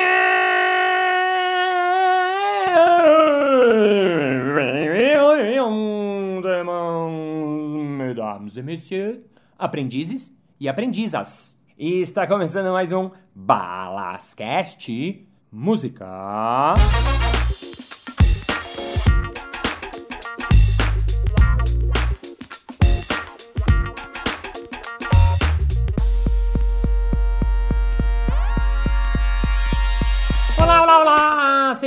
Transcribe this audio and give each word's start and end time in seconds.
mesdames 7.95 8.57
e 8.57 8.63
messieurs, 8.63 9.19
aprendizes 9.55 10.35
e 10.59 10.67
aprendizas. 10.67 11.63
E 11.77 11.99
está 12.01 12.25
começando 12.25 12.71
mais 12.71 12.91
um 12.91 13.11
Balascast 13.35 15.27
Música. 15.51 16.73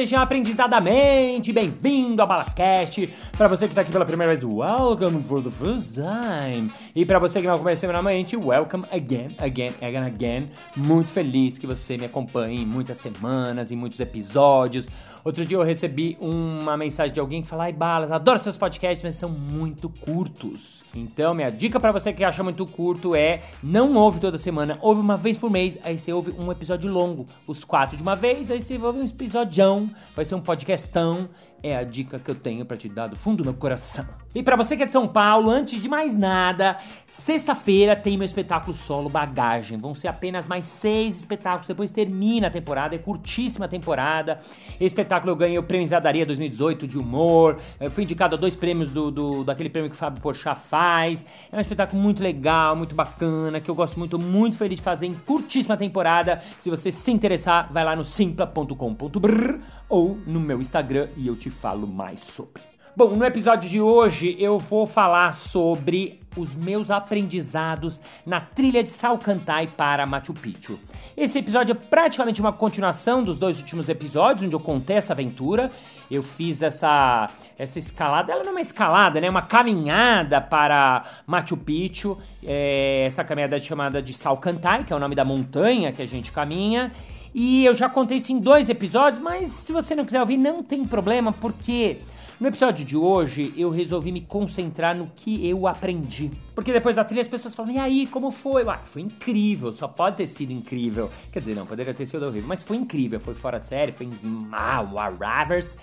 Seja 0.03 0.21
aprendizadamente 0.21 1.53
bem-vindo 1.53 2.21
a 2.21 2.27
Balascast. 2.27 3.09
Para 3.39 3.47
você 3.47 3.69
que 3.69 3.75
tá 3.75 3.83
aqui 3.83 3.93
pela 3.93 4.05
primeira 4.05 4.35
vez, 4.35 4.43
welcome 4.43 5.23
for 5.23 5.41
the 5.41 5.49
first 5.49 5.95
time. 5.95 6.73
E 6.93 7.07
para 7.07 7.21
você 7.21 7.41
que 7.41 7.47
não 7.47 7.57
conhece 7.57 7.83
semanalmente, 7.83 8.37
welcome 8.37 8.85
again, 8.91 9.29
again, 9.39 9.73
again, 9.81 10.05
again. 10.05 10.51
Muito 10.75 11.09
feliz 11.09 11.57
que 11.57 11.69
você 11.69 11.97
me 11.97 12.05
acompanhe 12.05 12.63
em 12.63 12.67
muitas 12.67 12.99
semanas, 12.99 13.71
em 13.71 13.77
muitos 13.77 14.01
episódios. 14.01 14.89
Outro 15.25 15.47
dia 15.47 15.57
eu 15.57 15.63
recebi 15.63 16.17
uma 16.21 16.77
mensagem 16.77 17.15
de 17.15 17.21
alguém 17.21 17.43
que 17.43 17.49
fala: 17.49 17.65
Ai, 17.65 17.73
Balas, 17.73 18.11
adoro 18.11 18.39
seus 18.39 18.57
podcasts, 18.57 19.05
mas 19.05 19.15
são 19.15 19.29
muito 19.29 19.89
curtos. 19.89 20.85
Então, 20.95 21.33
minha 21.35 21.51
dica 21.51 21.79
para 21.79 21.93
você 21.93 22.13
que 22.13 22.25
acha 22.25 22.43
muito 22.43 22.67
curto 22.67 23.15
é: 23.15 23.41
não 23.63 23.95
ouve 23.95 24.19
toda 24.19 24.37
semana, 24.37 24.79
ouve 24.81 25.01
uma 25.01 25.17
vez 25.17 25.39
por 25.39 25.51
mês, 25.51 25.79
aí 25.85 25.99
você 25.99 26.13
ouve 26.13 26.33
um 26.39 26.51
episódio 26.51 26.91
longo, 26.91 27.27
os 27.47 27.63
quatro 27.65 27.97
de 27.97 28.03
uma 28.03 28.17
vez, 28.17 28.51
aí 28.51 28.61
você 28.61 28.77
ouve 28.77 28.99
um 29.01 29.05
episódio, 29.05 29.89
vai 30.15 30.25
ser 30.25 30.35
um 30.35 30.41
podcastão. 30.41 31.29
É 31.63 31.77
a 31.77 31.85
dica 31.85 32.19
que 32.19 32.29
eu 32.29 32.35
tenho 32.35 32.65
para 32.65 32.77
te 32.77 32.89
dar 32.89 33.07
do 33.07 33.15
fundo 33.15 33.39
do 33.39 33.45
meu 33.45 33.55
coração. 33.55 34.05
E 34.35 34.43
para 34.43 34.57
você 34.57 34.77
que 34.77 34.83
é 34.83 34.87
de 34.87 34.91
São 34.91 35.07
Paulo, 35.07 35.49
antes 35.49 35.81
de 35.81 35.89
mais 35.89 36.17
nada, 36.17 36.79
sexta-feira 37.09 37.95
tem 37.95 38.17
meu 38.17 38.27
espetáculo 38.27 38.75
solo 38.75 39.09
Bagagem. 39.09 39.79
Vão 39.79 39.95
ser 39.95 40.09
apenas 40.09 40.49
mais 40.49 40.65
seis 40.65 41.17
espetáculos, 41.19 41.69
depois 41.69 41.93
termina 41.93 42.49
a 42.49 42.51
temporada, 42.51 42.97
é 42.97 42.99
curtíssima 42.99 43.69
temporada. 43.69 44.39
Esse 44.75 44.87
espetáculo 44.87 45.33
eu 45.33 45.37
ganhei 45.37 45.59
o 45.59 45.63
Prêmio 45.63 45.87
Zadaria 45.87 46.27
2018 46.27 46.89
de 46.89 46.99
humor, 46.99 47.61
eu 47.79 47.91
fui 47.91 48.03
indicado 48.05 48.35
a 48.35 48.39
dois 48.39 48.57
prêmios 48.57 48.91
do, 48.91 49.11
do, 49.11 49.45
daquele 49.45 49.69
prêmio 49.69 49.91
que 49.91 49.97
o 49.97 49.99
Fábio 49.99 50.21
Porchat 50.21 50.59
faz. 50.69 51.25
É 51.53 51.57
um 51.57 51.61
espetáculo 51.61 52.03
muito 52.03 52.23
legal, 52.23 52.75
muito 52.75 52.95
bacana, 52.95 53.61
que 53.61 53.71
eu 53.71 53.75
gosto 53.75 53.99
muito, 53.99 54.19
muito 54.19 54.57
feliz 54.57 54.79
de 54.79 54.83
fazer 54.83 55.07
em 55.07 55.15
curtíssima 55.15 55.77
temporada. 55.77 56.43
Se 56.59 56.71
você 56.71 56.91
se 56.91 57.13
interessar, 57.13 57.71
vai 57.71 57.85
lá 57.85 57.95
no 57.95 58.05
simpla.com.br 58.05 59.82
ou 59.93 60.17
no 60.27 60.41
meu 60.41 60.59
Instagram 60.63 61.09
e 61.19 61.27
eu 61.27 61.37
te 61.37 61.51
falo 61.51 61.87
mais 61.87 62.21
sobre. 62.21 62.63
Bom, 62.97 63.11
no 63.11 63.27
episódio 63.27 63.69
de 63.69 63.79
hoje 63.79 64.35
eu 64.39 64.59
vou 64.59 64.87
falar 64.87 65.35
sobre 65.35 66.19
os 66.35 66.55
meus 66.55 66.91
aprendizados 66.91 68.01
na 68.25 68.41
trilha 68.41 68.83
de 68.83 68.89
Salcantay 68.89 69.67
para 69.67 70.07
Machu 70.07 70.33
Picchu. 70.33 70.79
Esse 71.15 71.41
episódio 71.41 71.73
é 71.73 71.75
praticamente 71.75 72.41
uma 72.41 72.55
continuação 72.55 73.23
dos 73.23 73.39
dois 73.39 73.61
últimos 73.61 73.91
episódios, 73.91 74.47
onde 74.47 74.57
eu 74.57 74.61
contei 74.61 74.97
essa 74.97 75.13
aventura. 75.13 75.71
Eu 76.11 76.23
fiz 76.23 76.63
essa 76.63 77.29
essa 77.59 77.79
escalada, 77.79 78.33
ela 78.33 78.43
não 78.43 78.49
é 78.49 78.53
uma 78.53 78.61
escalada, 78.63 79.21
né? 79.21 79.29
Uma 79.29 79.43
caminhada 79.43 80.41
para 80.41 81.05
Machu 81.27 81.57
Picchu. 81.57 82.19
É, 82.43 83.05
essa 83.07 83.23
caminhada 83.23 83.57
é 83.57 83.61
chamada 83.61 84.01
de 84.01 84.15
Salcantay, 84.15 84.85
que 84.85 84.93
é 84.93 84.97
o 84.97 84.99
nome 84.99 85.15
da 85.15 85.25
montanha 85.25 85.93
que 85.93 86.01
a 86.01 86.07
gente 86.07 86.33
caminha. 86.33 86.91
E 87.35 87.65
eu 87.65 87.75
já 87.75 87.89
contei 87.89 88.19
isso 88.19 88.33
em 88.33 88.39
dois 88.39 88.69
episódios, 88.69 89.23
mas 89.23 89.49
se 89.49 89.73
você 89.73 89.95
não 89.95 90.05
quiser 90.05 90.21
ouvir, 90.21 90.37
não 90.37 90.63
tem 90.63 90.85
problema, 90.85 91.33
porque 91.33 91.97
no 92.39 92.49
episódio 92.49 92.85
de 92.85 92.97
hoje 92.97 93.55
eu 93.57 93.71
resolvi 93.71 94.11
me 94.11 94.21
concentrar 94.21 94.97
no 94.97 95.07
que 95.07 95.49
eu 95.49 95.67
aprendi. 95.67 96.31
Porque 96.55 96.73
depois 96.73 96.97
da 96.97 97.05
trilha 97.05 97.23
as 97.23 97.29
pessoas 97.29 97.55
falam, 97.55 97.73
e 97.73 97.79
aí, 97.79 98.07
como 98.07 98.31
foi? 98.31 98.65
Ué, 98.65 98.79
foi 98.85 99.03
incrível, 99.03 99.73
só 99.73 99.87
pode 99.87 100.17
ter 100.17 100.27
sido 100.27 100.53
incrível. 100.53 101.09
Quer 101.33 101.41
dizer, 101.41 101.55
não, 101.55 101.65
poderia 101.65 101.95
ter 101.95 102.05
sido 102.05 102.27
horrível, 102.27 102.49
mas 102.49 102.63
foi 102.63 102.77
incrível, 102.77 103.21
foi 103.21 103.35
fora 103.35 103.59
de 103.59 103.67
série, 103.67 103.93
foi 103.93 104.09
mal, 104.23 104.89
Ravers. 105.19 105.77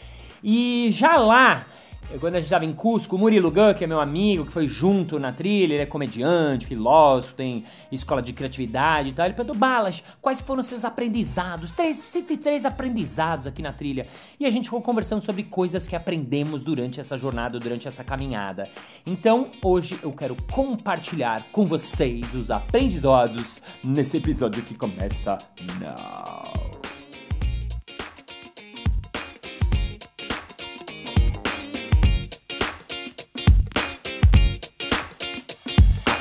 E 0.44 0.90
já 0.92 1.16
lá, 1.18 1.66
quando 2.18 2.36
a 2.36 2.38
gente 2.40 2.46
estava 2.46 2.66
em 2.66 2.74
Cusco, 2.74 3.16
o 3.16 3.20
Murilo 3.20 3.52
Gun, 3.52 3.74
que 3.74 3.84
é 3.84 3.88
meu 3.88 4.00
amigo, 4.00 4.46
que 4.46 4.52
foi 4.52 4.68
junto 4.68 5.20
na 5.20 5.32
trilha, 5.32 5.74
ele 5.74 5.84
é 5.84 5.86
comediante, 5.86 6.66
filósofo, 6.66 7.36
tem 7.36 7.66
escola 7.92 8.22
de 8.22 8.34
criatividade 8.34 9.10
e 9.10 9.14
tal. 9.14 9.26
Ele 9.26 9.36
perguntou, 9.36 9.60
Balas, 9.60 10.04
quais 10.22 10.42
foram 10.42 10.64
seus 10.64 10.84
aprendizados? 10.84 11.72
Três, 11.72 11.98
103 11.98 12.66
aprendizados 12.66 13.46
aqui 13.46 13.62
na 13.62 13.72
trilha. 13.72 14.08
E 14.40 14.46
a 14.46 14.50
gente 14.50 14.66
ficou 14.66 14.82
conversando 14.82 15.24
sobre 15.24 15.44
coisas 15.44 15.88
que 15.88 15.96
aprendemos 15.96 16.64
durante 16.64 17.00
essa 17.00 17.18
jornada, 17.18 17.60
durante 17.60 17.88
essa 17.88 18.04
caminhada. 18.04 18.68
Então, 19.06 19.48
hoje 19.64 20.00
eu 20.02 20.12
quero 20.12 20.36
compartilhar 20.52 21.46
com 21.52 21.66
vocês 21.66 22.34
os 22.34 22.50
aprendizados 22.50 23.62
nesse 23.84 24.18
episódio 24.18 24.64
que 24.64 24.74
começa 24.74 25.38
now. 25.80 26.69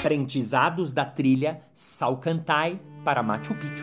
Aprendizados 0.08 0.94
da 0.94 1.04
trilha 1.04 1.60
Salcantay 1.74 2.80
para 3.04 3.22
Machu 3.22 3.54
Picchu. 3.54 3.82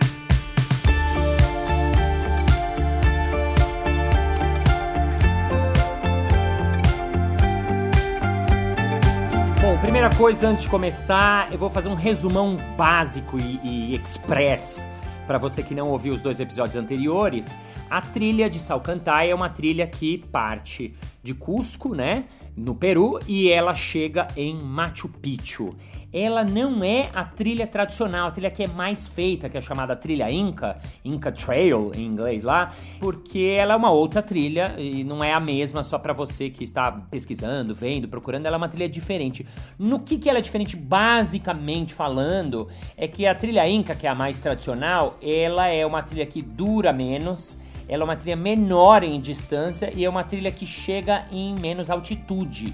Bom, 9.61 9.77
primeira 9.81 10.09
coisa 10.17 10.47
antes 10.47 10.63
de 10.63 10.69
começar, 10.69 11.53
eu 11.53 11.59
vou 11.59 11.69
fazer 11.69 11.89
um 11.89 11.95
resumão 11.95 12.55
básico 12.75 13.37
e, 13.37 13.59
e 13.63 13.95
express 13.95 14.89
para 15.27 15.37
você 15.37 15.61
que 15.61 15.75
não 15.75 15.89
ouviu 15.89 16.15
os 16.15 16.23
dois 16.23 16.39
episódios 16.39 16.75
anteriores. 16.75 17.47
A 17.87 18.01
trilha 18.01 18.49
de 18.49 18.57
Salcantay 18.57 19.29
é 19.29 19.35
uma 19.35 19.49
trilha 19.49 19.85
que 19.85 20.17
parte 20.31 20.95
de 21.21 21.35
Cusco, 21.35 21.93
né, 21.93 22.25
no 22.57 22.73
Peru, 22.73 23.19
e 23.27 23.47
ela 23.47 23.75
chega 23.75 24.27
em 24.35 24.55
Machu 24.55 25.07
Picchu 25.07 25.75
ela 26.15 26.45
não 26.45 26.81
é 26.81 27.09
a 27.13 27.25
trilha 27.25 27.67
tradicional, 27.67 28.29
a 28.29 28.31
trilha 28.31 28.49
que 28.49 28.63
é 28.63 28.67
mais 28.67 29.05
feita, 29.05 29.49
que 29.49 29.57
é 29.57 29.61
chamada 29.61 29.97
trilha 29.97 30.31
Inca, 30.31 30.77
Inca 31.03 31.29
Trail 31.29 31.91
em 31.93 32.05
inglês 32.05 32.41
lá, 32.41 32.73
porque 33.01 33.53
ela 33.59 33.73
é 33.73 33.75
uma 33.75 33.91
outra 33.91 34.23
trilha 34.23 34.75
e 34.77 35.03
não 35.03 35.21
é 35.21 35.33
a 35.33 35.41
mesma 35.41 35.83
só 35.83 35.99
para 35.99 36.13
você 36.13 36.49
que 36.49 36.63
está 36.63 36.89
pesquisando, 36.89 37.75
vendo, 37.75 38.07
procurando, 38.07 38.45
ela 38.45 38.55
é 38.55 38.57
uma 38.57 38.69
trilha 38.69 38.87
diferente. 38.87 39.45
No 39.77 39.99
que, 39.99 40.17
que 40.17 40.29
ela 40.29 40.39
é 40.39 40.41
diferente, 40.41 40.77
basicamente 40.77 41.93
falando, 41.93 42.69
é 42.95 43.09
que 43.09 43.27
a 43.27 43.35
trilha 43.35 43.67
Inca, 43.67 43.93
que 43.93 44.07
é 44.07 44.09
a 44.09 44.15
mais 44.15 44.39
tradicional, 44.39 45.17
ela 45.21 45.67
é 45.67 45.85
uma 45.85 46.01
trilha 46.01 46.25
que 46.25 46.41
dura 46.41 46.93
menos, 46.93 47.59
ela 47.89 48.03
é 48.03 48.05
uma 48.05 48.15
trilha 48.15 48.37
menor 48.37 49.03
em 49.03 49.19
distância 49.19 49.91
e 49.93 50.05
é 50.05 50.09
uma 50.09 50.23
trilha 50.23 50.49
que 50.49 50.65
chega 50.65 51.25
em 51.29 51.53
menos 51.59 51.89
altitude. 51.89 52.73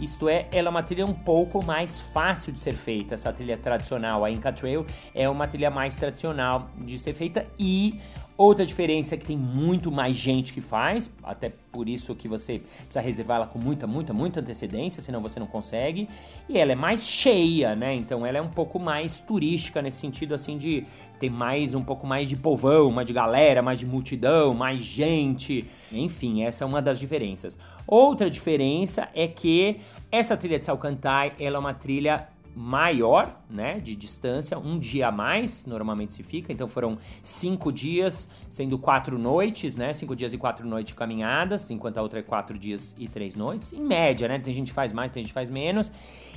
Isto 0.00 0.28
é, 0.28 0.48
ela 0.52 0.68
é 0.68 0.70
uma 0.70 0.82
trilha 0.82 1.06
um 1.06 1.14
pouco 1.14 1.64
mais 1.64 2.00
fácil 2.00 2.52
de 2.52 2.60
ser 2.60 2.72
feita. 2.72 3.14
Essa 3.14 3.32
trilha 3.32 3.56
tradicional, 3.56 4.24
a 4.24 4.30
Inca 4.30 4.52
Trail, 4.52 4.84
é 5.14 5.28
uma 5.28 5.46
trilha 5.46 5.70
mais 5.70 5.96
tradicional 5.96 6.70
de 6.78 6.98
ser 6.98 7.12
feita 7.12 7.46
e 7.58 8.00
Outra 8.36 8.64
diferença 8.64 9.14
é 9.14 9.18
que 9.18 9.26
tem 9.26 9.36
muito 9.36 9.92
mais 9.92 10.16
gente 10.16 10.54
que 10.54 10.60
faz, 10.60 11.14
até 11.22 11.52
por 11.70 11.86
isso 11.86 12.14
que 12.14 12.26
você 12.26 12.62
precisa 12.76 13.00
reservar 13.00 13.36
ela 13.36 13.46
com 13.46 13.58
muita, 13.58 13.86
muita, 13.86 14.12
muita 14.12 14.40
antecedência, 14.40 15.02
senão 15.02 15.20
você 15.20 15.38
não 15.38 15.46
consegue. 15.46 16.08
E 16.48 16.58
ela 16.58 16.72
é 16.72 16.74
mais 16.74 17.06
cheia, 17.06 17.76
né? 17.76 17.94
Então 17.94 18.24
ela 18.24 18.38
é 18.38 18.42
um 18.42 18.48
pouco 18.48 18.80
mais 18.80 19.20
turística 19.20 19.82
nesse 19.82 19.98
sentido 19.98 20.34
assim 20.34 20.56
de 20.56 20.84
ter 21.20 21.30
mais 21.30 21.74
um 21.74 21.84
pouco 21.84 22.06
mais 22.06 22.28
de 22.28 22.34
povão, 22.34 22.90
mais 22.90 23.06
de 23.06 23.12
galera, 23.12 23.62
mais 23.62 23.78
de 23.78 23.86
multidão, 23.86 24.54
mais 24.54 24.82
gente. 24.82 25.64
Enfim, 25.92 26.42
essa 26.42 26.64
é 26.64 26.66
uma 26.66 26.80
das 26.80 26.98
diferenças. 26.98 27.56
Outra 27.86 28.30
diferença 28.30 29.08
é 29.14 29.26
que 29.26 29.80
essa 30.10 30.36
trilha 30.36 30.58
de 30.58 30.64
Salcantay, 30.64 31.32
ela 31.38 31.56
é 31.56 31.58
uma 31.58 31.74
trilha 31.74 32.28
maior, 32.54 33.40
né, 33.48 33.80
de 33.80 33.96
distância, 33.96 34.58
um 34.58 34.78
dia 34.78 35.08
a 35.08 35.10
mais, 35.10 35.64
normalmente 35.64 36.12
se 36.12 36.22
fica, 36.22 36.52
então 36.52 36.68
foram 36.68 36.98
cinco 37.22 37.72
dias, 37.72 38.30
sendo 38.50 38.78
quatro 38.78 39.18
noites, 39.18 39.76
né, 39.76 39.94
cinco 39.94 40.14
dias 40.14 40.34
e 40.34 40.38
quatro 40.38 40.66
noites 40.66 40.92
caminhadas, 40.92 41.70
enquanto 41.70 41.96
a 41.96 42.02
outra 42.02 42.18
é 42.18 42.22
quatro 42.22 42.58
dias 42.58 42.94
e 42.98 43.08
três 43.08 43.34
noites, 43.34 43.72
em 43.72 43.80
média, 43.80 44.28
né, 44.28 44.38
tem 44.38 44.52
gente 44.52 44.68
que 44.68 44.74
faz 44.74 44.92
mais, 44.92 45.10
tem 45.10 45.22
gente 45.22 45.30
que 45.30 45.34
faz 45.34 45.48
menos, 45.50 45.90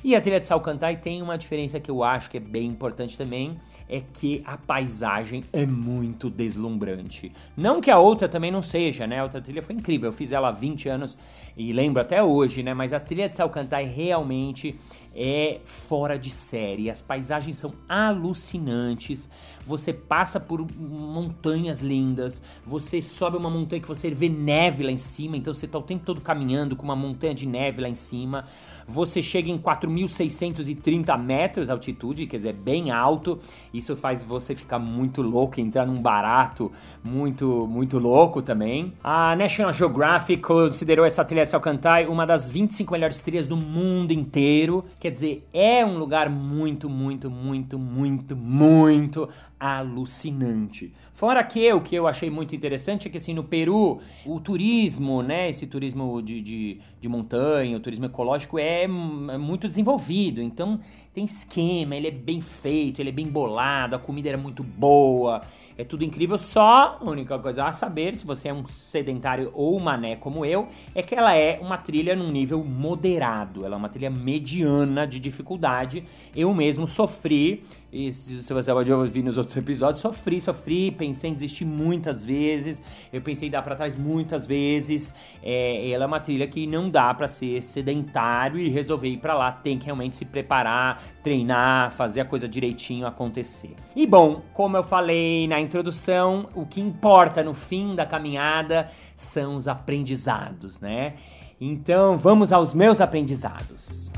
e 0.03 0.15
a 0.15 0.21
trilha 0.21 0.39
de 0.39 0.45
Salcantay 0.45 0.95
tem 0.95 1.21
uma 1.21 1.37
diferença 1.37 1.81
que 1.81 1.91
eu 1.91 2.01
acho 2.01 2.29
que 2.29 2.37
é 2.37 2.39
bem 2.39 2.67
importante 2.67 3.17
também, 3.17 3.59
é 3.87 4.01
que 4.01 4.41
a 4.45 4.57
paisagem 4.57 5.43
é 5.53 5.65
muito 5.65 6.29
deslumbrante. 6.29 7.31
Não 7.55 7.79
que 7.79 7.91
a 7.91 7.99
outra 7.99 8.27
também 8.27 8.51
não 8.51 8.63
seja, 8.63 9.05
né? 9.05 9.19
A 9.19 9.23
outra 9.23 9.41
trilha 9.41 9.61
foi 9.61 9.75
incrível. 9.75 10.09
Eu 10.09 10.13
fiz 10.13 10.31
ela 10.31 10.49
há 10.49 10.51
20 10.51 10.89
anos 10.89 11.17
e 11.55 11.71
lembro 11.71 12.01
até 12.01 12.23
hoje, 12.23 12.63
né? 12.63 12.73
Mas 12.73 12.93
a 12.93 12.99
trilha 12.99 13.29
de 13.29 13.35
Salcantay 13.35 13.85
realmente 13.85 14.75
é 15.15 15.61
fora 15.65 16.19
de 16.19 16.29
série. 16.29 16.89
As 16.89 17.01
paisagens 17.01 17.57
são 17.57 17.73
alucinantes. 17.87 19.31
Você 19.65 19.93
passa 19.93 20.39
por 20.39 20.63
montanhas 20.77 21.79
lindas, 21.79 22.43
você 22.63 23.01
sobe 23.01 23.35
uma 23.35 23.49
montanha 23.49 23.81
que 23.81 23.87
você 23.87 24.11
vê 24.11 24.29
neve 24.29 24.83
lá 24.83 24.91
em 24.91 24.97
cima, 24.99 25.35
então 25.35 25.55
você 25.55 25.65
está 25.65 25.79
o 25.79 25.81
tempo 25.81 26.05
todo 26.05 26.21
caminhando 26.21 26.75
com 26.75 26.83
uma 26.83 26.95
montanha 26.95 27.33
de 27.33 27.47
neve 27.47 27.81
lá 27.81 27.89
em 27.89 27.95
cima 27.95 28.45
você 28.87 29.21
chega 29.21 29.49
em 29.49 29.57
4.630 29.57 31.17
metros 31.17 31.65
de 31.65 31.71
altitude, 31.71 32.27
quer 32.27 32.37
dizer, 32.37 32.53
bem 32.53 32.91
alto. 32.91 33.39
Isso 33.73 33.95
faz 33.95 34.23
você 34.23 34.55
ficar 34.55 34.79
muito 34.79 35.21
louco, 35.21 35.59
entrar 35.59 35.85
num 35.85 36.01
barato 36.01 36.71
muito, 37.03 37.67
muito 37.67 37.97
louco 37.97 38.41
também. 38.41 38.93
A 39.03 39.35
National 39.35 39.73
Geographic 39.73 40.41
considerou 40.41 41.05
essa 41.05 41.25
trilha 41.25 41.45
de 41.45 41.51
Salcantay 41.51 42.05
uma 42.07 42.25
das 42.25 42.49
25 42.49 42.91
melhores 42.91 43.19
trilhas 43.19 43.47
do 43.47 43.57
mundo 43.57 44.11
inteiro. 44.11 44.85
Quer 44.99 45.11
dizer, 45.11 45.47
é 45.53 45.85
um 45.85 45.97
lugar 45.97 46.29
muito, 46.29 46.89
muito, 46.89 47.29
muito, 47.29 47.79
muito, 47.79 48.35
muito 48.35 49.29
alucinante. 49.59 50.93
Fora 51.13 51.43
que 51.43 51.71
o 51.71 51.79
que 51.79 51.95
eu 51.95 52.07
achei 52.07 52.29
muito 52.29 52.55
interessante 52.55 53.07
é 53.07 53.11
que 53.11 53.17
assim 53.17 53.33
no 53.33 53.43
Peru 53.43 54.01
o 54.25 54.39
turismo, 54.39 55.23
né, 55.23 55.49
esse 55.49 55.65
turismo 55.65 56.21
de, 56.21 56.41
de, 56.41 56.79
de 56.99 57.07
montanha, 57.07 57.77
o 57.77 57.79
turismo 57.79 58.05
ecológico 58.05 58.59
é, 58.59 58.83
é 58.83 58.87
muito 58.87 59.67
desenvolvido. 59.67 60.41
Então 60.41 60.79
tem 61.13 61.23
esquema, 61.23 61.95
ele 61.95 62.09
é 62.09 62.11
bem 62.11 62.41
feito, 62.41 62.99
ele 62.99 63.09
é 63.09 63.13
bem 63.13 63.27
bolado, 63.27 63.95
a 63.95 63.99
comida 63.99 64.27
era 64.27 64.37
muito 64.37 64.61
boa. 64.61 65.41
É 65.77 65.83
tudo 65.83 66.05
incrível, 66.05 66.37
só 66.37 66.97
a 67.01 67.03
única 67.03 67.37
coisa 67.37 67.65
a 67.65 67.73
saber, 67.73 68.15
se 68.15 68.25
você 68.25 68.47
é 68.47 68.53
um 68.53 68.65
sedentário 68.65 69.51
ou 69.53 69.77
mané 69.77 70.15
como 70.15 70.45
eu, 70.45 70.69
é 70.93 71.01
que 71.01 71.13
ela 71.13 71.35
é 71.35 71.59
uma 71.61 71.77
trilha 71.77 72.15
num 72.15 72.31
nível 72.31 72.63
moderado, 72.63 73.65
ela 73.65 73.75
é 73.75 73.77
uma 73.77 73.89
trilha 73.89 74.09
mediana 74.09 75.05
de 75.05 75.19
dificuldade. 75.19 76.05
Eu 76.33 76.53
mesmo 76.53 76.87
sofri 76.87 77.63
e 77.95 78.11
se, 78.11 78.51
você 78.51 78.73
pode 78.73 78.91
ouvir 78.91 79.23
nos 79.23 79.37
outros 79.37 79.55
episódios, 79.55 80.01
sofri, 80.01 80.41
sofri, 80.41 80.91
pensei 80.91 81.29
em 81.29 81.33
desistir 81.33 81.63
muitas 81.63 82.25
vezes. 82.25 82.83
Eu 83.11 83.21
pensei 83.21 83.47
em 83.47 83.51
dar 83.51 83.61
para 83.61 83.73
trás 83.73 83.97
muitas 83.97 84.45
vezes. 84.45 85.15
É, 85.41 85.89
ela 85.89 86.03
é 86.03 86.07
uma 86.07 86.19
trilha 86.19 86.45
que 86.45 86.67
não 86.67 86.89
dá 86.89 87.13
para 87.13 87.29
ser 87.29 87.61
sedentário 87.61 88.59
e 88.59 88.67
resolver 88.67 89.07
ir 89.07 89.19
para 89.19 89.33
lá. 89.33 89.49
Tem 89.49 89.79
que 89.79 89.85
realmente 89.85 90.17
se 90.17 90.25
preparar, 90.25 91.01
treinar, 91.23 91.93
fazer 91.93 92.19
a 92.19 92.25
coisa 92.25 92.49
direitinho 92.49 93.07
acontecer. 93.07 93.73
E 93.95 94.05
bom, 94.05 94.41
como 94.53 94.75
eu 94.75 94.83
falei 94.83 95.47
na 95.47 95.61
introdução, 95.61 96.49
o 96.53 96.65
que 96.65 96.81
importa 96.81 97.41
no 97.41 97.53
fim 97.53 97.95
da 97.95 98.05
caminhada 98.05 98.91
são 99.15 99.55
os 99.55 99.69
aprendizados, 99.69 100.81
né? 100.81 101.13
Então 101.61 102.17
vamos 102.17 102.51
aos 102.51 102.73
meus 102.73 102.99
aprendizados. 102.99 104.11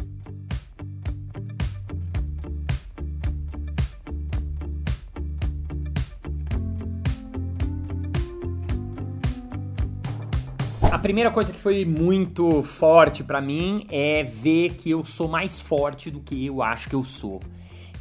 A 10.98 11.00
primeira 11.00 11.30
coisa 11.30 11.54
que 11.54 11.60
foi 11.60 11.86
muito 11.86 12.64
forte 12.64 13.24
para 13.24 13.40
mim 13.40 13.86
é 13.88 14.24
ver 14.24 14.72
que 14.78 14.90
eu 14.90 15.06
sou 15.06 15.28
mais 15.28 15.62
forte 15.62 16.10
do 16.10 16.20
que 16.20 16.48
eu 16.48 16.64
acho 16.64 16.90
que 16.90 16.96
eu 16.96 17.06
sou. 17.06 17.40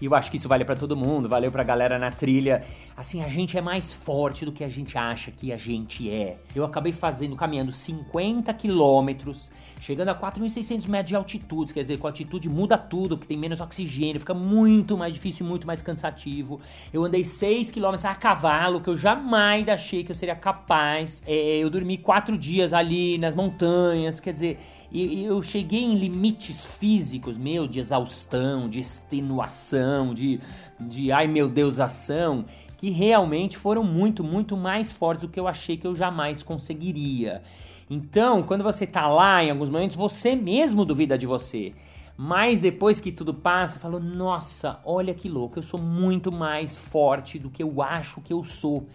E 0.00 0.06
eu 0.06 0.14
acho 0.14 0.30
que 0.30 0.38
isso 0.38 0.48
vale 0.48 0.64
para 0.64 0.74
todo 0.74 0.96
mundo, 0.96 1.28
valeu 1.28 1.52
pra 1.52 1.62
galera 1.62 1.98
na 1.98 2.10
trilha. 2.10 2.64
Assim, 2.96 3.22
a 3.22 3.28
gente 3.28 3.58
é 3.58 3.60
mais 3.60 3.92
forte 3.92 4.46
do 4.46 4.50
que 4.50 4.64
a 4.64 4.70
gente 4.70 4.96
acha 4.96 5.30
que 5.30 5.52
a 5.52 5.58
gente 5.58 6.10
é. 6.10 6.38
Eu 6.54 6.64
acabei 6.64 6.94
fazendo, 6.94 7.36
caminhando 7.36 7.70
50 7.70 8.52
quilômetros 8.54 9.50
chegando 9.80 10.08
a 10.08 10.14
4.600 10.14 10.88
metros 10.88 11.08
de 11.08 11.16
altitude, 11.16 11.72
quer 11.72 11.82
dizer, 11.82 11.98
com 11.98 12.06
altitude 12.06 12.48
muda 12.48 12.76
tudo, 12.76 13.16
porque 13.16 13.28
tem 13.28 13.36
menos 13.36 13.60
oxigênio, 13.60 14.20
fica 14.20 14.34
muito 14.34 14.96
mais 14.96 15.14
difícil, 15.14 15.46
muito 15.46 15.66
mais 15.66 15.82
cansativo. 15.82 16.60
Eu 16.92 17.04
andei 17.04 17.24
6 17.24 17.70
km 17.70 17.94
a 18.04 18.14
cavalo, 18.14 18.80
que 18.80 18.88
eu 18.88 18.96
jamais 18.96 19.68
achei 19.68 20.02
que 20.04 20.10
eu 20.10 20.16
seria 20.16 20.36
capaz. 20.36 21.22
É, 21.26 21.58
eu 21.58 21.70
dormi 21.70 21.98
4 21.98 22.36
dias 22.36 22.72
ali 22.72 23.18
nas 23.18 23.34
montanhas, 23.34 24.20
quer 24.20 24.32
dizer, 24.32 24.58
e 24.90 25.24
eu 25.24 25.42
cheguei 25.42 25.82
em 25.82 25.98
limites 25.98 26.64
físicos, 26.64 27.36
meu, 27.36 27.66
de 27.66 27.80
exaustão, 27.80 28.68
de 28.68 28.80
extenuação, 28.80 30.14
de, 30.14 30.40
de 30.80 31.10
ai 31.10 31.26
meu 31.26 31.48
Deus, 31.48 31.80
ação, 31.80 32.44
que 32.78 32.90
realmente 32.90 33.56
foram 33.56 33.82
muito, 33.82 34.22
muito 34.22 34.56
mais 34.56 34.92
fortes 34.92 35.22
do 35.22 35.28
que 35.28 35.40
eu 35.40 35.48
achei 35.48 35.76
que 35.76 35.86
eu 35.86 35.94
jamais 35.94 36.42
conseguiria. 36.42 37.42
Então, 37.88 38.42
quando 38.42 38.64
você 38.64 38.86
tá 38.86 39.06
lá, 39.06 39.42
em 39.44 39.50
alguns 39.50 39.70
momentos, 39.70 39.96
você 39.96 40.34
mesmo 40.34 40.84
duvida 40.84 41.16
de 41.16 41.26
você. 41.26 41.72
Mas 42.16 42.60
depois 42.60 43.00
que 43.00 43.12
tudo 43.12 43.34
passa, 43.34 43.78
falou: 43.78 44.00
Nossa, 44.00 44.80
olha 44.84 45.14
que 45.14 45.28
louco, 45.28 45.58
eu 45.58 45.62
sou 45.62 45.80
muito 45.80 46.32
mais 46.32 46.76
forte 46.76 47.38
do 47.38 47.50
que 47.50 47.62
eu 47.62 47.82
acho 47.82 48.20
que 48.22 48.32
eu 48.32 48.42
sou. 48.42 48.86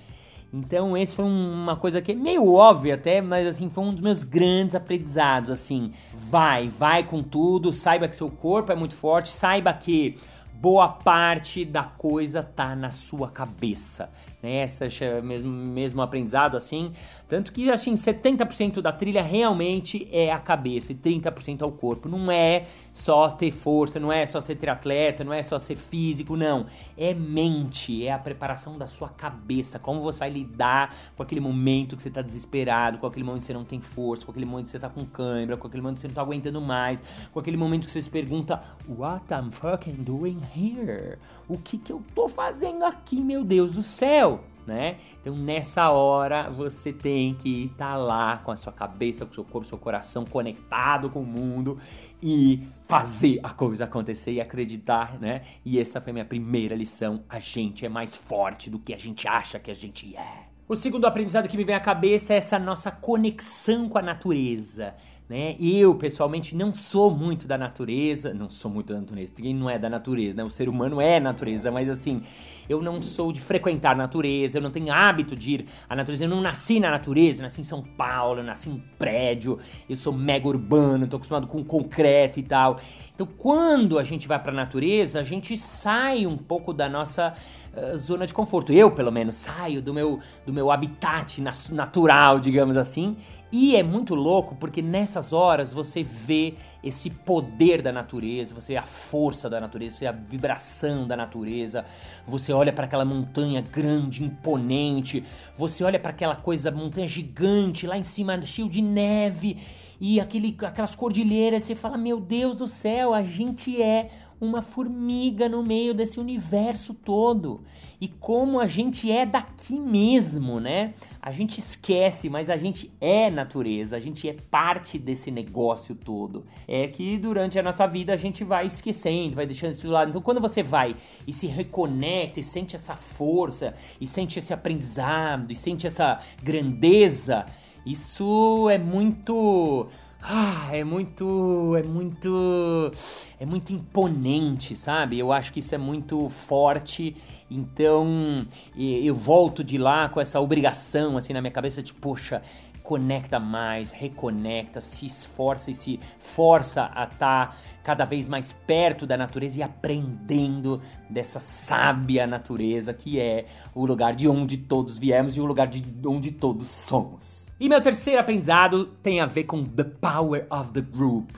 Então, 0.53 0.97
esse 0.97 1.15
foi 1.15 1.23
uma 1.23 1.77
coisa 1.77 2.01
que 2.01 2.11
é 2.11 2.15
meio 2.15 2.51
óbvia 2.51 2.95
até, 2.95 3.21
mas 3.21 3.47
assim, 3.47 3.69
foi 3.69 3.83
um 3.85 3.93
dos 3.93 4.01
meus 4.01 4.23
grandes 4.25 4.75
aprendizados. 4.75 5.49
Assim, 5.49 5.93
vai, 6.13 6.67
vai 6.67 7.03
com 7.03 7.23
tudo, 7.23 7.71
saiba 7.71 8.07
que 8.07 8.17
seu 8.17 8.29
corpo 8.29 8.71
é 8.71 8.75
muito 8.75 8.95
forte, 8.95 9.29
saiba 9.29 9.71
que 9.71 10.17
boa 10.53 10.89
parte 10.89 11.63
da 11.63 11.83
coisa 11.83 12.43
tá 12.43 12.75
na 12.75 12.91
sua 12.91 13.29
cabeça. 13.29 14.11
Né? 14.43 14.57
Essa 14.57 14.85
é 14.85 15.21
mesmo, 15.21 15.49
mesmo 15.49 16.01
aprendizado 16.01 16.57
assim. 16.57 16.91
Tanto 17.31 17.53
que, 17.53 17.71
assim, 17.71 17.93
70% 17.93 18.81
da 18.81 18.91
trilha 18.91 19.23
realmente 19.23 20.05
é 20.11 20.33
a 20.33 20.37
cabeça 20.37 20.91
e 20.91 20.95
30% 20.95 21.61
é 21.61 21.65
o 21.65 21.71
corpo. 21.71 22.09
Não 22.09 22.29
é 22.29 22.65
só 22.91 23.29
ter 23.29 23.51
força, 23.51 24.01
não 24.01 24.11
é 24.11 24.25
só 24.25 24.41
ser 24.41 24.55
triatleta, 24.55 25.23
não 25.23 25.31
é 25.31 25.41
só 25.41 25.57
ser 25.57 25.77
físico, 25.77 26.35
não. 26.35 26.65
É 26.97 27.13
mente, 27.13 28.05
é 28.05 28.11
a 28.11 28.19
preparação 28.19 28.77
da 28.77 28.85
sua 28.85 29.07
cabeça. 29.07 29.79
Como 29.79 30.01
você 30.01 30.19
vai 30.19 30.29
lidar 30.29 30.93
com 31.15 31.23
aquele 31.23 31.39
momento 31.39 31.95
que 31.95 32.01
você 32.01 32.09
tá 32.09 32.21
desesperado, 32.21 32.97
com 32.97 33.07
aquele 33.07 33.23
momento 33.23 33.43
que 33.43 33.47
você 33.47 33.53
não 33.53 33.63
tem 33.63 33.79
força, 33.79 34.25
com 34.25 34.31
aquele 34.31 34.45
momento 34.45 34.65
que 34.65 34.71
você 34.71 34.79
tá 34.79 34.89
com 34.89 35.05
cãibra, 35.05 35.55
com 35.55 35.67
aquele 35.67 35.81
momento 35.81 35.95
que 35.95 36.01
você 36.01 36.07
não 36.09 36.15
tá 36.15 36.21
aguentando 36.23 36.59
mais, 36.59 37.01
com 37.31 37.39
aquele 37.39 37.55
momento 37.55 37.85
que 37.85 37.91
você 37.91 38.01
se 38.01 38.09
pergunta: 38.09 38.61
What 38.89 39.23
I'm 39.31 39.51
fucking 39.53 40.03
doing 40.03 40.41
here? 40.53 41.17
O 41.47 41.57
que 41.57 41.77
que 41.77 41.93
eu 41.93 42.03
tô 42.13 42.27
fazendo 42.27 42.83
aqui, 42.83 43.21
meu 43.21 43.41
Deus 43.45 43.75
do 43.75 43.83
céu? 43.83 44.50
Né? 44.71 44.97
Então 45.19 45.35
nessa 45.35 45.91
hora 45.91 46.49
você 46.49 46.93
tem 46.93 47.35
que 47.35 47.65
estar 47.65 47.91
tá 47.91 47.97
lá 47.97 48.37
com 48.37 48.51
a 48.51 48.57
sua 48.57 48.71
cabeça, 48.71 49.25
com 49.25 49.31
o 49.31 49.35
seu 49.35 49.43
corpo, 49.43 49.67
seu 49.67 49.77
coração 49.77 50.23
conectado 50.23 51.09
com 51.09 51.19
o 51.19 51.25
mundo 51.25 51.77
e 52.23 52.63
fazer 52.87 53.39
a 53.43 53.49
coisa 53.49 53.83
acontecer 53.83 54.31
e 54.31 54.41
acreditar, 54.41 55.19
né? 55.19 55.41
E 55.65 55.77
essa 55.77 55.99
foi 55.99 56.11
a 56.11 56.13
minha 56.13 56.25
primeira 56.25 56.75
lição. 56.75 57.23
A 57.27 57.39
gente 57.39 57.85
é 57.85 57.89
mais 57.89 58.15
forte 58.15 58.69
do 58.69 58.79
que 58.79 58.93
a 58.93 58.97
gente 58.97 59.27
acha 59.27 59.59
que 59.59 59.71
a 59.71 59.75
gente 59.75 60.15
é. 60.15 60.45
O 60.69 60.75
segundo 60.77 61.05
aprendizado 61.05 61.49
que 61.49 61.57
me 61.57 61.65
vem 61.65 61.75
à 61.75 61.79
cabeça 61.81 62.33
é 62.33 62.37
essa 62.37 62.57
nossa 62.57 62.91
conexão 62.91 63.89
com 63.89 63.97
a 63.97 64.01
natureza. 64.01 64.95
Né? 65.27 65.55
Eu, 65.59 65.95
pessoalmente, 65.95 66.55
não 66.55 66.73
sou 66.73 67.11
muito 67.11 67.47
da 67.47 67.57
natureza, 67.57 68.33
não 68.33 68.49
sou 68.49 68.69
muito 68.71 68.93
da 68.93 68.99
natureza, 68.99 69.33
quem 69.33 69.53
não 69.53 69.69
é 69.69 69.79
da 69.79 69.89
natureza, 69.89 70.37
né? 70.37 70.43
O 70.43 70.51
ser 70.51 70.67
humano 70.69 70.99
é 71.01 71.19
natureza, 71.19 71.71
mas 71.71 71.89
assim, 71.89 72.23
eu 72.71 72.81
não 72.81 73.01
sou 73.01 73.31
de 73.31 73.41
frequentar 73.41 73.91
a 73.91 73.95
natureza, 73.95 74.57
eu 74.57 74.61
não 74.61 74.71
tenho 74.71 74.91
hábito 74.91 75.35
de 75.35 75.53
ir 75.53 75.65
à 75.89 75.95
natureza, 75.95 76.25
eu 76.25 76.29
não 76.29 76.41
nasci 76.41 76.79
na 76.79 76.89
natureza, 76.89 77.41
eu 77.41 77.43
nasci 77.43 77.61
em 77.61 77.65
São 77.65 77.81
Paulo, 77.81 78.39
eu 78.39 78.43
nasci 78.43 78.69
em 78.69 78.81
prédio, 78.97 79.59
eu 79.89 79.97
sou 79.97 80.13
mega 80.13 80.47
urbano, 80.47 81.07
tô 81.07 81.17
acostumado 81.17 81.47
com 81.47 81.63
concreto 81.63 82.39
e 82.39 82.43
tal. 82.43 82.79
Então, 83.13 83.27
quando 83.37 83.99
a 83.99 84.03
gente 84.03 84.27
vai 84.27 84.39
para 84.39 84.51
a 84.51 84.55
natureza, 84.55 85.19
a 85.19 85.23
gente 85.23 85.57
sai 85.57 86.25
um 86.25 86.37
pouco 86.37 86.73
da 86.73 86.87
nossa 86.87 87.35
uh, 87.75 87.97
zona 87.97 88.25
de 88.25 88.33
conforto. 88.33 88.71
Eu, 88.71 88.89
pelo 88.91 89.11
menos, 89.11 89.35
saio 89.35 89.81
do 89.81 89.93
meu, 89.93 90.19
do 90.45 90.53
meu 90.53 90.71
habitat 90.71 91.41
natural, 91.71 92.39
digamos 92.39 92.77
assim, 92.77 93.17
e 93.51 93.75
é 93.75 93.83
muito 93.83 94.15
louco 94.15 94.55
porque 94.55 94.81
nessas 94.81 95.33
horas 95.33 95.73
você 95.73 96.03
vê 96.03 96.53
esse 96.83 97.09
poder 97.09 97.81
da 97.81 97.91
natureza, 97.91 98.55
você 98.55 98.73
vê 98.73 98.77
a 98.77 98.83
força 98.83 99.49
da 99.49 99.59
natureza, 99.59 99.97
você 99.97 100.05
vê 100.05 100.07
a 100.07 100.11
vibração 100.11 101.07
da 101.07 101.15
natureza. 101.15 101.85
Você 102.27 102.51
olha 102.51 102.73
para 102.73 102.85
aquela 102.85 103.05
montanha 103.05 103.61
grande, 103.61 104.23
imponente, 104.23 105.23
você 105.57 105.83
olha 105.83 105.99
para 105.99 106.09
aquela 106.09 106.35
coisa, 106.35 106.71
montanha 106.71 107.07
gigante 107.07 107.85
lá 107.85 107.97
em 107.97 108.03
cima, 108.03 108.41
cheio 108.41 108.69
de 108.69 108.81
neve 108.81 109.57
e 109.99 110.19
aquele, 110.19 110.57
aquelas 110.61 110.95
cordilheiras. 110.95 111.63
Você 111.63 111.75
fala: 111.75 111.97
Meu 111.97 112.19
Deus 112.19 112.57
do 112.57 112.67
céu, 112.67 113.13
a 113.13 113.23
gente 113.23 113.79
é 113.79 114.09
uma 114.41 114.63
formiga 114.63 115.47
no 115.47 115.61
meio 115.63 115.93
desse 115.93 116.19
universo 116.19 116.95
todo. 116.95 117.61
E 118.01 118.07
como 118.07 118.59
a 118.59 118.65
gente 118.65 119.11
é 119.11 119.23
daqui 119.23 119.79
mesmo, 119.79 120.59
né? 120.59 120.95
A 121.23 121.31
gente 121.31 121.59
esquece, 121.59 122.31
mas 122.31 122.49
a 122.49 122.57
gente 122.57 122.91
é 122.99 123.29
natureza, 123.29 123.95
a 123.95 123.99
gente 123.99 124.27
é 124.27 124.35
parte 124.49 124.97
desse 124.97 125.29
negócio 125.29 125.93
todo. 125.93 126.45
É 126.67 126.87
que 126.87 127.15
durante 127.17 127.59
a 127.59 127.63
nossa 127.63 127.85
vida 127.85 128.11
a 128.11 128.17
gente 128.17 128.43
vai 128.43 128.65
esquecendo, 128.65 129.35
vai 129.35 129.45
deixando 129.45 129.73
isso 129.73 129.81
de 129.81 129.87
lado. 129.87 130.09
Então 130.09 130.21
quando 130.21 130.41
você 130.41 130.63
vai 130.63 130.95
e 131.27 131.31
se 131.31 131.45
reconecta 131.45 132.39
e 132.39 132.43
sente 132.43 132.75
essa 132.75 132.95
força, 132.95 133.75
e 133.99 134.07
sente 134.07 134.39
esse 134.39 134.51
aprendizado, 134.51 135.51
e 135.51 135.55
sente 135.55 135.85
essa 135.85 136.19
grandeza, 136.41 137.45
isso 137.85 138.67
é 138.69 138.79
muito 138.79 139.87
Ah, 140.23 140.69
é 140.71 140.83
muito. 140.83 141.75
É 141.77 141.83
muito. 141.83 142.91
É 143.39 143.45
muito 143.45 143.73
imponente, 143.73 144.75
sabe? 144.75 145.17
Eu 145.17 145.31
acho 145.31 145.51
que 145.51 145.59
isso 145.59 145.73
é 145.73 145.77
muito 145.79 146.29
forte. 146.29 147.15
Então 147.51 148.47
eu 148.77 149.13
volto 149.13 149.61
de 149.61 149.77
lá 149.77 150.07
com 150.07 150.21
essa 150.21 150.39
obrigação 150.39 151.17
assim 151.17 151.33
na 151.33 151.41
minha 151.41 151.51
cabeça 151.51 151.83
de, 151.83 151.93
poxa, 151.93 152.41
conecta 152.81 153.41
mais, 153.41 153.91
reconecta, 153.91 154.79
se 154.79 155.05
esforça 155.05 155.69
e 155.69 155.75
se 155.75 155.99
força 156.19 156.89
a 156.95 157.03
estar 157.03 157.47
tá 157.47 157.57
cada 157.83 158.05
vez 158.05 158.29
mais 158.29 158.53
perto 158.53 159.05
da 159.05 159.17
natureza 159.17 159.59
e 159.59 159.63
aprendendo 159.63 160.81
dessa 161.09 161.41
sábia 161.41 162.25
natureza 162.25 162.93
que 162.93 163.19
é 163.19 163.45
o 163.75 163.85
lugar 163.85 164.15
de 164.15 164.29
onde 164.29 164.57
todos 164.57 164.97
viemos 164.97 165.35
e 165.35 165.41
o 165.41 165.45
lugar 165.45 165.67
de 165.67 165.83
onde 166.07 166.31
todos 166.31 166.67
somos. 166.67 167.51
E 167.59 167.67
meu 167.67 167.81
terceiro 167.81 168.19
aprendizado 168.19 168.85
tem 169.03 169.19
a 169.19 169.25
ver 169.25 169.43
com 169.43 169.63
the 169.63 169.83
power 169.83 170.47
of 170.49 170.71
the 170.71 170.81
group. 170.81 171.31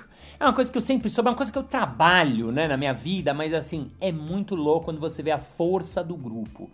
É 0.43 0.45
uma 0.45 0.53
coisa 0.53 0.69
que 0.69 0.77
eu 0.77 0.81
sempre 0.81 1.09
soube, 1.09 1.29
é 1.29 1.31
uma 1.31 1.37
coisa 1.37 1.53
que 1.53 1.57
eu 1.57 1.63
trabalho 1.63 2.51
né, 2.51 2.67
na 2.67 2.75
minha 2.75 2.93
vida, 2.93 3.33
mas 3.33 3.53
assim, 3.53 3.89
é 4.01 4.11
muito 4.11 4.55
louco 4.55 4.87
quando 4.87 4.99
você 4.99 5.23
vê 5.23 5.31
a 5.31 5.37
força 5.37 6.03
do 6.03 6.17
grupo 6.17 6.69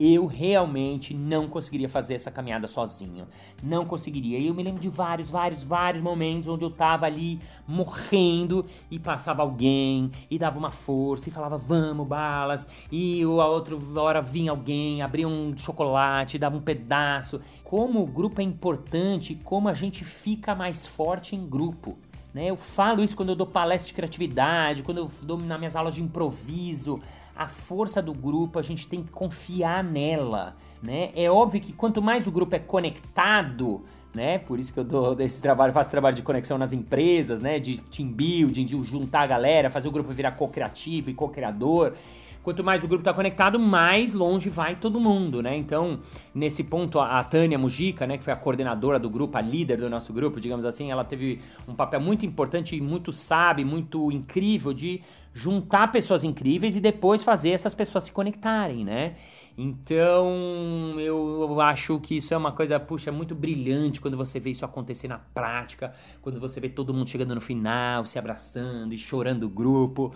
eu 0.00 0.24
realmente 0.24 1.12
não 1.12 1.46
conseguiria 1.46 1.86
fazer 1.86 2.14
essa 2.14 2.30
caminhada 2.30 2.66
sozinho. 2.66 3.28
Não 3.62 3.84
conseguiria. 3.84 4.40
Eu 4.40 4.54
me 4.54 4.62
lembro 4.62 4.80
de 4.80 4.88
vários, 4.88 5.30
vários, 5.30 5.62
vários 5.62 6.02
momentos 6.02 6.48
onde 6.48 6.64
eu 6.64 6.70
tava 6.70 7.04
ali 7.04 7.38
morrendo 7.68 8.64
e 8.90 8.98
passava 8.98 9.42
alguém 9.42 10.10
e 10.30 10.38
dava 10.38 10.58
uma 10.58 10.70
força 10.70 11.28
e 11.28 11.32
falava 11.32 11.58
vamos 11.58 12.06
balas 12.06 12.66
e 12.90 13.20
a 13.22 13.26
outra 13.26 13.76
hora 14.00 14.22
vinha 14.22 14.52
alguém, 14.52 15.02
abria 15.02 15.28
um 15.28 15.54
chocolate, 15.54 16.38
dava 16.38 16.56
um 16.56 16.62
pedaço. 16.62 17.42
Como 17.62 18.02
o 18.02 18.06
grupo 18.06 18.40
é 18.40 18.44
importante, 18.44 19.34
como 19.44 19.68
a 19.68 19.74
gente 19.74 20.02
fica 20.02 20.54
mais 20.54 20.86
forte 20.86 21.36
em 21.36 21.46
grupo. 21.46 21.98
Né? 22.32 22.46
Eu 22.46 22.56
falo 22.56 23.02
isso 23.02 23.16
quando 23.16 23.30
eu 23.30 23.36
dou 23.36 23.46
palestra 23.46 23.88
de 23.88 23.94
criatividade, 23.94 24.82
quando 24.82 24.98
eu 24.98 25.10
dou 25.22 25.38
nas 25.38 25.58
minhas 25.58 25.76
aulas 25.76 25.94
de 25.94 26.02
improviso 26.02 27.00
a 27.40 27.46
força 27.46 28.02
do 28.02 28.12
grupo, 28.12 28.58
a 28.58 28.62
gente 28.62 28.86
tem 28.86 29.02
que 29.02 29.10
confiar 29.10 29.82
nela, 29.82 30.54
né? 30.82 31.10
É 31.14 31.30
óbvio 31.30 31.60
que 31.60 31.72
quanto 31.72 32.02
mais 32.02 32.26
o 32.26 32.30
grupo 32.30 32.54
é 32.54 32.58
conectado, 32.58 33.80
né? 34.14 34.38
Por 34.38 34.58
isso 34.58 34.74
que 34.74 34.78
eu 34.78 34.84
dou 34.84 35.16
esse 35.20 35.40
trabalho, 35.40 35.72
faço 35.72 35.90
trabalho 35.90 36.14
de 36.14 36.22
conexão 36.22 36.58
nas 36.58 36.72
empresas, 36.72 37.40
né? 37.40 37.58
De 37.58 37.78
team 37.78 38.10
building, 38.10 38.66
de 38.66 38.82
juntar 38.82 39.22
a 39.22 39.26
galera, 39.26 39.70
fazer 39.70 39.88
o 39.88 39.90
grupo 39.90 40.12
virar 40.12 40.32
co-criativo 40.32 41.08
e 41.08 41.14
co-criador. 41.14 41.94
Quanto 42.42 42.64
mais 42.64 42.82
o 42.82 42.88
grupo 42.88 43.02
está 43.02 43.12
conectado, 43.12 43.58
mais 43.58 44.14
longe 44.14 44.48
vai 44.48 44.76
todo 44.76 44.98
mundo, 44.98 45.42
né? 45.42 45.56
Então, 45.56 46.00
nesse 46.34 46.64
ponto, 46.64 46.98
a, 46.98 47.22
Tânia 47.22 47.58
Mujica, 47.58 48.06
né, 48.06 48.16
que 48.16 48.24
foi 48.24 48.32
a 48.32 48.36
coordenadora 48.36 48.98
do 48.98 49.10
grupo, 49.10 49.36
a 49.36 49.42
líder 49.42 49.76
do 49.76 49.90
nosso 49.90 50.12
grupo, 50.12 50.40
digamos 50.40 50.64
assim, 50.64 50.90
ela 50.90 51.04
teve 51.04 51.40
um 51.68 51.74
papel 51.74 52.00
muito 52.00 52.24
importante 52.24 52.74
e 52.74 52.80
muito 52.80 53.12
sábio, 53.12 53.66
muito 53.66 54.10
incrível 54.10 54.72
de 54.72 55.02
juntar 55.34 55.92
pessoas 55.92 56.24
incríveis 56.24 56.76
e 56.76 56.80
depois 56.80 57.22
fazer 57.22 57.50
essas 57.50 57.74
pessoas 57.74 58.04
se 58.04 58.12
conectarem, 58.12 58.84
né? 58.84 59.16
Então, 59.62 60.98
eu 60.98 61.60
acho 61.60 62.00
que 62.00 62.16
isso 62.16 62.32
é 62.32 62.36
uma 62.36 62.52
coisa, 62.52 62.80
puxa, 62.80 63.12
muito 63.12 63.34
brilhante 63.34 64.00
quando 64.00 64.16
você 64.16 64.40
vê 64.40 64.50
isso 64.50 64.64
acontecer 64.64 65.06
na 65.06 65.18
prática, 65.18 65.94
quando 66.22 66.40
você 66.40 66.58
vê 66.60 66.68
todo 66.70 66.94
mundo 66.94 67.10
chegando 67.10 67.34
no 67.34 67.40
final, 67.42 68.06
se 68.06 68.18
abraçando 68.18 68.94
e 68.94 68.98
chorando 68.98 69.44
o 69.44 69.48
grupo. 69.50 70.14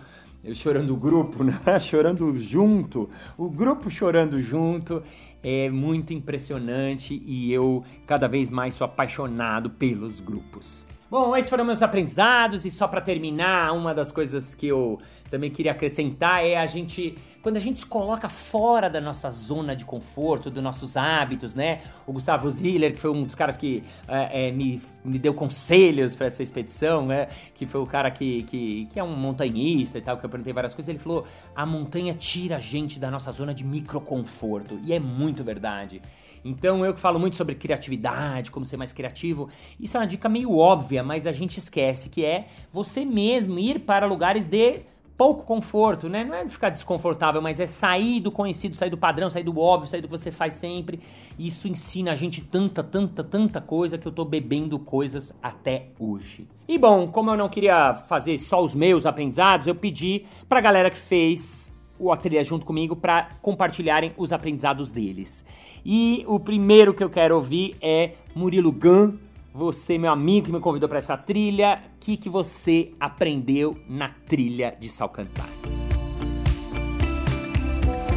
Chorando 0.53 0.93
o 0.93 0.97
grupo, 0.97 1.43
né? 1.45 1.59
Chorando 1.79 2.37
junto. 2.39 3.09
O 3.37 3.49
grupo 3.49 3.89
chorando 3.89 4.39
junto 4.41 5.01
é 5.43 5.69
muito 5.69 6.13
impressionante 6.13 7.21
e 7.25 7.51
eu 7.51 7.83
cada 8.05 8.27
vez 8.27 8.49
mais 8.49 8.73
sou 8.73 8.85
apaixonado 8.85 9.69
pelos 9.69 10.19
grupos. 10.19 10.87
Bom, 11.09 11.35
esses 11.37 11.49
foram 11.49 11.63
meus 11.63 11.81
aprendizados 11.81 12.65
e 12.65 12.71
só 12.71 12.87
para 12.87 12.99
terminar, 12.99 13.71
uma 13.73 13.93
das 13.93 14.11
coisas 14.11 14.55
que 14.55 14.67
eu 14.67 14.99
também 15.29 15.51
queria 15.51 15.71
acrescentar 15.71 16.43
é 16.43 16.57
a 16.57 16.65
gente 16.65 17.15
quando 17.45 17.57
a 17.57 17.59
gente 17.59 17.81
se 17.81 17.85
coloca 17.85 18.27
fora 18.27 18.89
da 18.89 18.99
nossa 18.99 19.29
zona 19.29 19.75
de 19.75 19.85
conforto, 19.85 20.49
dos 20.49 20.63
nossos 20.63 20.97
hábitos, 20.97 21.53
né? 21.53 21.81
O 22.07 22.11
Gustavo 22.11 22.49
Ziller, 22.49 22.91
que 22.91 22.99
foi 22.99 23.11
um 23.11 23.21
dos 23.21 23.35
caras 23.35 23.55
que 23.55 23.83
é, 24.07 24.47
é, 24.47 24.51
me, 24.51 24.81
me 25.03 25.19
deu 25.19 25.31
conselhos 25.31 26.15
para 26.15 26.25
essa 26.25 26.41
expedição, 26.41 27.05
né? 27.05 27.27
Que 27.53 27.67
foi 27.67 27.79
o 27.79 27.85
cara 27.85 28.09
que, 28.09 28.41
que, 28.45 28.87
que 28.91 28.99
é 28.99 29.03
um 29.03 29.15
montanhista 29.15 29.99
e 29.99 30.01
tal, 30.01 30.17
que 30.17 30.25
eu 30.25 30.29
perguntei 30.31 30.53
várias 30.53 30.73
coisas. 30.73 30.89
Ele 30.89 30.97
falou: 30.97 31.27
a 31.55 31.67
montanha 31.67 32.15
tira 32.15 32.55
a 32.55 32.59
gente 32.59 32.99
da 32.99 33.11
nossa 33.11 33.31
zona 33.31 33.53
de 33.53 33.63
microconforto. 33.63 34.79
E 34.83 34.91
é 34.91 34.99
muito 34.99 35.43
verdade. 35.43 36.01
Então 36.43 36.83
eu 36.83 36.95
que 36.95 36.99
falo 36.99 37.19
muito 37.19 37.37
sobre 37.37 37.53
criatividade, 37.53 38.49
como 38.49 38.65
ser 38.65 38.77
mais 38.77 38.91
criativo, 38.91 39.49
isso 39.79 39.95
é 39.97 39.99
uma 39.99 40.07
dica 40.07 40.27
meio 40.27 40.57
óbvia, 40.57 41.03
mas 41.03 41.27
a 41.27 41.31
gente 41.31 41.59
esquece 41.59 42.09
que 42.09 42.25
é 42.25 42.47
você 42.73 43.05
mesmo 43.05 43.59
ir 43.59 43.81
para 43.81 44.07
lugares 44.07 44.47
de 44.47 44.81
pouco 45.17 45.43
conforto, 45.43 46.09
né? 46.09 46.23
Não 46.23 46.35
é 46.35 46.47
ficar 46.47 46.69
desconfortável, 46.69 47.41
mas 47.41 47.59
é 47.59 47.67
sair 47.67 48.19
do 48.19 48.31
conhecido, 48.31 48.75
sair 48.75 48.89
do 48.89 48.97
padrão, 48.97 49.29
sair 49.29 49.43
do 49.43 49.57
óbvio, 49.57 49.89
sair 49.89 50.01
do 50.01 50.07
que 50.07 50.17
você 50.17 50.31
faz 50.31 50.55
sempre. 50.55 50.99
Isso 51.39 51.67
ensina 51.67 52.11
a 52.11 52.15
gente 52.15 52.41
tanta, 52.41 52.83
tanta, 52.83 53.23
tanta 53.23 53.61
coisa 53.61 53.97
que 53.97 54.05
eu 54.05 54.11
tô 54.11 54.25
bebendo 54.25 54.77
coisas 54.77 55.37
até 55.41 55.87
hoje. 55.99 56.47
E 56.67 56.77
bom, 56.77 57.07
como 57.07 57.31
eu 57.31 57.37
não 57.37 57.47
queria 57.47 57.93
fazer 57.93 58.37
só 58.37 58.63
os 58.63 58.75
meus 58.75 59.05
aprendizados, 59.05 59.67
eu 59.67 59.75
pedi 59.75 60.25
pra 60.49 60.59
galera 60.59 60.89
que 60.89 60.97
fez 60.97 61.73
o 61.97 62.11
ateliê 62.11 62.43
junto 62.43 62.65
comigo 62.65 62.95
para 62.95 63.29
compartilharem 63.41 64.11
os 64.17 64.33
aprendizados 64.33 64.91
deles. 64.91 65.45
E 65.85 66.25
o 66.27 66.39
primeiro 66.39 66.93
que 66.93 67.03
eu 67.03 67.09
quero 67.09 67.35
ouvir 67.35 67.75
é 67.79 68.13
Murilo 68.33 68.71
Gun, 68.71 69.13
você, 69.55 69.97
meu 69.97 70.11
amigo 70.11 70.47
que 70.47 70.51
me 70.51 70.59
convidou 70.59 70.89
para 70.89 70.97
essa 70.97 71.15
trilha. 71.15 71.81
O 71.95 71.99
que, 71.99 72.17
que 72.17 72.29
você 72.29 72.91
aprendeu 72.99 73.81
na 73.87 74.09
trilha 74.09 74.75
de 74.77 74.89
Salcantay? 74.89 75.49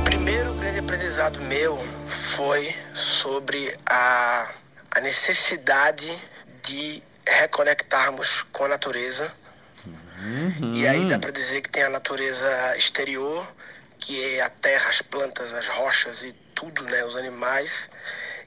O 0.01 0.05
primeiro 0.05 0.53
grande 0.55 0.81
aprendizado 0.81 1.41
meu 1.43 1.79
foi 2.09 2.75
sobre 2.93 3.73
a, 3.87 4.51
a 4.91 5.01
necessidade 5.01 6.13
de 6.61 7.01
reconectarmos 7.25 8.43
com 8.43 8.65
a 8.65 8.69
natureza. 8.69 9.33
Uhum. 9.87 10.73
E 10.75 10.89
aí 10.89 11.07
dá 11.07 11.21
para 11.21 11.31
dizer 11.31 11.61
que 11.61 11.71
tem 11.71 11.85
a 11.85 11.89
natureza 11.89 12.77
exterior, 12.77 13.47
que 13.97 14.21
é 14.35 14.43
a 14.43 14.51
terra, 14.51 14.89
as 14.89 15.03
plantas, 15.03 15.55
as 15.55 15.69
rochas 15.69 16.25
e 16.25 16.33
tudo, 16.53 16.83
né, 16.83 17.05
os 17.05 17.15
animais, 17.15 17.89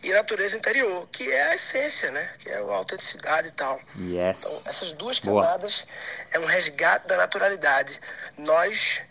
e 0.04 0.12
natureza 0.12 0.58
interior, 0.58 1.08
que 1.12 1.32
é 1.32 1.50
a 1.50 1.56
essência, 1.56 2.12
né, 2.12 2.30
que 2.40 2.50
é 2.50 2.58
a 2.58 2.62
autenticidade 2.62 3.50
e 3.50 3.52
tal. 3.52 3.80
Yes. 3.98 4.40
Então, 4.40 4.62
essas 4.66 4.94
duas 4.94 5.20
camadas 5.20 5.86
Boa. 5.86 6.28
é 6.34 6.40
um 6.40 6.46
resgate 6.46 7.08
da 7.08 7.18
naturalidade. 7.18 8.00
Nós 8.38 9.02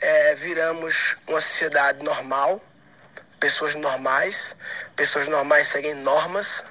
é, 0.00 0.34
viramos 0.34 1.16
uma 1.26 1.40
sociedade 1.40 2.04
normal, 2.04 2.60
pessoas 3.40 3.74
normais, 3.74 4.56
pessoas 4.94 5.26
normais 5.28 5.68
seguem 5.68 5.94
normas, 5.94 6.64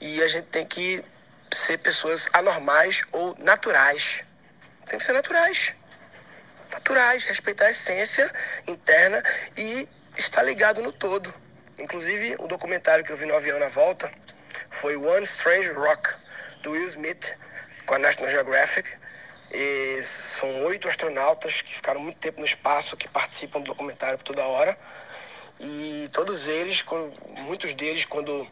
e 0.00 0.22
a 0.22 0.28
gente 0.28 0.46
tem 0.46 0.64
que 0.64 1.04
ser 1.52 1.78
pessoas 1.78 2.28
anormais 2.32 3.02
ou 3.12 3.34
naturais. 3.38 4.22
Tem 4.86 4.98
que 4.98 5.04
ser 5.04 5.12
naturais 5.12 5.74
naturais, 6.72 7.24
respeitar 7.24 7.66
a 7.66 7.70
essência 7.70 8.30
interna 8.66 9.22
e 9.56 9.88
está 10.16 10.42
ligado 10.42 10.82
no 10.82 10.92
todo. 10.92 11.32
Inclusive, 11.78 12.36
o 12.38 12.46
documentário 12.46 13.04
que 13.04 13.12
eu 13.12 13.16
vi 13.16 13.26
no 13.26 13.36
avião 13.36 13.58
na 13.58 13.68
volta 13.68 14.10
foi 14.70 14.96
One 14.96 15.24
Strange 15.24 15.68
Rock, 15.72 16.14
do 16.62 16.70
Will 16.70 16.86
Smith, 16.88 17.36
com 17.84 17.94
a 17.94 17.98
National 17.98 18.30
Geographic. 18.30 18.88
E 19.52 20.00
são 20.02 20.64
oito 20.64 20.88
astronautas 20.88 21.60
que 21.60 21.74
ficaram 21.74 22.00
muito 22.00 22.18
tempo 22.18 22.40
no 22.40 22.46
espaço, 22.46 22.96
que 22.96 23.08
participam 23.08 23.60
do 23.60 23.66
documentário 23.66 24.18
por 24.18 24.24
toda 24.24 24.46
hora. 24.46 24.76
E 25.60 26.08
todos 26.12 26.48
eles, 26.48 26.84
muitos 27.40 27.74
deles, 27.74 28.04
quando 28.04 28.48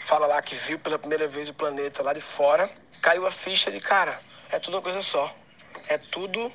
fala 0.00 0.26
lá 0.26 0.42
que 0.42 0.54
viu 0.54 0.78
pela 0.78 0.98
primeira 0.98 1.28
vez 1.28 1.48
o 1.48 1.54
planeta 1.54 2.02
lá 2.02 2.12
de 2.12 2.20
fora, 2.20 2.70
caiu 3.00 3.26
a 3.26 3.30
ficha 3.30 3.70
de 3.70 3.80
cara, 3.80 4.20
é 4.50 4.58
tudo 4.58 4.74
uma 4.74 4.82
coisa 4.82 5.02
só. 5.02 5.34
É 5.88 5.98
tudo 5.98 6.52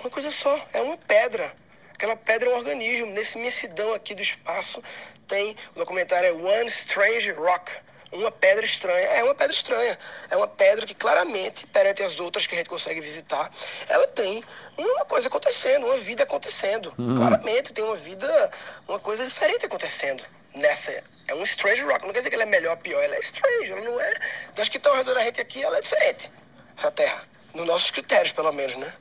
uma 0.00 0.10
coisa 0.10 0.30
só, 0.30 0.68
é 0.72 0.80
uma 0.80 0.96
pedra. 0.96 1.54
Aquela 2.02 2.16
pedra 2.16 2.50
é 2.50 2.52
um 2.52 2.56
organismo. 2.56 3.12
Nesse 3.12 3.38
imensidão 3.38 3.94
aqui 3.94 4.12
do 4.12 4.20
espaço 4.20 4.82
tem, 5.28 5.56
o 5.72 5.78
documentário 5.78 6.30
é 6.30 6.32
One 6.32 6.66
Strange 6.66 7.30
Rock. 7.30 7.70
Uma 8.10 8.32
pedra 8.32 8.64
estranha. 8.64 9.06
É 9.06 9.22
uma 9.22 9.36
pedra 9.36 9.52
estranha. 9.54 9.96
É 10.28 10.36
uma 10.36 10.48
pedra 10.48 10.84
que 10.84 10.96
claramente, 10.96 11.64
perante 11.68 12.02
as 12.02 12.18
outras 12.18 12.44
que 12.44 12.56
a 12.56 12.58
gente 12.58 12.68
consegue 12.68 13.00
visitar, 13.00 13.48
ela 13.88 14.08
tem 14.08 14.42
uma 14.76 15.04
coisa 15.04 15.28
acontecendo, 15.28 15.86
uma 15.86 15.96
vida 15.98 16.24
acontecendo. 16.24 16.92
Uhum. 16.98 17.14
Claramente 17.14 17.72
tem 17.72 17.84
uma 17.84 17.94
vida, 17.94 18.50
uma 18.88 18.98
coisa 18.98 19.24
diferente 19.24 19.64
acontecendo 19.64 20.24
nessa. 20.56 21.04
É 21.28 21.34
um 21.36 21.42
strange 21.44 21.82
rock. 21.82 22.04
Não 22.04 22.12
quer 22.12 22.18
dizer 22.18 22.30
que 22.30 22.34
ela 22.34 22.42
é 22.42 22.46
melhor 22.46 22.72
ou 22.72 22.82
pior, 22.82 23.00
ela 23.00 23.14
é 23.14 23.20
strange. 23.20 23.70
Ela 23.70 23.80
não 23.80 24.00
é. 24.00 24.12
Das 24.56 24.68
que 24.68 24.78
estão 24.78 24.90
ao 24.90 24.98
redor 24.98 25.14
da 25.14 25.22
gente 25.22 25.40
aqui, 25.40 25.62
ela 25.62 25.78
é 25.78 25.80
diferente. 25.80 26.32
Essa 26.76 26.90
terra. 26.90 27.22
Nos 27.54 27.64
nossos 27.64 27.92
critérios, 27.92 28.32
pelo 28.32 28.50
menos, 28.50 28.74
né? 28.74 28.92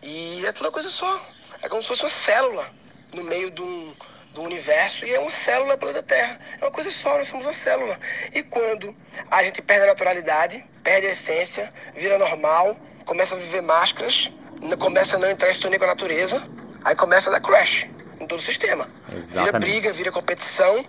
E 0.00 0.46
é 0.46 0.52
tudo 0.52 0.70
coisa 0.70 0.88
só. 0.88 1.20
É 1.64 1.68
como 1.68 1.82
se 1.82 1.88
fosse 1.88 2.02
uma 2.02 2.10
célula 2.10 2.70
no 3.14 3.24
meio 3.24 3.50
de 3.50 3.62
um, 3.62 3.94
do 4.34 4.42
universo 4.42 5.06
e 5.06 5.14
é 5.14 5.18
uma 5.18 5.30
célula 5.30 5.78
planeta 5.78 6.02
Terra. 6.02 6.38
É 6.60 6.64
uma 6.64 6.70
coisa 6.70 6.90
só, 6.90 7.16
nós 7.16 7.26
somos 7.26 7.46
uma 7.46 7.54
célula. 7.54 7.98
E 8.34 8.42
quando 8.42 8.94
a 9.30 9.42
gente 9.42 9.62
perde 9.62 9.84
a 9.84 9.86
naturalidade, 9.86 10.62
perde 10.82 11.06
a 11.06 11.10
essência, 11.10 11.72
vira 11.94 12.18
normal, 12.18 12.76
começa 13.06 13.34
a 13.34 13.38
viver 13.38 13.62
máscaras, 13.62 14.30
começa 14.78 15.16
a 15.16 15.18
não 15.18 15.30
entrar 15.30 15.48
em 15.48 15.54
sintonia 15.54 15.78
com 15.78 15.86
a 15.86 15.88
natureza, 15.88 16.46
aí 16.84 16.94
começa 16.94 17.30
a 17.30 17.32
dar 17.32 17.40
crash 17.40 17.86
em 18.20 18.26
todo 18.26 18.40
o 18.40 18.42
sistema. 18.42 18.86
Exatamente. 19.10 19.44
Vira 19.46 19.58
briga, 19.58 19.92
vira 19.94 20.12
competição, 20.12 20.84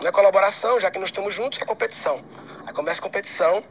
não 0.00 0.08
é 0.08 0.10
colaboração, 0.10 0.80
já 0.80 0.90
que 0.90 0.98
nós 0.98 1.10
estamos 1.10 1.34
juntos, 1.34 1.60
é 1.60 1.66
competição. 1.66 2.24
Aí 2.66 2.72
começa 2.72 2.98
a 2.98 3.02
competição, 3.02 3.62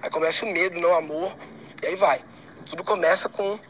aí 0.00 0.08
começa 0.08 0.46
o 0.46 0.48
medo, 0.48 0.80
não 0.80 0.90
o 0.90 0.94
amor, 0.94 1.36
e 1.82 1.86
aí 1.86 1.96
vai. 1.96 2.24
Tudo 2.70 2.82
começa 2.82 3.28
com 3.28 3.60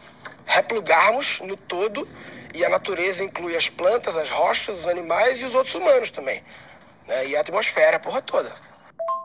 replugarmos 0.49 1.41
no 1.41 1.57
todo 1.57 2.09
e 2.55 2.65
a 2.65 2.69
natureza 2.69 3.23
inclui 3.23 3.55
as 3.55 3.69
plantas, 3.69 4.17
as 4.17 4.31
rochas, 4.31 4.81
os 4.81 4.89
animais 4.89 5.41
e 5.41 5.45
os 5.45 5.55
outros 5.55 5.75
humanos 5.75 6.11
também. 6.11 6.43
Né? 7.07 7.29
E 7.29 7.37
a 7.37 7.41
atmosfera, 7.41 7.99
a 7.99 8.01
porra 8.01 8.23
toda. 8.23 8.53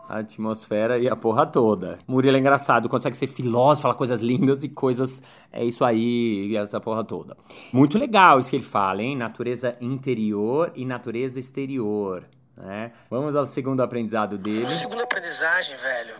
A 0.08 0.20
atmosfera 0.20 1.00
e 1.00 1.08
a 1.08 1.16
porra 1.16 1.46
toda. 1.46 1.98
Murilo 2.06 2.36
é 2.36 2.40
engraçado, 2.40 2.90
consegue 2.90 3.16
ser 3.16 3.28
filósofo, 3.28 3.84
falar 3.84 3.96
coisas 3.96 4.20
lindas 4.20 4.64
e 4.64 4.70
coisas. 4.70 5.24
É 5.52 5.64
isso 5.64 5.84
aí, 5.86 6.56
essa 6.58 6.80
porra 6.80 7.04
toda. 7.06 7.38
Muito 7.72 7.98
legal 7.98 8.40
isso 8.40 8.50
que 8.50 8.58
ele 8.58 8.66
fala, 8.66 9.02
hein? 9.02 9.16
Natureza 9.16 9.78
interior 9.80 10.72
e 10.76 10.86
natureza 10.86 11.40
exterior. 11.40 12.26
Né? 12.58 12.92
Vamos 13.10 13.36
ao 13.36 13.46
segundo 13.46 13.82
aprendizado 13.82 14.38
dele. 14.38 14.66
A 14.66 14.70
segunda 14.70 15.04
aprendizagem, 15.04 15.76
velho, 15.78 16.16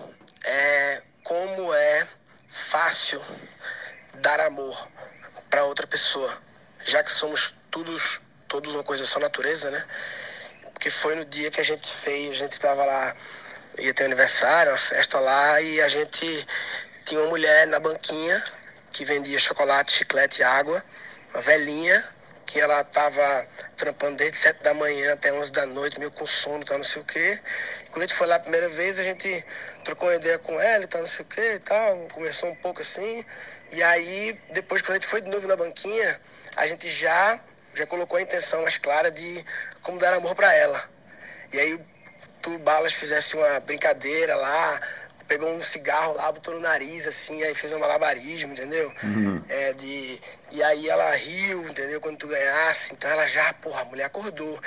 é 0.46 1.02
como 1.24 1.74
é 1.74 2.08
fácil 2.48 3.22
dar 4.22 4.40
amor 4.40 4.93
para 5.54 5.66
outra 5.66 5.86
pessoa 5.86 6.36
já 6.84 7.04
que 7.04 7.12
somos 7.12 7.54
todos, 7.70 8.20
todos 8.48 8.74
uma 8.74 8.84
coisa 8.84 9.06
só 9.06 9.20
natureza, 9.20 9.70
né? 9.70 9.86
Porque 10.74 10.90
foi 10.90 11.14
no 11.14 11.24
dia 11.26 11.52
que 11.52 11.62
a 11.62 11.64
gente 11.64 11.88
fez, 11.94 12.32
a 12.32 12.36
gente 12.46 12.60
tava 12.60 12.84
lá, 12.84 13.16
ia 13.78 13.94
ter 13.94 14.02
um 14.02 14.06
aniversário, 14.08 14.72
uma 14.72 14.78
festa 14.80 15.20
lá, 15.20 15.62
e 15.62 15.80
a 15.80 15.88
gente 15.88 16.48
tinha 17.06 17.22
uma 17.22 17.30
mulher 17.30 17.68
na 17.68 17.80
banquinha 17.80 18.44
que 18.92 19.06
vendia 19.06 19.38
chocolate, 19.38 19.92
chiclete 19.92 20.42
e 20.42 20.44
água, 20.44 20.84
uma 21.32 21.44
velhinha, 21.44 22.04
que 22.48 22.60
ela 22.60 22.84
tava 22.84 23.48
trampando 23.78 24.18
desde 24.18 24.38
sete 24.38 24.64
da 24.64 24.74
manhã 24.74 25.14
até 25.14 25.32
onze 25.34 25.52
da 25.52 25.68
noite, 25.68 26.00
meio 26.00 26.12
com 26.12 26.26
sono, 26.26 26.66
tá, 26.66 26.76
não 26.76 26.84
sei 26.84 27.04
o 27.04 27.06
quê. 27.06 27.40
E 27.86 27.90
quando 27.90 28.04
a 28.04 28.08
gente 28.08 28.16
foi 28.16 28.26
lá 28.26 28.36
a 28.38 28.40
primeira 28.40 28.70
vez, 28.70 28.98
a 28.98 29.04
gente 29.04 29.46
trocou 29.86 30.10
uma 30.10 30.16
ideia 30.16 30.40
com 30.40 30.60
ela 30.60 30.88
tal, 30.88 31.02
não 31.02 31.08
sei 31.08 31.24
o 31.24 31.28
quê 31.28 31.54
e 31.54 31.60
tal, 31.60 32.08
conversou 32.12 32.50
um 32.50 32.56
pouco 32.56 32.82
assim. 32.82 33.24
E 33.74 33.82
aí, 33.82 34.40
depois, 34.52 34.84
quando 34.84 34.92
a 34.92 35.00
gente 35.00 35.08
foi 35.08 35.20
de 35.20 35.32
novo 35.32 35.48
na 35.48 35.56
banquinha, 35.56 36.22
a 36.56 36.68
gente 36.68 36.88
já, 36.88 37.40
já 37.74 37.88
colocou 37.88 38.18
a 38.18 38.22
intenção 38.22 38.62
mais 38.62 38.78
clara 38.78 39.10
de 39.10 39.44
como 39.82 39.98
dar 39.98 40.14
amor 40.14 40.36
para 40.36 40.54
ela. 40.54 40.84
E 41.52 41.60
aí 41.60 41.80
tu, 42.40 42.56
Balas, 42.60 42.94
fizesse 42.94 43.36
uma 43.36 43.60
brincadeira 43.62 44.36
lá, 44.36 44.80
pegou 45.28 45.50
um 45.50 45.62
cigarro 45.62 46.14
lá, 46.14 46.32
botou 46.32 46.54
no 46.54 46.60
nariz, 46.60 47.08
assim, 47.08 47.42
aí 47.44 47.54
fez 47.56 47.74
um 47.74 47.80
malabarismo, 47.80 48.54
entendeu? 48.54 48.92
Uhum. 49.04 49.42
É, 49.50 49.74
de, 49.74 50.20
e 50.52 50.64
aí 50.64 50.90
ela 50.90 51.12
riu, 51.16 51.68
entendeu? 51.68 52.00
Quando 52.02 52.18
tu 52.18 52.28
ganhasse, 52.28 52.94
então 52.94 53.10
ela 53.10 53.26
já, 53.26 53.54
porra, 53.54 53.82
a 53.82 53.86
mulher 53.86 54.06
acordou. 54.06 54.60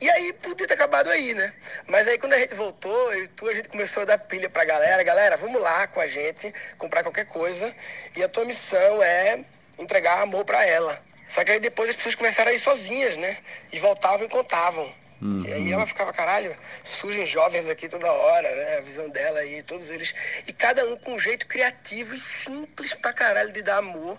E 0.00 0.10
aí 0.10 0.32
podia 0.34 0.66
ter 0.66 0.74
acabado 0.74 1.10
aí, 1.10 1.34
né? 1.34 1.52
Mas 1.86 2.08
aí 2.08 2.18
quando 2.18 2.32
a 2.32 2.38
gente 2.38 2.54
voltou, 2.54 3.14
eu 3.14 3.24
e 3.24 3.28
tu, 3.28 3.48
a 3.48 3.54
gente 3.54 3.68
começou 3.68 4.02
a 4.02 4.06
dar 4.06 4.18
pilha 4.18 4.48
pra 4.48 4.64
galera, 4.64 5.02
galera, 5.02 5.36
vamos 5.36 5.60
lá 5.60 5.86
com 5.86 6.00
a 6.00 6.06
gente, 6.06 6.52
comprar 6.76 7.02
qualquer 7.02 7.26
coisa, 7.26 7.74
e 8.16 8.22
a 8.22 8.28
tua 8.28 8.44
missão 8.44 9.02
é 9.02 9.44
entregar 9.78 10.20
amor 10.20 10.44
para 10.44 10.64
ela. 10.64 11.00
Só 11.28 11.44
que 11.44 11.52
aí 11.52 11.60
depois 11.60 11.90
as 11.90 11.96
pessoas 11.96 12.14
começaram 12.14 12.50
a 12.50 12.54
ir 12.54 12.58
sozinhas, 12.58 13.16
né? 13.16 13.36
E 13.70 13.78
voltavam 13.78 14.26
e 14.26 14.28
contavam. 14.28 14.90
Uhum. 15.20 15.44
E 15.44 15.52
aí 15.52 15.72
ela 15.72 15.86
ficava, 15.86 16.12
caralho, 16.12 16.56
surgem 16.84 17.26
jovens 17.26 17.68
aqui 17.68 17.88
toda 17.88 18.10
hora, 18.10 18.54
né? 18.54 18.78
A 18.78 18.80
visão 18.80 19.08
dela 19.10 19.40
aí, 19.40 19.62
todos 19.62 19.90
eles. 19.90 20.14
E 20.46 20.52
cada 20.52 20.84
um 20.86 20.96
com 20.96 21.14
um 21.14 21.18
jeito 21.18 21.46
criativo 21.46 22.14
e 22.14 22.18
simples 22.18 22.94
pra 22.94 23.12
caralho 23.12 23.52
de 23.52 23.62
dar 23.62 23.78
amor. 23.78 24.18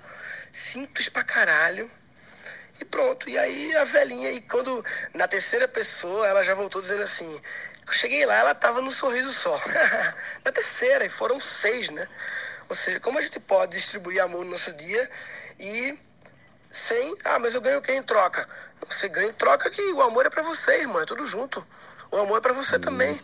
Simples 0.52 1.08
pra 1.08 1.24
caralho. 1.24 1.90
E 2.82 2.86
pronto. 2.86 3.30
E 3.30 3.38
aí 3.38 3.76
a 3.78 3.86
velhinha, 3.86 4.32
e 4.32 4.42
quando 4.42 4.84
na 5.14 5.28
terceira 5.28 5.68
pessoa, 5.68 6.28
ela 6.28 6.44
já 6.44 6.54
voltou 6.54 6.82
dizendo 6.82 7.04
assim. 7.04 7.42
Eu 7.88 7.94
cheguei 7.94 8.26
lá, 8.26 8.36
ela 8.36 8.54
tava 8.54 8.82
no 8.82 8.92
sorriso 8.92 9.32
só. 9.32 9.60
na 10.44 10.52
terceira, 10.52 11.06
e 11.06 11.10
foram 11.10 11.40
seis, 11.40 11.90
né? 11.90 12.08
Ou 12.68 12.76
seja, 12.76 13.00
como 13.00 13.18
a 13.18 13.22
gente 13.22 13.40
pode 13.40 13.72
distribuir 13.72 14.22
amor 14.22 14.46
no 14.46 14.52
nosso 14.52 14.72
dia 14.74 15.10
e 15.60 15.98
sem, 16.70 17.18
ah, 17.24 17.40
mas 17.40 17.56
eu 17.56 17.62
ganho 17.62 17.80
o 17.80 17.82
que 17.82 17.92
em 17.92 18.04
troca? 18.04 18.48
Você 18.88 19.08
ganha 19.08 19.30
em 19.30 19.34
troca 19.34 19.70
que 19.70 19.82
o 19.94 20.02
amor 20.02 20.26
é 20.26 20.30
para 20.30 20.44
você, 20.44 20.82
irmão, 20.82 21.02
é 21.02 21.06
tudo 21.06 21.26
junto. 21.26 21.66
O 22.12 22.18
amor 22.18 22.38
é 22.38 22.42
para 22.42 22.54
você 22.54 22.76
Isso. 22.76 22.80
também. 22.80 23.20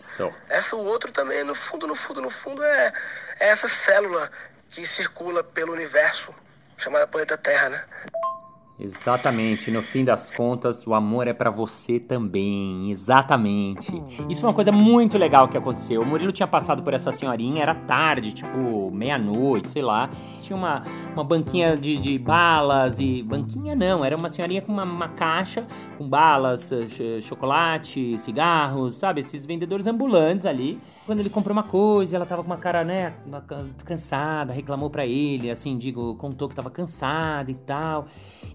Essa 0.50 0.76
o 0.76 0.86
outro 0.86 1.12
também, 1.12 1.44
no 1.44 1.56
fundo, 1.56 1.88
no 1.88 1.96
fundo, 1.96 2.22
no 2.22 2.30
fundo 2.30 2.64
é, 2.64 2.94
é 3.40 3.48
essa 3.50 3.68
célula 3.68 4.32
que 4.70 4.86
circula 4.86 5.44
pelo 5.44 5.74
universo, 5.74 6.34
chamada 6.78 7.08
planeta 7.08 7.38
Terra, 7.38 7.70
né? 7.70 7.84
Exatamente, 8.78 9.72
no 9.72 9.82
fim 9.82 10.04
das 10.04 10.30
contas, 10.30 10.86
o 10.86 10.94
amor 10.94 11.28
é 11.28 11.34
para 11.34 11.50
você 11.50 11.98
também. 11.98 12.92
Exatamente. 12.92 13.92
Isso 14.30 14.42
foi 14.42 14.50
uma 14.50 14.56
coisa 14.56 14.72
muito 14.72 15.18
legal 15.18 15.48
que 15.48 15.58
aconteceu. 15.58 16.02
O 16.02 16.06
Murilo 16.06 16.34
tinha 16.34 16.48
passado 16.48 16.84
por 16.84 16.94
essa 16.94 17.10
senhorinha, 17.12 17.62
era 17.62 17.74
tarde, 17.74 18.34
tipo 18.34 18.92
meia-noite, 18.92 19.70
sei 19.70 19.82
lá. 19.82 20.10
Tinha 20.42 20.58
uma, 20.58 20.84
uma 21.14 21.24
banquinha 21.24 21.78
de, 21.78 21.98
de 21.98 22.20
balas 22.20 23.00
e. 23.00 23.24
Banquinha 23.24 23.76
não, 23.76 24.04
era 24.04 24.16
uma 24.16 24.28
senhorinha 24.28 24.62
com 24.62 24.74
uma, 24.74 24.84
uma 24.84 25.08
caixa 25.08 25.66
com 25.98 26.08
balas, 26.08 26.70
chocolate, 27.22 28.20
cigarros, 28.20 28.96
sabe? 28.96 29.22
Esses 29.22 29.46
vendedores 29.46 29.88
ambulantes 29.88 30.46
ali. 30.46 30.80
Quando 31.06 31.20
ele 31.20 31.30
comprou 31.30 31.54
uma 31.54 31.64
coisa, 31.64 32.16
ela 32.16 32.26
tava 32.26 32.42
com 32.42 32.48
uma 32.50 32.58
cara, 32.58 32.84
né, 32.84 33.14
cansada, 33.86 34.52
reclamou 34.52 34.90
para 34.90 35.06
ele, 35.06 35.52
assim, 35.52 35.78
digo, 35.78 36.16
contou 36.16 36.50
que 36.50 36.56
tava 36.56 36.72
cansada 36.72 37.52
e 37.52 37.54
tal. 37.56 38.08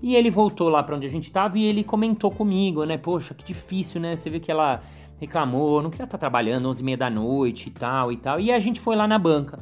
E 0.02 0.16
ele 0.16 0.30
voltou 0.30 0.68
lá 0.68 0.82
para 0.82 0.96
onde 0.96 1.06
a 1.06 1.10
gente 1.10 1.30
tava 1.30 1.56
e 1.58 1.64
ele 1.64 1.84
comentou 1.84 2.30
comigo, 2.30 2.82
né? 2.84 2.98
Poxa, 2.98 3.34
que 3.34 3.44
difícil, 3.44 4.00
né? 4.00 4.16
Você 4.16 4.28
vê 4.28 4.40
que 4.40 4.50
ela 4.50 4.82
reclamou, 5.20 5.80
não 5.80 5.90
queria 5.90 6.04
estar 6.04 6.16
tá 6.16 6.20
trabalhando 6.20 6.68
11 6.68 6.80
e 6.80 6.84
meia 6.84 6.96
da 6.96 7.10
noite 7.10 7.68
e 7.68 7.70
tal 7.70 8.10
e 8.10 8.16
tal. 8.16 8.40
E 8.40 8.50
a 8.50 8.58
gente 8.58 8.80
foi 8.80 8.96
lá 8.96 9.06
na 9.06 9.18
banca. 9.18 9.58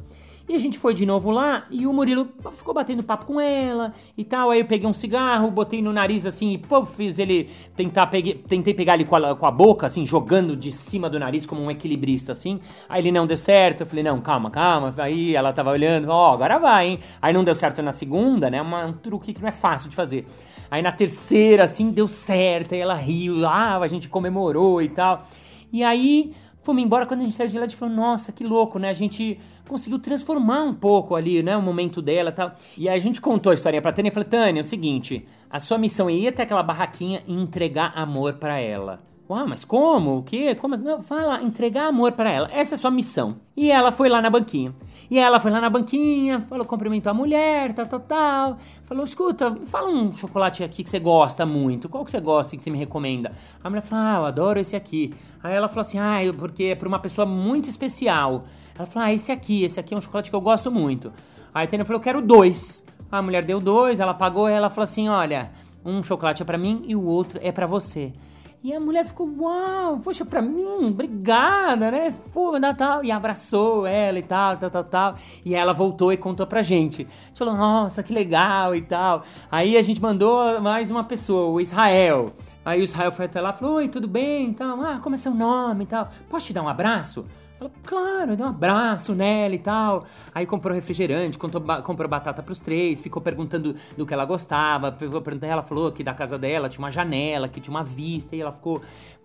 E 0.49 0.55
a 0.55 0.57
gente 0.57 0.79
foi 0.79 0.95
de 0.95 1.05
novo 1.05 1.29
lá 1.29 1.67
e 1.69 1.85
o 1.85 1.93
Murilo 1.93 2.27
ficou 2.55 2.73
batendo 2.73 3.03
papo 3.03 3.27
com 3.27 3.39
ela 3.39 3.93
e 4.17 4.23
tal. 4.23 4.49
Aí 4.49 4.61
eu 4.61 4.65
peguei 4.65 4.89
um 4.89 4.93
cigarro, 4.93 5.51
botei 5.51 5.79
no 5.79 5.93
nariz 5.93 6.25
assim 6.25 6.53
e 6.53 6.57
pô, 6.57 6.83
fiz 6.87 7.19
ele 7.19 7.51
tentar 7.75 8.07
peguei, 8.07 8.33
tentei 8.33 8.73
pegar 8.73 8.95
ele 8.95 9.05
com 9.05 9.15
a, 9.15 9.35
com 9.35 9.45
a 9.45 9.51
boca, 9.51 9.85
assim, 9.85 10.07
jogando 10.07 10.55
de 10.55 10.71
cima 10.71 11.07
do 11.07 11.19
nariz 11.19 11.45
como 11.45 11.61
um 11.61 11.69
equilibrista, 11.69 12.31
assim. 12.31 12.59
Aí 12.89 12.99
ele 12.99 13.11
não 13.11 13.27
deu 13.27 13.37
certo. 13.37 13.81
Eu 13.81 13.85
falei, 13.85 14.03
não, 14.03 14.19
calma, 14.21 14.49
calma. 14.49 14.91
Aí 14.97 15.35
ela 15.35 15.53
tava 15.53 15.69
olhando, 15.69 16.09
ó, 16.09 16.31
oh, 16.31 16.33
agora 16.33 16.57
vai, 16.57 16.87
hein? 16.87 16.99
Aí 17.21 17.31
não 17.31 17.43
deu 17.43 17.53
certo 17.53 17.83
na 17.83 17.91
segunda, 17.91 18.49
né? 18.49 18.59
Uma, 18.59 18.87
um 18.87 18.93
truque 18.93 19.35
que 19.35 19.41
não 19.43 19.49
é 19.49 19.51
fácil 19.51 19.87
de 19.87 19.95
fazer. 19.95 20.25
Aí 20.71 20.81
na 20.81 20.91
terceira, 20.91 21.65
assim, 21.65 21.91
deu 21.91 22.07
certo. 22.07 22.73
Aí 22.73 22.79
ela 22.79 22.95
riu, 22.95 23.45
ah, 23.45 23.77
a 23.77 23.87
gente 23.87 24.09
comemorou 24.09 24.81
e 24.81 24.89
tal. 24.89 25.27
E 25.71 25.83
aí 25.83 26.33
fomos 26.63 26.81
embora. 26.81 27.05
Quando 27.05 27.21
a 27.21 27.25
gente 27.25 27.35
saiu 27.35 27.49
de 27.49 27.57
lá, 27.57 27.65
a 27.65 27.67
gente 27.67 27.77
falou, 27.77 27.95
nossa, 27.95 28.31
que 28.31 28.43
louco, 28.43 28.79
né? 28.79 28.89
A 28.89 28.93
gente 28.93 29.39
conseguiu 29.69 29.99
transformar 29.99 30.63
um 30.63 30.73
pouco 30.73 31.15
ali, 31.15 31.41
né, 31.41 31.55
o 31.55 31.61
momento 31.61 32.01
dela 32.01 32.29
e 32.29 32.33
tal. 32.33 32.51
E 32.77 32.89
aí 32.89 32.99
a 32.99 33.01
gente 33.01 33.21
contou 33.21 33.51
a 33.51 33.55
historinha 33.55 33.81
pra 33.81 33.93
Tânia 33.93 34.09
e 34.09 34.13
falou, 34.13 34.27
Tânia, 34.27 34.59
é 34.59 34.63
o 34.63 34.65
seguinte, 34.65 35.25
a 35.49 35.59
sua 35.59 35.77
missão 35.77 36.09
é 36.09 36.13
ir 36.13 36.27
até 36.27 36.43
aquela 36.43 36.63
barraquinha 36.63 37.23
e 37.27 37.33
entregar 37.33 37.93
amor 37.95 38.33
para 38.33 38.59
ela. 38.59 38.99
Uau, 39.29 39.47
mas 39.47 39.63
como? 39.63 40.17
O 40.17 40.23
quê? 40.23 40.55
Como? 40.55 40.75
Não, 40.75 41.03
fala, 41.03 41.43
entregar 41.43 41.85
amor 41.85 42.13
para 42.13 42.31
ela. 42.31 42.49
Essa 42.51 42.73
é 42.73 42.77
a 42.77 42.79
sua 42.79 42.89
missão. 42.89 43.37
E 43.55 43.69
ela 43.69 43.91
foi 43.91 44.09
lá 44.09 44.19
na 44.23 44.29
banquinha. 44.29 44.73
E 45.11 45.19
ela 45.19 45.39
foi 45.39 45.51
lá 45.51 45.61
na 45.61 45.69
banquinha, 45.69 46.41
falou, 46.41 46.65
cumprimentou 46.65 47.11
a 47.11 47.13
mulher, 47.13 47.73
tal, 47.73 47.85
tal, 47.85 47.99
tal. 47.99 48.57
Falou, 48.85 49.03
escuta, 49.03 49.55
fala 49.65 49.89
um 49.89 50.15
chocolate 50.15 50.63
aqui 50.63 50.83
que 50.83 50.89
você 50.89 50.99
gosta 50.99 51.45
muito. 51.45 51.87
Qual 51.89 52.03
que 52.03 52.11
você 52.11 52.19
gosta 52.19 52.55
que 52.57 52.61
você 52.63 52.71
me 52.71 52.77
recomenda? 52.77 53.31
A 53.63 53.69
mulher 53.69 53.81
falou, 53.81 54.05
ah, 54.05 54.17
eu 54.17 54.25
adoro 54.25 54.59
esse 54.59 54.75
aqui. 54.75 55.13
Aí 55.43 55.53
ela 55.53 55.67
falou 55.67 55.81
assim, 55.81 55.99
ah, 55.99 56.19
porque 56.37 56.63
é 56.65 56.75
pra 56.75 56.87
uma 56.87 56.99
pessoa 56.99 57.25
muito 57.25 57.69
especial. 57.69 58.45
Ela 58.79 58.87
falou: 58.87 59.07
Ah, 59.07 59.13
esse 59.13 59.29
aqui, 59.29 59.63
esse 59.63 59.77
aqui 59.77 59.93
é 59.93 59.97
um 59.97 60.01
chocolate 60.01 60.29
que 60.29 60.35
eu 60.35 60.41
gosto 60.41 60.71
muito. 60.71 61.11
Aí 61.53 61.65
a 61.65 61.69
Tânia 61.69 61.85
falou: 61.85 61.99
Eu 61.99 62.03
quero 62.03 62.21
dois. 62.21 62.87
A 63.11 63.21
mulher 63.21 63.43
deu 63.43 63.59
dois, 63.59 63.99
ela 63.99 64.13
pagou 64.13 64.49
e 64.49 64.53
ela 64.53 64.69
falou 64.69 64.85
assim: 64.85 65.09
Olha, 65.09 65.51
um 65.83 66.01
chocolate 66.01 66.41
é 66.41 66.45
para 66.45 66.57
mim 66.57 66.83
e 66.87 66.95
o 66.95 67.03
outro 67.03 67.39
é 67.43 67.51
para 67.51 67.67
você. 67.67 68.13
E 68.61 68.73
a 68.73 68.79
mulher 68.79 69.05
ficou, 69.05 69.33
uau, 69.39 69.99
poxa, 69.99 70.25
pra 70.25 70.41
mim, 70.41 70.87
obrigada, 70.87 71.89
né? 71.89 72.13
Pô, 72.33 72.59
Natal. 72.59 73.05
E 73.05 73.09
abraçou 73.09 73.87
ela 73.87 74.19
e 74.19 74.21
tal, 74.21 74.57
tal, 74.57 74.69
tal, 74.69 74.83
tal. 74.83 75.15
E 75.45 75.55
ela 75.55 75.71
voltou 75.71 76.11
e 76.11 76.17
contou 76.17 76.45
pra 76.45 76.61
gente. 76.61 77.03
A 77.03 77.27
gente 77.27 77.37
falou, 77.39 77.55
nossa, 77.55 78.03
que 78.03 78.11
legal 78.11 78.75
e 78.75 78.81
tal. 78.81 79.23
Aí 79.49 79.77
a 79.77 79.81
gente 79.81 80.01
mandou 80.01 80.59
mais 80.59 80.91
uma 80.91 81.05
pessoa, 81.05 81.49
o 81.49 81.61
Israel. 81.61 82.33
Aí 82.65 82.81
o 82.81 82.83
Israel 82.83 83.13
foi 83.13 83.25
até 83.25 83.39
lá 83.39 83.51
e 83.51 83.53
falou, 83.53 83.75
oi, 83.77 83.87
tudo 83.87 84.09
bem 84.09 84.49
e 84.49 84.53
tal. 84.53 84.81
Ah, 84.81 84.99
como 85.01 85.15
é 85.15 85.17
seu 85.17 85.33
nome 85.33 85.85
e 85.85 85.87
tal? 85.87 86.09
Posso 86.29 86.47
te 86.47 86.53
dar 86.53 86.61
um 86.61 86.67
abraço? 86.67 87.25
Ela, 87.59 87.71
claro, 87.83 88.37
deu 88.37 88.45
um 88.45 88.49
abraço 88.49 89.13
nela 89.13 89.53
e 89.53 89.59
tal. 89.59 90.05
Aí 90.33 90.45
comprou 90.45 90.73
refrigerante, 90.73 91.37
comprou, 91.37 91.61
comprou 91.83 92.09
batata 92.09 92.41
pros 92.41 92.61
três, 92.61 93.01
ficou 93.01 93.21
perguntando 93.21 93.75
do 93.97 94.05
que 94.05 94.13
ela 94.13 94.25
gostava. 94.25 94.91
Ficou 94.91 95.21
perguntando, 95.21 95.51
ela 95.51 95.63
falou 95.63 95.91
que 95.91 96.03
da 96.03 96.13
casa 96.13 96.37
dela 96.37 96.69
tinha 96.69 96.83
uma 96.83 96.91
janela, 96.91 97.49
que 97.49 97.59
tinha 97.59 97.75
uma 97.75 97.83
vista, 97.83 98.35
e 98.35 98.41
ela 98.41 98.51
ficou. 98.51 98.81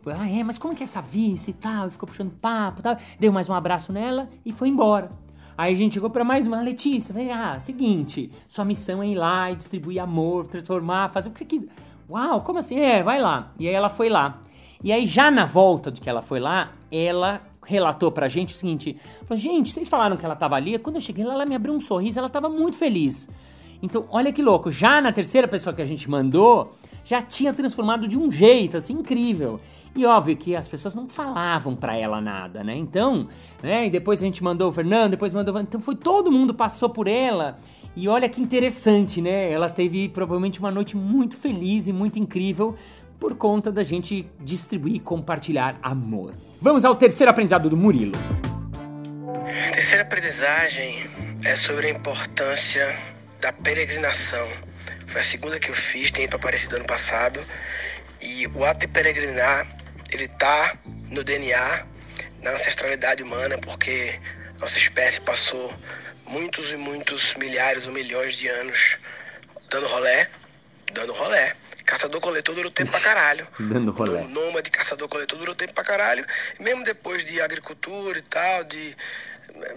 Ah, 0.07 0.29
é, 0.29 0.43
mas 0.43 0.59
como 0.59 0.75
que 0.75 0.83
é 0.83 0.85
essa 0.85 1.01
vista 1.01 1.51
e 1.51 1.55
tal? 1.55 1.89
E 1.89 1.91
ficou 1.91 2.07
puxando 2.09 2.33
papo 2.33 2.81
e 2.81 2.83
tal. 2.83 2.97
Deu 3.19 3.33
mais 3.33 3.49
um 3.49 3.55
abraço 3.55 3.93
nela 3.93 4.29
e 4.45 4.53
foi 4.53 4.69
embora. 4.69 5.11
Aí 5.57 5.73
a 5.73 5.77
gente 5.77 5.95
chegou 5.95 6.11
para 6.11 6.25
mais 6.25 6.49
uma, 6.49 6.61
Letícia, 6.61 7.15
ah, 7.33 7.61
seguinte, 7.61 8.31
sua 8.49 8.65
missão 8.65 9.01
é 9.01 9.07
ir 9.07 9.15
lá 9.15 9.53
e 9.53 9.57
distribuir 9.57 10.03
amor, 10.03 10.49
transformar, 10.49 11.11
fazer 11.11 11.29
o 11.29 11.33
que 11.33 11.39
você 11.39 11.45
quiser. 11.45 11.69
Uau, 12.11 12.41
como 12.41 12.59
assim? 12.59 12.79
É, 12.79 13.05
vai 13.05 13.21
lá. 13.21 13.53
E 13.59 13.69
aí 13.69 13.75
ela 13.75 13.89
foi 13.89 14.09
lá. 14.09 14.41
E 14.83 14.93
aí 14.93 15.07
já 15.07 15.31
na 15.31 15.47
volta 15.47 15.93
de 15.93 16.01
que 16.01 16.11
ela 16.11 16.21
foi 16.21 16.41
lá, 16.41 16.73
ela 16.91 17.41
relatou 17.67 18.11
pra 18.13 18.29
gente 18.29 18.55
o 18.55 18.57
seguinte: 18.57 18.97
falou, 19.27 19.41
gente, 19.41 19.73
vocês 19.73 19.89
falaram 19.89 20.17
que 20.17 20.25
ela 20.25 20.37
tava 20.37 20.57
ali. 20.57 20.79
Quando 20.79 20.97
eu 20.97 21.03
cheguei 21.03 21.25
lá, 21.25 21.35
ela 21.35 21.47
me 21.47 21.55
abriu 21.55 21.75
um 21.75 21.81
sorriso, 21.81 22.19
ela 22.19 22.31
tava 22.31 22.49
muito 22.49 22.77
feliz. 22.77 23.31
Então, 23.83 24.07
olha 24.11 24.33
que 24.33 24.41
louco, 24.41 24.71
já 24.71 25.01
na 25.01 25.13
terceira 25.13 25.47
pessoa 25.47 25.75
que 25.75 25.83
a 25.83 25.87
gente 25.87 26.09
mandou, 26.09 26.75
já 27.05 27.21
tinha 27.21 27.53
transformado 27.53 28.09
de 28.09 28.17
um 28.17 28.31
jeito 28.31 28.77
assim 28.77 28.95
incrível. 28.95 29.61
E 29.97 30.05
óbvio 30.05 30.37
que 30.37 30.57
as 30.57 30.67
pessoas 30.67 30.95
não 30.95 31.09
falavam 31.09 31.77
para 31.77 31.97
ela 31.97 32.21
nada, 32.21 32.65
né? 32.65 32.77
Então, 32.77 33.29
né? 33.63 33.87
E 33.87 33.91
depois 33.91 34.21
a 34.21 34.25
gente 34.25 34.43
mandou 34.43 34.71
o 34.71 34.73
Fernando, 34.73 35.13
depois 35.13 35.33
mandou. 35.33 35.57
Então 35.61 35.81
foi 35.81 35.95
todo 35.95 36.33
mundo 36.33 36.53
passou 36.53 36.89
por 36.89 37.07
ela. 37.07 37.59
E 37.97 38.09
olha 38.09 38.29
que 38.29 38.41
interessante, 38.41 39.21
né? 39.21 39.53
Ela 39.53 39.71
teve 39.71 40.09
provavelmente 40.09 40.59
uma 40.59 40.71
noite 40.71 40.97
muito 40.97 41.37
feliz 41.37 41.87
e 41.87 41.93
muito 41.93 42.19
incrível 42.19 42.75
por 43.19 43.37
conta 43.37 43.71
da 43.73 43.83
gente 43.83 44.29
distribuir 44.41 44.97
e 44.97 45.01
compartilhar 45.01 45.79
amor. 45.83 46.35
Vamos 46.61 46.85
ao 46.85 46.97
terceiro 46.97 47.31
aprendizado 47.31 47.69
do 47.69 47.77
Murilo. 47.77 48.13
Terceira 49.73 50.03
aprendizagem 50.03 51.09
é 51.45 51.57
sobre 51.57 51.89
a 51.89 51.91
importância 51.91 52.97
da 53.41 53.53
peregrinação. 53.53 54.49
Foi 55.07 55.21
a 55.21 55.25
segunda 55.25 55.59
que 55.59 55.71
eu 55.71 55.75
fiz, 55.75 56.11
tem 56.11 56.27
para 56.27 56.37
Aparecido 56.37 56.77
ano 56.77 56.87
passado. 56.87 57.41
E 58.21 58.47
o 58.49 58.65
ato 58.65 58.81
de 58.81 58.89
peregrinar, 58.89 59.67
ele 60.11 60.27
tá 60.29 60.77
no 61.11 61.23
DNA, 61.23 61.87
na 62.43 62.53
ancestralidade 62.53 63.23
humana, 63.23 63.59
porque 63.59 64.19
nossa 64.59 64.79
espécie 64.79 65.21
passou 65.21 65.73
muitos 66.27 66.71
e 66.71 66.77
muitos 66.77 67.35
milhares 67.35 67.87
ou 67.87 67.93
milhões 67.93 68.35
de 68.35 68.49
anos 68.49 68.99
dando 69.71 69.87
rolé, 69.87 70.29
dando 70.93 71.13
rolé. 71.13 71.55
Caçador-coletor 71.85 72.55
durou 72.55 72.71
tempo 72.71 72.91
pra 72.91 73.01
caralho. 73.01 73.47
Dando 73.61 73.93
rolé. 73.93 74.23
Nômade, 74.25 74.71
caçador-coletor 74.71 75.39
durou 75.39 75.55
tempo 75.55 75.75
pra 75.75 75.85
caralho. 75.85 76.27
Mesmo 76.59 76.85
depois 76.85 77.25
de 77.25 77.41
agricultura 77.41 78.19
e 78.19 78.23
tal, 78.23 78.65
de... 78.65 78.97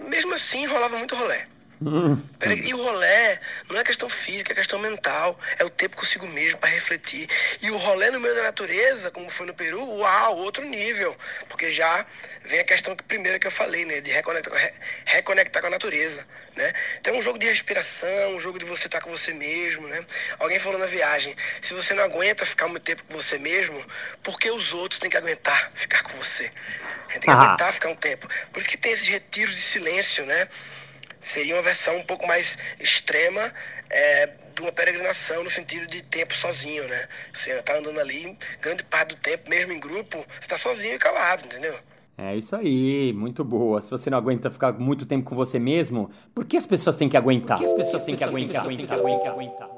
Mesmo 0.08 0.34
assim, 0.34 0.66
rolava 0.66 0.96
muito 0.96 1.14
rolé. 1.14 1.46
E 2.64 2.74
o 2.74 2.82
rolé 2.82 3.40
não 3.68 3.78
é 3.78 3.84
questão 3.84 4.08
física, 4.08 4.52
é 4.52 4.54
questão 4.54 4.78
mental. 4.78 5.38
É 5.58 5.64
o 5.64 5.70
tempo 5.70 5.96
consigo 5.96 6.26
mesmo 6.26 6.58
para 6.58 6.70
refletir. 6.70 7.28
E 7.60 7.70
o 7.70 7.76
rolé 7.76 8.10
no 8.10 8.20
meio 8.20 8.34
da 8.34 8.42
natureza, 8.42 9.10
como 9.10 9.30
foi 9.30 9.46
no 9.46 9.54
Peru, 9.54 9.82
uau, 9.82 10.36
outro 10.38 10.64
nível. 10.64 11.16
Porque 11.48 11.70
já 11.70 12.06
vem 12.44 12.60
a 12.60 12.64
questão 12.64 12.96
que, 12.96 13.02
primeira 13.04 13.38
que 13.38 13.46
eu 13.46 13.50
falei, 13.50 13.84
né? 13.84 14.00
De 14.00 14.10
reconectar, 14.10 14.72
reconectar 15.04 15.62
com 15.62 15.68
a 15.68 15.70
natureza. 15.70 16.26
Né? 16.56 16.72
Então 16.98 17.14
é 17.14 17.18
um 17.18 17.22
jogo 17.22 17.38
de 17.38 17.46
respiração, 17.46 18.34
um 18.34 18.40
jogo 18.40 18.58
de 18.58 18.64
você 18.64 18.86
estar 18.86 19.00
com 19.00 19.10
você 19.10 19.32
mesmo. 19.32 19.86
Né? 19.86 20.04
Alguém 20.40 20.58
falou 20.58 20.78
na 20.78 20.86
viagem: 20.86 21.36
se 21.62 21.72
você 21.72 21.94
não 21.94 22.02
aguenta 22.02 22.44
ficar 22.44 22.66
muito 22.66 22.82
tempo 22.82 23.04
com 23.04 23.14
você 23.14 23.38
mesmo, 23.38 23.84
por 24.22 24.38
que 24.38 24.50
os 24.50 24.72
outros 24.72 24.98
têm 24.98 25.08
que 25.08 25.16
aguentar 25.16 25.70
ficar 25.74 26.02
com 26.02 26.16
você? 26.16 26.50
A 27.08 27.12
gente 27.12 27.20
tem 27.20 27.20
que 27.20 27.30
ah. 27.30 27.42
aguentar 27.42 27.72
ficar 27.72 27.88
um 27.88 27.96
tempo. 27.96 28.28
Por 28.52 28.58
isso 28.58 28.68
que 28.68 28.76
tem 28.76 28.92
esses 28.92 29.06
retiros 29.06 29.54
de 29.54 29.60
silêncio, 29.60 30.26
né? 30.26 30.48
Seria 31.20 31.54
uma 31.54 31.62
versão 31.62 31.96
um 31.96 32.02
pouco 32.02 32.26
mais 32.26 32.56
extrema 32.78 33.52
é, 33.90 34.26
de 34.54 34.62
uma 34.62 34.72
peregrinação 34.72 35.42
no 35.42 35.50
sentido 35.50 35.86
de 35.86 36.02
tempo 36.02 36.34
sozinho, 36.34 36.86
né? 36.88 37.08
Você 37.32 37.50
está 37.50 37.76
andando 37.76 38.00
ali, 38.00 38.36
grande 38.60 38.84
parte 38.84 39.14
do 39.14 39.20
tempo, 39.20 39.48
mesmo 39.48 39.72
em 39.72 39.80
grupo, 39.80 40.18
você 40.18 40.40
está 40.40 40.56
sozinho 40.56 40.94
e 40.94 40.98
calado, 40.98 41.44
entendeu? 41.44 41.74
É 42.16 42.34
isso 42.34 42.56
aí, 42.56 43.12
muito 43.12 43.44
boa. 43.44 43.80
Se 43.80 43.90
você 43.90 44.10
não 44.10 44.18
aguenta 44.18 44.50
ficar 44.50 44.72
muito 44.72 45.06
tempo 45.06 45.30
com 45.30 45.36
você 45.36 45.58
mesmo, 45.58 46.10
por 46.34 46.44
que 46.44 46.56
as 46.56 46.66
pessoas 46.66 46.96
têm 46.96 47.08
que 47.08 47.16
aguentar? 47.16 47.58
Por 47.58 47.64
que 47.64 47.70
as 47.70 47.84
pessoas 47.84 48.04
têm 48.04 48.16
que 48.16 48.24
aguentar? 48.24 49.77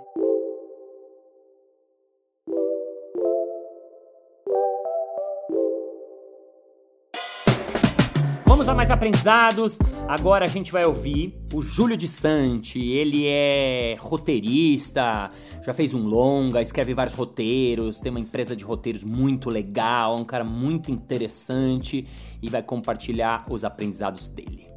Vamos 8.61 8.68
a 8.68 8.75
mais 8.75 8.90
aprendizados. 8.90 9.79
Agora 10.07 10.44
a 10.44 10.46
gente 10.46 10.70
vai 10.70 10.85
ouvir 10.85 11.35
o 11.55 11.62
Júlio 11.62 11.96
de 11.96 12.07
Santi. 12.07 12.79
Ele 12.79 13.27
é 13.27 13.96
roteirista, 13.99 15.31
já 15.64 15.73
fez 15.73 15.94
um 15.94 16.05
longa, 16.05 16.61
escreve 16.61 16.92
vários 16.92 17.14
roteiros, 17.14 18.01
tem 18.01 18.11
uma 18.11 18.20
empresa 18.20 18.55
de 18.55 18.62
roteiros 18.62 19.03
muito 19.03 19.49
legal, 19.49 20.14
é 20.14 20.20
um 20.20 20.27
cara 20.27 20.44
muito 20.44 20.90
interessante 20.90 22.07
e 22.42 22.51
vai 22.51 22.62
compartilhar 22.62 23.46
os 23.49 23.64
aprendizados 23.64 24.29
dele. 24.29 24.68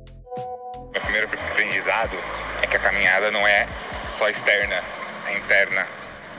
Meu 0.93 1.01
primeiro 1.01 1.27
aprendizado 1.27 2.15
é 2.61 2.67
que 2.67 2.77
a 2.77 2.79
caminhada 2.79 3.31
não 3.31 3.45
é 3.45 3.67
só 4.07 4.29
externa, 4.29 4.81
é 5.27 5.37
interna. 5.37 5.85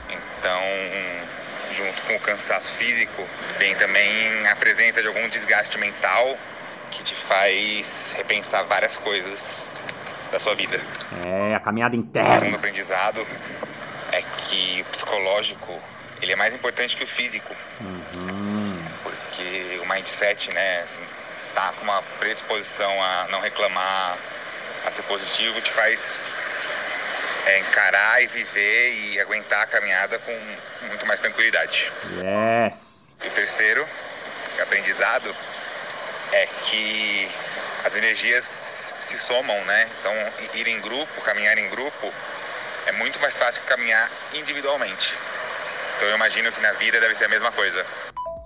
Então, 0.08 0.62
junto 1.74 2.02
com 2.04 2.14
o 2.14 2.20
cansaço 2.20 2.72
físico, 2.76 3.22
vem 3.58 3.74
também 3.74 4.08
a 4.50 4.56
presença 4.56 5.02
de 5.02 5.08
algum 5.08 5.28
desgaste 5.28 5.78
mental 5.78 6.38
que 6.94 7.02
te 7.02 7.14
faz 7.14 8.14
repensar 8.16 8.64
várias 8.64 8.96
coisas 8.96 9.70
da 10.32 10.38
sua 10.38 10.54
vida. 10.54 10.80
É, 11.26 11.54
a 11.54 11.60
caminhada 11.60 11.94
interna. 11.96 12.28
O 12.28 12.32
segundo 12.40 12.54
aprendizado 12.56 13.26
é 14.12 14.22
que 14.22 14.80
o 14.82 14.84
psicológico 14.90 15.78
ele 16.22 16.32
é 16.32 16.36
mais 16.36 16.54
importante 16.54 16.96
que 16.96 17.04
o 17.04 17.06
físico. 17.06 17.54
Uhum. 17.80 18.82
Porque 19.02 19.80
o 19.82 19.88
mindset, 19.88 20.52
né, 20.52 20.80
assim, 20.80 21.00
tá 21.54 21.72
com 21.72 21.84
uma 21.84 22.00
predisposição 22.18 22.90
a 23.02 23.26
não 23.30 23.40
reclamar, 23.40 24.16
a 24.86 24.90
ser 24.90 25.02
positivo, 25.02 25.60
te 25.60 25.70
faz 25.70 26.30
é, 27.46 27.58
encarar 27.58 28.22
e 28.22 28.26
viver 28.26 28.94
e 28.94 29.20
aguentar 29.20 29.62
a 29.62 29.66
caminhada 29.66 30.18
com 30.18 30.32
muito 30.86 31.06
mais 31.06 31.20
tranquilidade. 31.20 31.92
Yes! 32.22 33.14
E 33.22 33.28
o 33.28 33.30
terceiro 33.30 33.86
aprendizado 34.62 35.34
é 36.34 36.46
que 36.62 37.28
as 37.84 37.96
energias 37.96 38.44
se 38.98 39.18
somam, 39.18 39.56
né? 39.66 39.86
Então, 40.00 40.12
ir 40.54 40.66
em 40.68 40.80
grupo, 40.80 41.20
caminhar 41.22 41.56
em 41.58 41.68
grupo, 41.68 42.12
é 42.86 42.92
muito 42.92 43.20
mais 43.20 43.38
fácil 43.38 43.62
que 43.62 43.68
caminhar 43.68 44.10
individualmente. 44.34 45.14
Então, 45.96 46.08
eu 46.08 46.16
imagino 46.16 46.50
que 46.50 46.60
na 46.60 46.72
vida 46.72 46.98
deve 46.98 47.14
ser 47.14 47.26
a 47.26 47.28
mesma 47.28 47.52
coisa. 47.52 47.84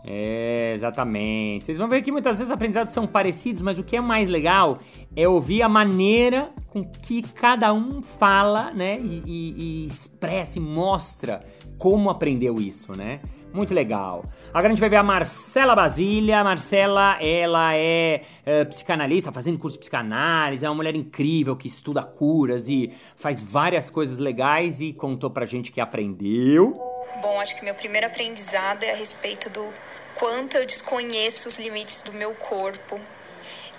É, 0.04 0.72
exatamente. 0.74 1.64
Vocês 1.64 1.78
vão 1.78 1.88
ver 1.88 2.02
que 2.02 2.12
muitas 2.12 2.38
vezes 2.38 2.50
os 2.50 2.54
aprendizados 2.54 2.92
são 2.92 3.06
parecidos, 3.06 3.62
mas 3.62 3.78
o 3.78 3.84
que 3.84 3.96
é 3.96 4.00
mais 4.00 4.28
legal 4.28 4.80
é 5.16 5.26
ouvir 5.26 5.62
a 5.62 5.68
maneira 5.68 6.50
com 6.68 6.84
que 6.84 7.22
cada 7.22 7.72
um 7.72 8.02
fala, 8.18 8.70
né? 8.72 8.98
E, 8.98 9.22
e, 9.26 9.54
e 9.56 9.86
expressa 9.86 10.58
e 10.58 10.60
mostra 10.62 11.44
como 11.78 12.10
aprendeu 12.10 12.56
isso, 12.56 12.96
né? 12.96 13.20
Muito 13.52 13.72
legal. 13.72 14.24
Agora 14.48 14.66
a 14.66 14.70
gente 14.70 14.80
vai 14.80 14.90
ver 14.90 14.96
a 14.96 15.02
Marcela 15.02 15.74
Basília. 15.74 16.44
Marcela, 16.44 17.16
ela 17.22 17.74
é, 17.74 18.22
é 18.44 18.64
psicanalista, 18.64 19.32
fazendo 19.32 19.58
curso 19.58 19.76
de 19.76 19.80
psicanálise, 19.80 20.64
é 20.64 20.68
uma 20.68 20.76
mulher 20.76 20.94
incrível 20.94 21.56
que 21.56 21.66
estuda 21.66 22.02
curas 22.02 22.68
e 22.68 22.92
faz 23.16 23.42
várias 23.42 23.88
coisas 23.88 24.18
legais 24.18 24.80
e 24.80 24.92
contou 24.92 25.30
pra 25.30 25.46
gente 25.46 25.72
que 25.72 25.80
aprendeu. 25.80 26.78
Bom, 27.22 27.40
acho 27.40 27.56
que 27.56 27.64
meu 27.64 27.74
primeiro 27.74 28.06
aprendizado 28.06 28.84
é 28.84 28.92
a 28.92 28.96
respeito 28.96 29.48
do 29.50 29.72
quanto 30.14 30.56
eu 30.56 30.66
desconheço 30.66 31.48
os 31.48 31.58
limites 31.58 32.02
do 32.02 32.12
meu 32.12 32.34
corpo 32.34 33.00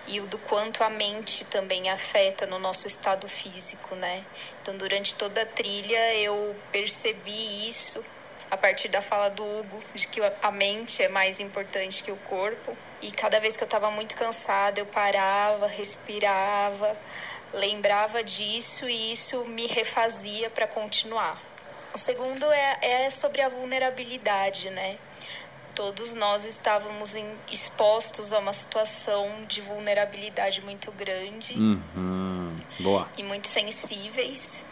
e 0.08 0.19
o 0.19 0.25
do 0.25 0.39
quanto 0.39 0.84
a 0.84 0.89
mente 0.89 1.45
também 1.45 1.89
afeta 1.89 2.47
no 2.47 2.58
nosso 2.58 2.88
estado 2.88 3.27
físico, 3.27 3.95
né? 3.95 4.23
Então, 4.62 4.75
durante 4.75 5.13
toda 5.13 5.43
a 5.43 5.45
trilha 5.45 6.15
eu 6.15 6.55
percebi 6.71 7.67
isso 7.67 8.03
a 8.51 8.57
partir 8.57 8.88
da 8.88 9.01
fala 9.01 9.29
do 9.29 9.43
Hugo, 9.43 9.79
de 9.93 10.07
que 10.07 10.19
a 10.41 10.51
mente 10.51 11.03
é 11.03 11.07
mais 11.07 11.39
importante 11.39 12.03
que 12.03 12.12
o 12.12 12.17
corpo. 12.17 12.75
E 13.01 13.12
cada 13.12 13.39
vez 13.39 13.55
que 13.55 13.63
eu 13.63 13.67
estava 13.67 13.91
muito 13.91 14.15
cansada, 14.15 14.79
eu 14.79 14.85
parava, 14.85 15.67
respirava, 15.67 16.97
lembrava 17.53 18.23
disso 18.23 18.89
e 18.89 19.12
isso 19.12 19.45
me 19.45 19.67
refazia 19.67 20.49
para 20.49 20.67
continuar. 20.67 21.39
O 21.93 21.97
segundo 21.97 22.45
é, 22.51 22.77
é 22.81 23.09
sobre 23.09 23.41
a 23.41 23.49
vulnerabilidade, 23.49 24.69
né? 24.69 24.97
Todos 25.73 26.13
nós 26.13 26.43
estávamos 26.45 27.15
em, 27.15 27.38
expostos 27.51 28.33
a 28.33 28.39
uma 28.39 28.51
situação 28.51 29.45
de 29.47 29.62
vulnerabilidade 29.62 30.62
muito 30.62 30.91
grande 30.91 31.53
uhum. 31.53 32.53
Boa. 32.81 33.09
e 33.17 33.23
muito 33.23 33.47
sensíveis. 33.47 34.63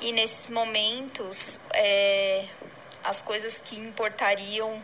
E 0.00 0.10
nesses 0.12 0.48
momentos, 0.48 1.60
é, 1.74 2.46
as 3.04 3.20
coisas 3.22 3.60
que 3.60 3.76
importariam 3.76 4.82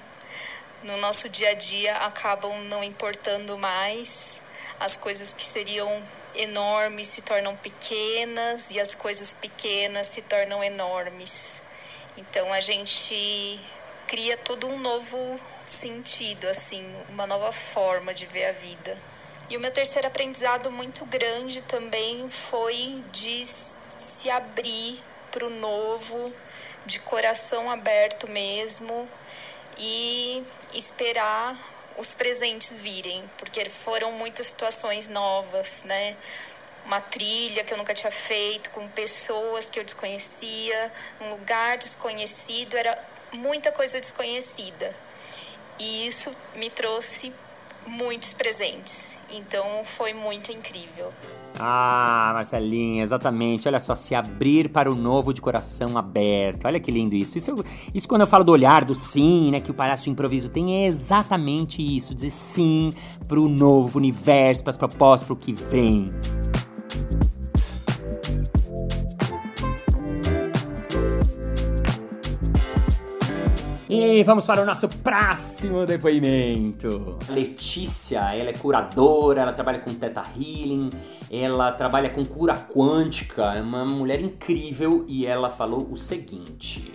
no 0.82 0.96
nosso 0.98 1.28
dia 1.28 1.50
a 1.50 1.54
dia 1.54 1.96
acabam 1.96 2.56
não 2.64 2.84
importando 2.84 3.58
mais. 3.58 4.40
as 4.78 4.96
coisas 4.96 5.32
que 5.34 5.44
seriam 5.44 6.02
enormes 6.34 7.06
se 7.08 7.22
tornam 7.22 7.54
pequenas 7.56 8.70
e 8.70 8.80
as 8.80 8.94
coisas 8.94 9.34
pequenas 9.34 10.06
se 10.06 10.22
tornam 10.22 10.64
enormes. 10.64 11.60
Então 12.16 12.50
a 12.52 12.60
gente 12.60 13.60
cria 14.06 14.36
todo 14.38 14.66
um 14.66 14.78
novo 14.78 15.40
sentido, 15.66 16.46
assim, 16.46 16.82
uma 17.10 17.26
nova 17.26 17.52
forma 17.52 18.14
de 18.14 18.26
ver 18.26 18.46
a 18.46 18.52
vida. 18.52 18.96
E 19.50 19.56
o 19.56 19.60
meu 19.60 19.70
terceiro 19.70 20.08
aprendizado 20.08 20.70
muito 20.70 21.04
grande 21.04 21.60
também 21.62 22.30
foi 22.30 23.04
de 23.12 23.44
se 23.44 24.30
abrir 24.30 25.02
para 25.30 25.44
o 25.44 25.50
novo, 25.50 26.32
de 26.86 27.00
coração 27.00 27.70
aberto 27.70 28.28
mesmo 28.28 29.08
e 29.78 30.44
esperar 30.74 31.56
os 31.96 32.14
presentes 32.14 32.80
virem, 32.80 33.22
porque 33.36 33.68
foram 33.68 34.12
muitas 34.12 34.46
situações 34.46 35.08
novas, 35.08 35.82
né? 35.84 36.16
Uma 36.84 37.00
trilha 37.00 37.62
que 37.62 37.72
eu 37.72 37.78
nunca 37.78 37.92
tinha 37.92 38.10
feito, 38.10 38.70
com 38.70 38.88
pessoas 38.88 39.68
que 39.68 39.78
eu 39.78 39.84
desconhecia, 39.84 40.92
um 41.20 41.30
lugar 41.30 41.76
desconhecido, 41.76 42.76
era 42.76 42.98
muita 43.32 43.70
coisa 43.70 44.00
desconhecida. 44.00 44.94
E 45.78 46.06
isso 46.06 46.30
me 46.54 46.70
trouxe 46.70 47.32
muitos 47.86 48.32
presentes. 48.32 49.16
Então 49.30 49.84
foi 49.84 50.12
muito 50.12 50.50
incrível. 50.52 51.12
Ah, 51.62 52.30
Marcelinha, 52.32 53.02
exatamente. 53.02 53.68
Olha 53.68 53.78
só, 53.78 53.94
se 53.94 54.14
abrir 54.14 54.70
para 54.70 54.90
o 54.90 54.94
novo 54.94 55.34
de 55.34 55.42
coração 55.42 55.98
aberto. 55.98 56.64
Olha 56.64 56.80
que 56.80 56.90
lindo 56.90 57.14
isso. 57.14 57.36
Isso, 57.36 57.54
isso 57.94 58.08
quando 58.08 58.22
eu 58.22 58.26
falo 58.26 58.42
do 58.42 58.50
olhar, 58.50 58.82
do 58.82 58.94
sim, 58.94 59.50
né? 59.50 59.60
Que 59.60 59.70
o 59.70 59.74
palhaço 59.74 60.08
improviso 60.08 60.48
tem 60.48 60.84
é 60.84 60.86
exatamente 60.86 61.82
isso. 61.82 62.14
Dizer 62.14 62.30
sim 62.30 62.92
para 63.28 63.38
o 63.38 63.46
novo 63.46 63.98
universo, 63.98 64.62
para 64.62 64.70
as 64.70 64.76
propostas, 64.78 65.26
para 65.26 65.34
o 65.34 65.36
que 65.36 65.52
vem. 65.52 66.10
E 73.92 74.22
vamos 74.22 74.46
para 74.46 74.62
o 74.62 74.64
nosso 74.64 74.88
próximo 74.88 75.84
depoimento. 75.84 77.18
Letícia, 77.28 78.20
ela 78.36 78.50
é 78.50 78.52
curadora, 78.52 79.42
ela 79.42 79.52
trabalha 79.52 79.80
com 79.80 79.92
Theta 79.92 80.22
Healing, 80.36 80.90
ela 81.28 81.72
trabalha 81.72 82.08
com 82.08 82.24
cura 82.24 82.54
quântica, 82.54 83.52
é 83.52 83.60
uma 83.60 83.84
mulher 83.84 84.20
incrível 84.20 85.04
e 85.08 85.26
ela 85.26 85.50
falou 85.50 85.90
o 85.90 85.96
seguinte: 85.96 86.94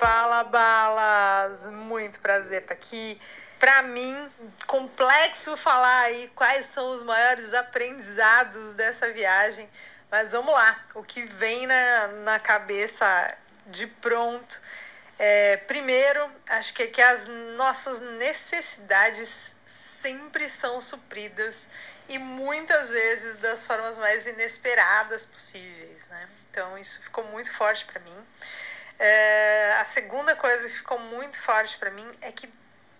Fala 0.00 0.44
balas, 0.44 1.70
muito 1.70 2.18
prazer 2.18 2.62
estar 2.62 2.72
aqui. 2.72 3.20
Para 3.60 3.82
mim, 3.82 4.16
complexo 4.66 5.54
falar 5.54 6.04
aí 6.04 6.30
quais 6.34 6.64
são 6.64 6.92
os 6.92 7.02
maiores 7.02 7.52
aprendizados 7.52 8.74
dessa 8.74 9.10
viagem, 9.10 9.68
mas 10.10 10.32
vamos 10.32 10.54
lá, 10.54 10.80
o 10.94 11.02
que 11.02 11.26
vem 11.26 11.66
na, 11.66 12.06
na 12.24 12.40
cabeça 12.40 13.04
de 13.66 13.86
pronto 13.86 14.58
é, 15.18 15.56
primeiro, 15.58 16.28
acho 16.48 16.74
que, 16.74 16.86
que 16.88 17.00
as 17.00 17.26
nossas 17.56 18.00
necessidades 18.00 19.56
sempre 19.64 20.48
são 20.48 20.80
supridas 20.80 21.68
e 22.08 22.18
muitas 22.18 22.90
vezes 22.90 23.36
das 23.36 23.64
formas 23.64 23.96
mais 23.96 24.26
inesperadas 24.26 25.24
possíveis, 25.24 26.06
né? 26.08 26.28
Então 26.50 26.76
isso 26.76 27.02
ficou 27.02 27.24
muito 27.24 27.52
forte 27.52 27.84
para 27.84 28.00
mim. 28.00 28.26
É, 28.98 29.76
a 29.80 29.84
segunda 29.84 30.36
coisa 30.36 30.68
que 30.68 30.74
ficou 30.74 30.98
muito 30.98 31.40
forte 31.40 31.78
para 31.78 31.90
mim 31.90 32.06
é 32.20 32.30
que 32.30 32.48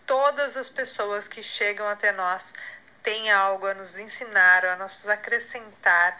todas 0.07 0.57
as 0.57 0.71
pessoas 0.71 1.29
que 1.29 1.43
chegam 1.43 1.87
até 1.89 2.13
nós 2.13 2.55
têm 3.03 3.31
algo 3.31 3.67
a 3.67 3.75
nos 3.75 3.99
ensinar, 3.99 4.65
a 4.65 4.77
nos 4.77 5.09
acrescentar 5.09 6.19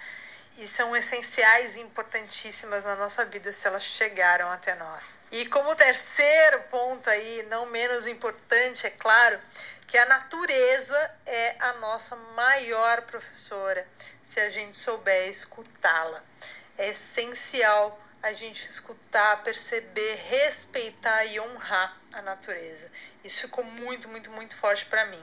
e 0.59 0.67
são 0.67 0.97
essenciais 0.97 1.77
e 1.77 1.81
importantíssimas 1.81 2.85
na 2.85 2.95
nossa 2.97 3.25
vida 3.25 3.53
se 3.53 3.67
elas 3.67 3.83
chegaram 3.83 4.49
até 4.51 4.75
nós. 4.77 5.19
E 5.33 5.47
como 5.47 5.75
terceiro 5.75 6.61
ponto 6.71 7.11
aí, 7.11 7.47
não 7.51 7.67
menos 7.67 8.07
importante, 8.07 8.87
é 8.87 8.91
claro, 8.91 9.41
que 9.87 9.99
a 9.99 10.07
natureza 10.07 11.15
é 11.27 11.57
a 11.59 11.75
nossa 11.75 12.17
maior 12.17 13.03
professora, 13.03 13.87
se 14.23 14.41
a 14.41 14.49
gente 14.49 14.77
souber 14.77 15.29
escutá-la. 15.29 16.23
É 16.79 16.89
essencial 16.89 18.01
a 18.23 18.33
gente 18.33 18.69
escutar, 18.69 19.43
perceber, 19.43 20.15
respeitar 20.29 21.27
e 21.27 21.39
honrar 21.39 21.95
a 22.13 22.23
natureza. 22.23 22.91
Isso 23.23 23.43
ficou 23.43 23.63
muito, 23.63 24.09
muito, 24.09 24.31
muito 24.31 24.57
forte 24.57 24.87
para 24.87 25.05
mim. 25.07 25.23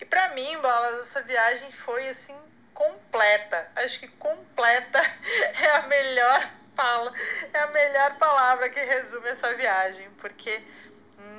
E 0.00 0.04
para 0.04 0.28
mim, 0.28 0.56
Bolas, 0.58 1.00
essa 1.00 1.22
viagem 1.22 1.72
foi 1.72 2.08
assim 2.08 2.38
completa. 2.76 3.66
Acho 3.74 3.98
que 4.00 4.08
completa 4.08 5.00
é 5.60 5.70
a 5.76 5.82
melhor 5.88 6.52
fala, 6.76 7.10
é 7.54 7.58
a 7.58 7.66
melhor 7.68 8.18
palavra 8.18 8.68
que 8.68 8.78
resume 8.78 9.28
essa 9.28 9.52
viagem, 9.56 10.06
porque 10.18 10.60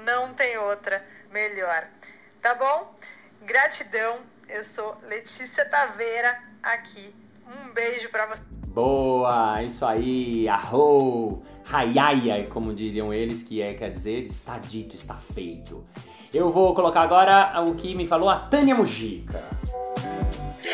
não 0.03 0.33
tem 0.33 0.57
outra 0.57 1.05
melhor. 1.31 1.87
Tá 2.41 2.55
bom? 2.55 2.95
Gratidão. 3.43 4.19
Eu 4.49 4.63
sou 4.63 4.97
Letícia 5.03 5.65
Taveira 5.65 6.41
aqui. 6.63 7.13
Um 7.45 7.73
beijo 7.73 8.09
para 8.09 8.25
você. 8.25 8.41
Boa, 8.49 9.61
isso 9.61 9.85
aí. 9.85 10.47
Arro! 10.49 11.43
Hayaya, 11.69 12.47
como 12.47 12.73
diriam 12.73 13.13
eles, 13.13 13.43
que 13.43 13.61
é, 13.61 13.73
quer 13.73 13.91
dizer, 13.91 14.25
está 14.25 14.57
dito, 14.57 14.95
está 14.95 15.15
feito. 15.15 15.85
Eu 16.33 16.51
vou 16.51 16.73
colocar 16.73 17.01
agora 17.01 17.61
o 17.61 17.75
que 17.75 17.93
me 17.93 18.07
falou 18.07 18.29
a 18.29 18.39
Tânia 18.39 18.73
Mujica. 18.73 19.43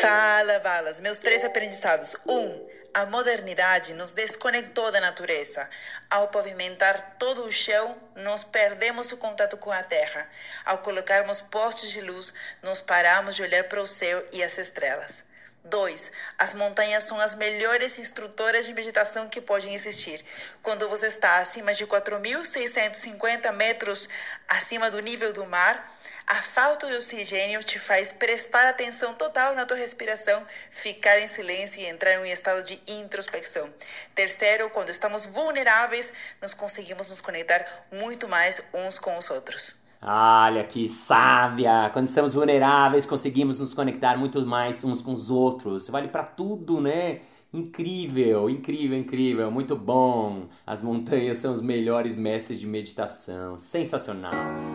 Fala, 0.04 0.58
balas. 0.58 1.00
Meus 1.00 1.16
três 1.16 1.42
aprendizados. 1.46 2.14
Um, 2.26 2.68
a 2.92 3.06
modernidade 3.06 3.94
nos 3.94 4.12
desconectou 4.12 4.92
da 4.92 5.00
natureza. 5.00 5.66
Ao 6.10 6.28
pavimentar 6.28 7.16
todo 7.18 7.42
o 7.42 7.50
chão, 7.50 7.96
nós 8.14 8.44
perdemos 8.44 9.10
o 9.12 9.16
contato 9.16 9.56
com 9.56 9.72
a 9.72 9.82
terra. 9.82 10.28
Ao 10.62 10.76
colocarmos 10.80 11.40
postes 11.40 11.90
de 11.90 12.02
luz, 12.02 12.34
nós 12.62 12.82
paramos 12.82 13.34
de 13.34 13.42
olhar 13.42 13.64
para 13.64 13.80
o 13.80 13.86
céu 13.86 14.22
e 14.30 14.42
as 14.42 14.58
estrelas. 14.58 15.24
2. 15.64 16.12
As 16.38 16.52
montanhas 16.52 17.04
são 17.04 17.18
as 17.18 17.34
melhores 17.34 17.98
instrutoras 17.98 18.66
de 18.66 18.74
meditação 18.74 19.26
que 19.30 19.40
podem 19.40 19.72
existir. 19.72 20.22
Quando 20.62 20.86
você 20.86 21.06
está 21.06 21.38
acima 21.38 21.72
de 21.72 21.86
4.650 21.86 23.50
metros 23.52 24.10
acima 24.46 24.90
do 24.90 25.00
nível 25.00 25.32
do 25.32 25.46
mar, 25.46 25.90
a 26.26 26.36
falta 26.36 26.86
de 26.86 26.94
oxigênio 26.94 27.62
te 27.62 27.78
faz 27.78 28.12
prestar 28.12 28.66
atenção 28.66 29.14
total 29.14 29.54
na 29.54 29.66
tua 29.66 29.76
respiração, 29.76 30.42
ficar 30.70 31.20
em 31.20 31.28
silêncio 31.28 31.82
e 31.82 31.86
entrar 31.86 32.14
em 32.14 32.18
um 32.18 32.24
estado 32.24 32.66
de 32.66 32.80
introspecção. 32.88 33.68
Terceiro, 34.14 34.70
quando 34.70 34.88
estamos 34.88 35.26
vulneráveis, 35.26 36.12
nós 36.40 36.54
conseguimos 36.54 37.10
nos 37.10 37.20
conectar 37.20 37.64
muito 37.92 38.26
mais 38.26 38.70
uns 38.72 38.98
com 38.98 39.16
os 39.18 39.30
outros. 39.30 39.84
Olha 40.00 40.64
que 40.64 40.88
sábia! 40.88 41.90
Quando 41.92 42.08
estamos 42.08 42.34
vulneráveis, 42.34 43.06
conseguimos 43.06 43.60
nos 43.60 43.72
conectar 43.72 44.16
muito 44.16 44.44
mais 44.44 44.82
uns 44.84 45.00
com 45.00 45.14
os 45.14 45.30
outros. 45.30 45.88
Vale 45.88 46.08
para 46.08 46.24
tudo, 46.24 46.80
né? 46.80 47.20
Incrível, 47.52 48.50
incrível, 48.50 48.98
incrível, 48.98 49.50
muito 49.50 49.76
bom. 49.76 50.48
As 50.66 50.82
montanhas 50.82 51.38
são 51.38 51.54
os 51.54 51.62
melhores 51.62 52.16
mestres 52.16 52.58
de 52.58 52.66
meditação. 52.66 53.58
Sensacional. 53.58 54.73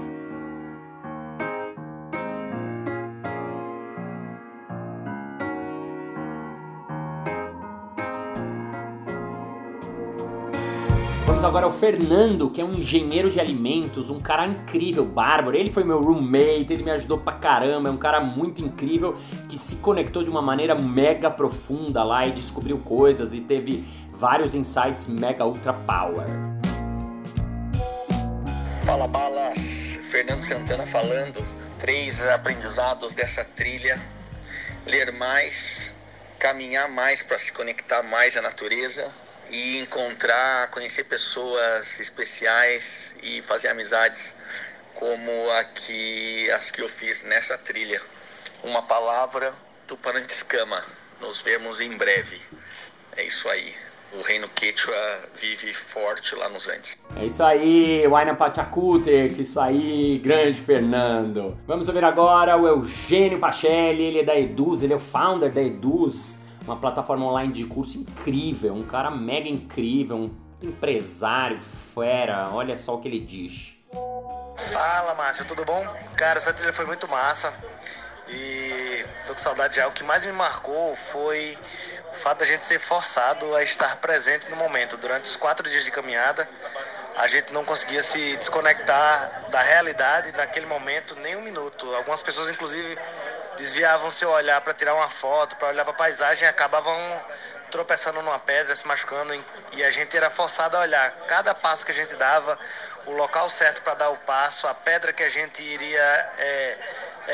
Agora 11.49 11.67
o 11.67 11.71
Fernando, 11.71 12.51
que 12.51 12.61
é 12.61 12.63
um 12.63 12.73
engenheiro 12.73 13.27
de 13.31 13.39
alimentos, 13.39 14.11
um 14.11 14.19
cara 14.19 14.45
incrível, 14.45 15.03
bárbaro. 15.03 15.57
Ele 15.57 15.71
foi 15.71 15.83
meu 15.83 15.99
roommate, 15.99 16.71
ele 16.71 16.83
me 16.83 16.91
ajudou 16.91 17.17
pra 17.17 17.33
caramba, 17.33 17.89
é 17.89 17.91
um 17.91 17.97
cara 17.97 18.21
muito 18.21 18.61
incrível 18.61 19.17
que 19.49 19.57
se 19.57 19.77
conectou 19.77 20.21
de 20.21 20.29
uma 20.29 20.43
maneira 20.43 20.75
mega 20.75 21.31
profunda 21.31 22.03
lá 22.03 22.27
e 22.27 22.31
descobriu 22.31 22.77
coisas 22.77 23.33
e 23.33 23.41
teve 23.41 23.83
vários 24.13 24.53
insights 24.53 25.07
mega 25.07 25.43
ultra 25.43 25.73
power. 25.73 26.27
Fala 28.85 29.07
balas, 29.07 29.99
Fernando 30.03 30.43
Santana 30.43 30.85
falando. 30.85 31.43
Três 31.79 32.27
aprendizados 32.27 33.15
dessa 33.15 33.43
trilha: 33.43 33.99
ler 34.85 35.11
mais, 35.13 35.95
caminhar 36.37 36.87
mais 36.89 37.23
para 37.23 37.39
se 37.39 37.51
conectar 37.51 38.03
mais 38.03 38.37
à 38.37 38.41
natureza 38.41 39.11
e 39.49 39.79
encontrar, 39.79 40.69
conhecer 40.71 41.05
pessoas 41.05 41.99
especiais 41.99 43.15
e 43.23 43.41
fazer 43.41 43.69
amizades 43.69 44.35
como 44.93 45.31
aqui, 45.59 46.49
as 46.51 46.71
que 46.71 46.81
eu 46.81 46.89
fiz 46.89 47.23
nessa 47.23 47.57
trilha. 47.57 48.01
Uma 48.63 48.81
palavra 48.81 49.53
do 49.87 49.95
Panantiscama. 49.97 50.83
Nos 51.21 51.41
vemos 51.41 51.81
em 51.81 51.95
breve. 51.97 52.39
É 53.15 53.23
isso 53.23 53.47
aí. 53.49 53.73
o 54.11 54.21
reino 54.21 54.47
Quechua 54.49 54.95
vive 55.35 55.73
forte 55.73 56.35
lá 56.35 56.49
nos 56.49 56.67
Andes. 56.67 57.05
É 57.15 57.25
isso 57.25 57.43
aí, 57.43 58.07
Waina 58.07 58.33
Pachacutic, 58.35 59.37
isso 59.39 59.59
aí, 59.59 60.19
grande 60.23 60.59
Fernando. 60.61 61.57
Vamos 61.67 61.87
ouvir 61.87 62.03
agora 62.03 62.57
o 62.57 62.67
Eugênio 62.67 63.39
Pachelli, 63.39 64.03
ele 64.03 64.19
é 64.19 64.23
da 64.23 64.35
Eduz, 64.35 64.81
ele 64.81 64.93
é 64.93 64.95
o 64.95 64.99
founder 64.99 65.51
da 65.51 65.61
Eduz, 65.61 66.38
uma 66.63 66.79
plataforma 66.79 67.25
online 67.25 67.53
de 67.53 67.65
curso 67.65 67.97
incrível, 67.97 68.73
um 68.73 68.85
cara 68.85 69.09
mega 69.09 69.49
incrível, 69.49 70.17
um 70.17 70.35
empresário 70.61 71.61
fera, 71.93 72.49
olha 72.51 72.77
só 72.77 72.95
o 72.95 73.01
que 73.01 73.07
ele 73.07 73.19
diz. 73.19 73.73
Fala 74.55 75.15
Márcio, 75.15 75.45
tudo 75.45 75.63
bom? 75.65 75.81
Cara, 76.17 76.37
essa 76.37 76.53
trilha 76.53 76.73
foi 76.73 76.85
muito 76.85 77.07
massa 77.07 77.53
e 78.27 79.05
tô 79.25 79.33
com 79.33 79.39
saudade 79.39 79.77
já. 79.77 79.87
O 79.87 79.91
que 79.91 80.03
mais 80.03 80.25
me 80.25 80.31
marcou 80.33 80.95
foi 80.95 81.57
o 82.11 82.15
fato 82.15 82.39
da 82.39 82.45
gente 82.45 82.63
ser 82.63 82.79
forçado 82.79 83.55
a 83.55 83.63
estar 83.63 83.97
presente 83.97 84.49
no 84.49 84.57
momento. 84.57 84.97
Durante 84.97 85.25
os 85.25 85.35
quatro 85.35 85.67
dias 85.69 85.85
de 85.85 85.91
caminhada, 85.91 86.47
a 87.17 87.27
gente 87.27 87.51
não 87.53 87.65
conseguia 87.65 88.03
se 88.03 88.37
desconectar 88.37 89.49
da 89.49 89.61
realidade 89.61 90.31
naquele 90.33 90.65
momento 90.65 91.15
nem 91.17 91.35
um 91.35 91.41
minuto. 91.41 91.93
Algumas 91.95 92.21
pessoas, 92.21 92.49
inclusive, 92.49 92.97
desviavam 93.59 94.09
seu 94.09 94.29
olhar 94.31 94.59
para 94.61 94.73
tirar 94.73 94.95
uma 94.95 95.09
foto, 95.09 95.55
para 95.57 95.67
olhar 95.67 95.83
para 95.83 95.93
a 95.93 95.97
paisagem 95.97 96.47
acabavam 96.47 96.97
tropeçando 97.69 98.19
numa 98.21 98.39
pedra, 98.39 98.75
se 98.75 98.87
machucando. 98.87 99.31
E 99.73 99.83
a 99.83 99.91
gente 99.91 100.17
era 100.17 100.29
forçado 100.29 100.75
a 100.77 100.79
olhar 100.79 101.11
cada 101.27 101.53
passo 101.53 101.85
que 101.85 101.91
a 101.91 101.95
gente 101.95 102.15
dava, 102.15 102.57
o 103.05 103.11
local 103.11 103.49
certo 103.49 103.81
para 103.83 103.93
dar 103.93 104.09
o 104.09 104.17
passo, 104.17 104.65
a 104.67 104.73
pedra 104.73 105.13
que 105.13 105.23
a 105.23 105.29
gente 105.29 105.61
iria. 105.61 106.01
É, 106.39 106.77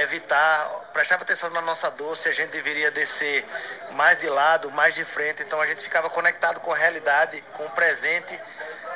evitar, 0.02 0.70
prestava 0.92 1.24
atenção 1.24 1.50
na 1.52 1.62
nossa 1.62 1.90
dor, 1.92 2.16
se 2.16 2.28
a 2.28 2.32
gente 2.34 2.50
deveria 2.50 2.92
descer 2.92 3.46
mais 3.94 4.18
de 4.18 4.28
lado, 4.28 4.70
mais 4.72 4.96
de 4.96 5.06
frente. 5.06 5.42
Então 5.42 5.62
a 5.62 5.66
gente 5.66 5.82
ficava 5.82 6.10
conectado 6.10 6.60
com 6.60 6.74
a 6.74 6.76
realidade, 6.76 7.42
com 7.54 7.64
o 7.66 7.70
presente 7.70 8.38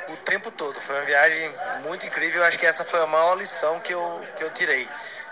o 0.08 0.16
tempo 0.18 0.50
todo. 0.50 0.80
Foi 0.80 0.96
uma 0.96 1.04
viagem 1.04 1.54
muito 1.82 2.06
incrível. 2.06 2.42
Eu 2.42 2.46
acho 2.46 2.58
que 2.58 2.66
essa 2.66 2.84
foi 2.84 3.00
a 3.00 3.06
maior 3.06 3.34
lição 3.36 3.80
que 3.80 3.94
eu, 3.94 4.26
que 4.36 4.44
eu 4.44 4.50
tirei. 4.50 4.88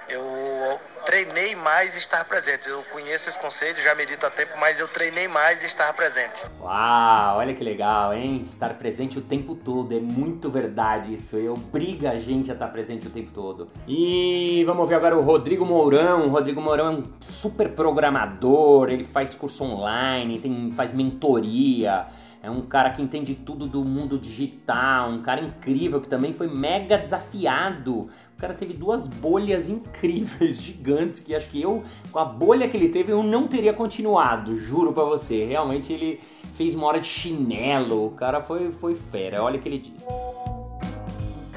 Eu 0.09 0.81
treinei 1.05 1.55
mais 1.57 1.97
estar 1.97 2.25
presente. 2.25 2.69
Eu 2.69 2.83
conheço 2.93 3.29
esse 3.29 3.39
conceito, 3.39 3.81
já 3.81 3.95
medito 3.95 4.25
há 4.25 4.31
tempo, 4.31 4.53
mas 4.59 4.81
eu 4.81 4.89
treinei 4.89 5.29
mais 5.29 5.63
estar 5.63 5.93
presente. 5.93 6.47
Uau, 6.61 7.37
olha 7.39 7.55
que 7.55 7.63
legal, 7.63 8.15
hein? 8.15 8.41
Estar 8.43 8.75
presente 8.79 9.19
o 9.19 9.23
tempo 9.23 9.55
todo. 9.55 9.95
É 9.95 10.01
muito 10.01 10.51
verdade 10.51 11.13
isso. 11.13 11.39
E 11.39 11.47
obriga 11.49 12.13
a 12.13 12.19
gente 12.19 12.51
a 12.51 12.55
estar 12.55 12.69
presente 12.69 13.07
o 13.07 13.11
tempo 13.11 13.31
todo. 13.33 13.69
E 13.87 14.65
vamos 14.67 14.89
ver 14.89 14.95
agora 14.95 15.17
o 15.17 15.23
Rodrigo 15.23 15.67
Mourão. 15.67 16.27
O 16.27 16.31
Rodrigo 16.31 16.61
Mourão 16.61 16.87
é 16.87 16.91
um 16.91 17.05
super 17.29 17.71
programador, 17.71 18.89
ele 18.89 19.05
faz 19.05 19.35
curso 19.35 19.65
online, 19.65 20.39
tem, 20.39 20.73
faz 20.75 20.93
mentoria. 20.93 22.07
É 22.41 22.49
um 22.49 22.63
cara 22.63 22.91
que 22.91 23.03
entende 23.03 23.35
tudo 23.35 23.67
do 23.67 23.85
mundo 23.85 24.17
digital, 24.17 25.11
um 25.11 25.23
cara 25.23 25.41
incrível 25.41 26.01
que 26.01 26.09
também 26.09 26.33
foi 26.33 26.47
mega 26.47 26.97
desafiado 26.97 28.09
o 28.39 28.41
cara 28.41 28.55
teve 28.55 28.73
duas 28.73 29.09
bolhas 29.09 29.69
incríveis, 29.69 30.59
gigantes, 30.63 31.19
que 31.19 31.35
acho 31.35 31.51
que 31.51 31.61
eu, 31.61 31.85
com 32.13 32.21
a 32.21 32.25
bolha 32.25 32.69
que 32.69 32.77
ele 32.77 32.89
teve, 32.89 33.11
eu 33.11 33.21
não 33.21 33.49
teria 33.49 33.73
continuado, 33.73 34.57
juro 34.57 34.93
pra 34.93 35.03
você. 35.03 35.45
Realmente 35.45 35.93
ele 35.93 36.23
fez 36.57 36.73
uma 36.73 36.87
hora 36.87 37.01
de 37.01 37.09
chinelo, 37.09 38.07
o 38.07 38.11
cara 38.13 38.41
foi, 38.41 38.71
foi 38.81 38.95
fera, 38.95 39.43
olha 39.43 39.59
o 39.59 39.61
que 39.61 39.69
ele 39.69 39.79
diz. 39.79 40.05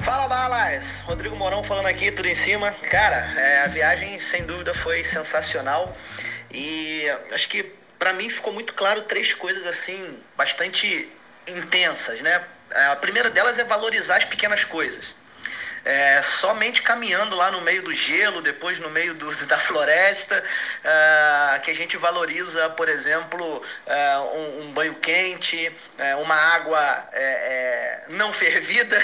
Fala 0.02 0.26
Balas, 0.26 0.98
Rodrigo 1.06 1.36
Morão 1.36 1.62
falando 1.62 1.86
aqui, 1.86 2.10
tudo 2.10 2.26
em 2.26 2.34
cima. 2.34 2.72
Cara, 2.90 3.32
é, 3.40 3.62
a 3.62 3.68
viagem 3.68 4.18
sem 4.18 4.44
dúvida 4.44 4.74
foi 4.74 5.04
sensacional 5.04 5.94
e 6.52 7.04
acho 7.30 7.48
que 7.48 7.62
para 7.96 8.12
mim 8.12 8.28
ficou 8.28 8.52
muito 8.52 8.74
claro 8.74 9.02
três 9.02 9.32
coisas 9.32 9.64
assim 9.68 10.18
bastante 10.36 11.08
intensas, 11.46 12.20
né? 12.22 12.42
A 12.90 12.96
primeira 12.96 13.30
delas 13.30 13.56
é 13.60 13.64
valorizar 13.64 14.16
as 14.16 14.24
pequenas 14.24 14.64
coisas 14.64 15.21
é, 15.84 16.22
somente 16.22 16.82
caminhando 16.82 17.34
lá 17.34 17.50
no 17.50 17.60
meio 17.60 17.82
do 17.82 17.94
gelo, 17.94 18.40
depois 18.40 18.78
no 18.78 18.90
meio 18.90 19.14
do, 19.14 19.34
da 19.46 19.58
floresta, 19.58 20.42
é, 20.84 21.58
que 21.60 21.70
a 21.70 21.74
gente 21.74 21.96
valoriza, 21.96 22.70
por 22.70 22.88
exemplo, 22.88 23.62
é, 23.86 24.18
um, 24.18 24.62
um, 24.62 24.72
banho 24.72 24.94
quente, 24.96 25.74
é, 25.98 26.16
uma 26.16 26.34
água 26.34 27.08
é, 27.12 27.22
é, 27.22 28.04
não 28.10 28.32
fervida. 28.32 28.98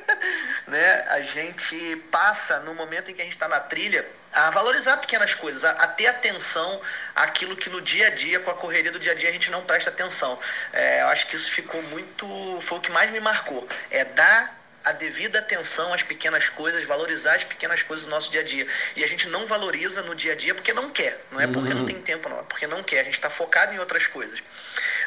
né? 0.66 1.04
A 1.08 1.20
gente 1.20 1.96
passa 2.10 2.60
no 2.60 2.74
momento 2.74 3.10
em 3.10 3.14
que 3.14 3.20
a 3.20 3.24
gente 3.24 3.34
está 3.34 3.48
na 3.48 3.60
trilha 3.60 4.06
a 4.32 4.50
valorizar 4.50 4.96
pequenas 4.98 5.34
coisas, 5.34 5.64
a, 5.64 5.70
a, 5.72 5.88
ter 5.88 6.06
atenção 6.06 6.80
àquilo 7.16 7.56
que 7.56 7.68
no 7.68 7.80
dia 7.80 8.06
a 8.06 8.10
dia, 8.10 8.38
com 8.38 8.50
a 8.50 8.54
correria 8.54 8.92
do 8.92 8.98
dia 8.98 9.12
a 9.12 9.14
dia, 9.14 9.28
a 9.28 9.32
gente 9.32 9.50
não 9.50 9.62
presta 9.62 9.90
atenção. 9.90 10.38
É, 10.72 11.02
eu 11.02 11.08
acho 11.08 11.26
que 11.26 11.34
isso 11.34 11.50
ficou 11.50 11.82
muito. 11.84 12.60
foi 12.60 12.78
o 12.78 12.80
que 12.80 12.92
mais 12.92 13.10
me 13.10 13.20
marcou. 13.20 13.68
É 13.90 14.04
dar 14.04 14.59
a 14.84 14.92
devida 14.92 15.38
atenção 15.38 15.92
às 15.92 16.02
pequenas 16.02 16.48
coisas, 16.48 16.84
valorizar 16.84 17.34
as 17.34 17.44
pequenas 17.44 17.82
coisas 17.82 18.06
do 18.06 18.10
nosso 18.10 18.30
dia 18.30 18.40
a 18.40 18.44
dia. 18.44 18.66
E 18.96 19.04
a 19.04 19.06
gente 19.06 19.28
não 19.28 19.46
valoriza 19.46 20.02
no 20.02 20.14
dia 20.14 20.32
a 20.32 20.36
dia 20.36 20.54
porque 20.54 20.72
não 20.72 20.90
quer, 20.90 21.24
não 21.30 21.40
é 21.40 21.46
porque 21.46 21.72
uhum. 21.72 21.80
não 21.80 21.86
tem 21.86 22.00
tempo, 22.00 22.28
não, 22.28 22.40
é 22.40 22.42
porque 22.42 22.66
não 22.66 22.82
quer, 22.82 23.00
a 23.00 23.04
gente 23.04 23.14
está 23.14 23.30
focado 23.30 23.74
em 23.74 23.78
outras 23.78 24.06
coisas. 24.06 24.42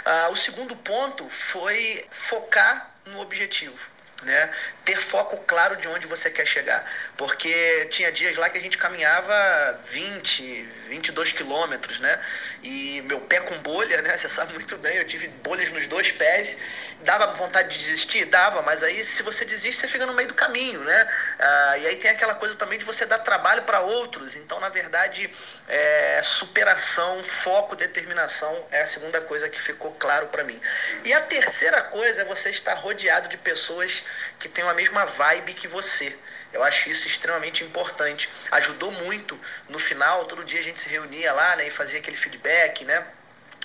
Ah, 0.06 0.30
o 0.30 0.36
segundo 0.36 0.76
ponto 0.76 1.28
foi 1.30 2.06
focar 2.12 2.92
no 3.06 3.20
objetivo 3.20 3.94
né? 4.24 4.50
Ter 4.86 5.00
foco 5.00 5.38
claro 5.46 5.76
de 5.76 5.88
onde 5.88 6.08
você 6.08 6.30
quer 6.30 6.46
chegar. 6.46 6.86
Porque 7.18 7.88
tinha 7.92 8.12
dias 8.12 8.38
lá 8.38 8.50
que 8.50 8.58
a 8.58 8.62
gente 8.62 8.78
caminhava 8.78 9.80
20, 9.86 10.70
22 10.90 11.32
quilômetros, 11.32 12.00
né? 12.00 12.20
E 12.64 13.02
meu 13.06 13.22
pé 13.22 13.40
com 13.42 13.56
bolha, 13.60 14.02
né? 14.02 14.18
Você 14.18 14.28
sabe 14.30 14.54
muito 14.54 14.78
bem, 14.78 14.98
eu 14.98 15.06
tive 15.06 15.28
bolhas 15.28 15.72
nos 15.72 15.88
dois 15.88 16.12
pés. 16.12 16.58
Dava 17.02 17.28
vontade 17.34 17.70
de 17.70 17.78
desistir? 17.78 18.26
Dava, 18.26 18.62
mas 18.62 18.82
aí 18.82 19.04
se 19.04 19.22
você 19.24 19.44
desiste, 19.44 19.82
você 19.82 19.88
fica 19.88 20.06
no 20.06 20.14
meio 20.14 20.30
do 20.30 20.34
caminho, 20.34 20.80
né? 20.80 21.12
Ah, 21.38 21.78
e 21.80 21.88
aí 21.88 21.96
tem 21.98 22.10
aquela 22.10 22.34
coisa 22.36 22.56
também 22.56 22.80
de 22.80 22.86
você 22.86 23.06
dar 23.06 23.20
trabalho 23.20 23.62
para 23.64 23.82
outros. 23.82 24.36
Então, 24.36 24.60
na 24.60 24.70
verdade, 24.70 25.30
é, 25.68 26.22
superação, 26.24 27.24
foco, 27.24 27.76
determinação 27.76 28.68
é 28.72 28.82
a 28.82 28.88
segunda 28.88 29.20
coisa 29.22 29.50
que 29.50 29.62
ficou 29.62 29.92
claro 29.94 30.28
para 30.28 30.44
mim. 30.44 30.60
E 31.04 31.14
a 31.14 31.22
terceira 31.22 31.82
coisa 31.82 32.22
é 32.22 32.26
você 32.26 32.50
estar 32.50 32.74
rodeado 32.76 33.28
de 33.28 33.38
pessoas 33.38 34.04
que 34.40 34.48
tenham 34.48 34.70
a 34.70 34.74
mesma 34.74 35.06
vibe 35.06 35.54
que 35.54 35.68
você. 35.68 36.18
Eu 36.54 36.64
acho 36.64 36.90
isso 36.90 37.08
extremamente 37.08 37.64
importante. 37.64 38.30
Ajudou 38.52 38.92
muito 38.92 39.40
no 39.68 39.80
final, 39.80 40.26
todo 40.26 40.46
dia 40.46 40.60
a 40.60 40.64
gente 40.64 40.80
se 40.80 40.88
reunia 40.88 41.34
lá 41.34 41.56
né, 41.56 41.68
e 41.68 41.72
fazia 41.72 42.00
aquele 42.00 42.16
feedback, 42.16 42.86
né? 42.86 43.06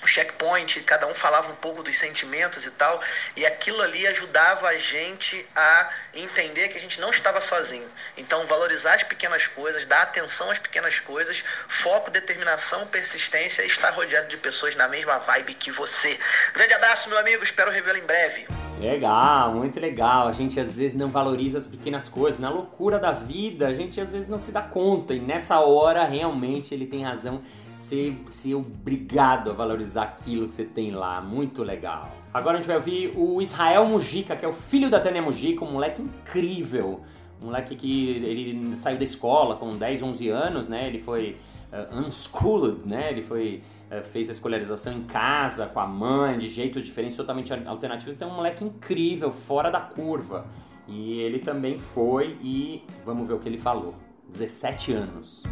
O 0.03 0.07
checkpoint, 0.07 0.81
cada 0.81 1.07
um 1.07 1.13
falava 1.13 1.51
um 1.51 1.55
pouco 1.55 1.83
dos 1.83 1.97
sentimentos 1.97 2.65
e 2.65 2.71
tal, 2.71 3.01
e 3.35 3.45
aquilo 3.45 3.81
ali 3.81 4.07
ajudava 4.07 4.67
a 4.67 4.77
gente 4.77 5.45
a 5.55 5.89
entender 6.13 6.69
que 6.69 6.77
a 6.77 6.79
gente 6.79 7.01
não 7.01 7.09
estava 7.09 7.41
sozinho. 7.41 7.87
Então, 8.17 8.45
valorizar 8.45 8.95
as 8.95 9.03
pequenas 9.03 9.47
coisas, 9.47 9.85
dar 9.85 10.03
atenção 10.03 10.49
às 10.49 10.59
pequenas 10.59 10.99
coisas, 10.99 11.43
foco, 11.67 12.09
determinação, 12.09 12.87
persistência 12.87 13.63
e 13.63 13.67
estar 13.67 13.89
rodeado 13.91 14.27
de 14.27 14.37
pessoas 14.37 14.75
na 14.75 14.87
mesma 14.87 15.17
vibe 15.19 15.53
que 15.53 15.71
você. 15.71 16.17
Grande 16.53 16.73
abraço, 16.73 17.09
meu 17.09 17.17
amigo, 17.17 17.43
espero 17.43 17.71
revê-lo 17.71 17.97
em 17.97 18.05
breve. 18.05 18.47
Legal, 18.79 19.53
muito 19.53 19.77
legal. 19.77 20.29
A 20.29 20.31
gente 20.31 20.57
às 20.57 20.77
vezes 20.77 20.95
não 20.95 21.09
valoriza 21.09 21.57
as 21.57 21.67
pequenas 21.67 22.07
coisas. 22.07 22.39
Na 22.39 22.49
loucura 22.49 22.97
da 22.97 23.11
vida, 23.11 23.67
a 23.67 23.73
gente 23.73 23.99
às 23.99 24.13
vezes 24.13 24.29
não 24.29 24.39
se 24.39 24.53
dá 24.53 24.61
conta, 24.61 25.13
e 25.13 25.19
nessa 25.19 25.59
hora 25.59 26.05
realmente 26.05 26.73
ele 26.73 26.87
tem 26.87 27.03
razão 27.03 27.43
ser, 27.79 28.21
ser 28.29 28.55
obrigado 28.55 29.49
a 29.49 29.53
valorizar 29.53 30.03
aquilo 30.03 30.47
que 30.47 30.53
você 30.53 30.65
tem 30.65 30.91
lá. 30.91 31.21
Muito 31.21 31.63
legal. 31.63 32.11
Agora 32.33 32.57
a 32.57 32.57
gente 32.57 32.67
vai 32.67 32.75
ouvir 32.75 33.13
o 33.15 33.41
Israel 33.41 33.85
Mujica, 33.85 34.35
que 34.35 34.43
é 34.43 34.47
o 34.47 34.53
filho 34.53 34.89
da 34.89 34.99
Tânia 34.99 35.21
Mujica, 35.21 35.63
um 35.63 35.71
moleque 35.71 36.01
incrível. 36.01 37.01
Um 37.41 37.45
moleque 37.45 37.77
que 37.77 38.09
ele 38.09 38.75
saiu 38.75 38.97
da 38.97 39.03
escola 39.05 39.55
com 39.55 39.77
10, 39.77 40.03
11 40.03 40.29
anos, 40.29 40.67
né? 40.67 40.87
Ele 40.87 40.99
foi 40.99 41.37
uh, 41.71 41.97
unschooled, 41.97 42.81
né? 42.85 43.11
Ele 43.11 43.21
foi 43.21 43.63
uh, 43.89 44.03
fez 44.03 44.27
a 44.27 44.33
escolarização 44.33 44.91
em 44.91 45.03
casa, 45.03 45.65
com 45.67 45.79
a 45.79 45.87
mãe, 45.87 46.37
de 46.37 46.49
jeitos 46.49 46.83
diferentes, 46.83 47.15
totalmente 47.15 47.53
alternativos. 47.65 48.13
Então 48.13 48.29
é 48.29 48.31
um 48.33 48.35
moleque 48.35 48.61
incrível, 48.61 49.31
fora 49.31 49.71
da 49.71 49.79
curva. 49.79 50.45
E 50.85 51.21
ele 51.21 51.39
também 51.39 51.79
foi 51.79 52.37
e 52.41 52.83
vamos 53.05 53.25
ver 53.25 53.35
o 53.35 53.39
que 53.39 53.47
ele 53.47 53.57
falou. 53.57 53.95
17 54.27 54.91
anos. 54.91 55.43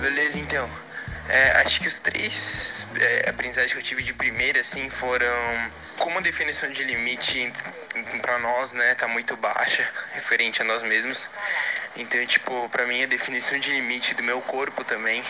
Beleza, 0.00 0.38
então. 0.38 0.68
É, 1.28 1.62
acho 1.64 1.80
que 1.80 1.86
os 1.86 2.00
três 2.00 2.88
é, 2.98 3.30
aprendizagens 3.30 3.72
que 3.72 3.78
eu 3.78 3.82
tive 3.82 4.02
de 4.02 4.12
primeira, 4.12 4.60
assim, 4.60 4.90
foram 4.90 5.70
como 5.96 6.18
a 6.18 6.20
definição 6.20 6.68
de 6.70 6.82
limite 6.82 7.52
para 8.20 8.38
nós, 8.40 8.72
né, 8.72 8.96
tá 8.96 9.06
muito 9.06 9.36
baixa, 9.36 9.88
referente 10.12 10.60
a 10.60 10.64
nós 10.64 10.82
mesmos. 10.82 11.30
Então, 11.96 12.24
tipo, 12.26 12.68
para 12.70 12.84
mim 12.84 13.04
a 13.04 13.06
definição 13.06 13.60
de 13.60 13.70
limite 13.70 14.12
do 14.14 14.24
meu 14.24 14.40
corpo 14.42 14.82
também, 14.82 15.22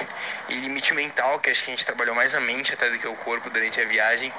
e 0.48 0.54
limite 0.54 0.94
mental, 0.94 1.38
que 1.38 1.50
acho 1.50 1.64
que 1.64 1.70
a 1.70 1.74
gente 1.74 1.85
trabalhou 1.85 2.14
mais 2.14 2.35
a 2.35 2.40
mente 2.40 2.72
até 2.72 2.88
do 2.88 2.99
que 2.99 3.07
o 3.07 3.16
corpo 3.16 3.51
durante 3.51 3.78
a 3.78 3.84
viagem, 3.84 4.32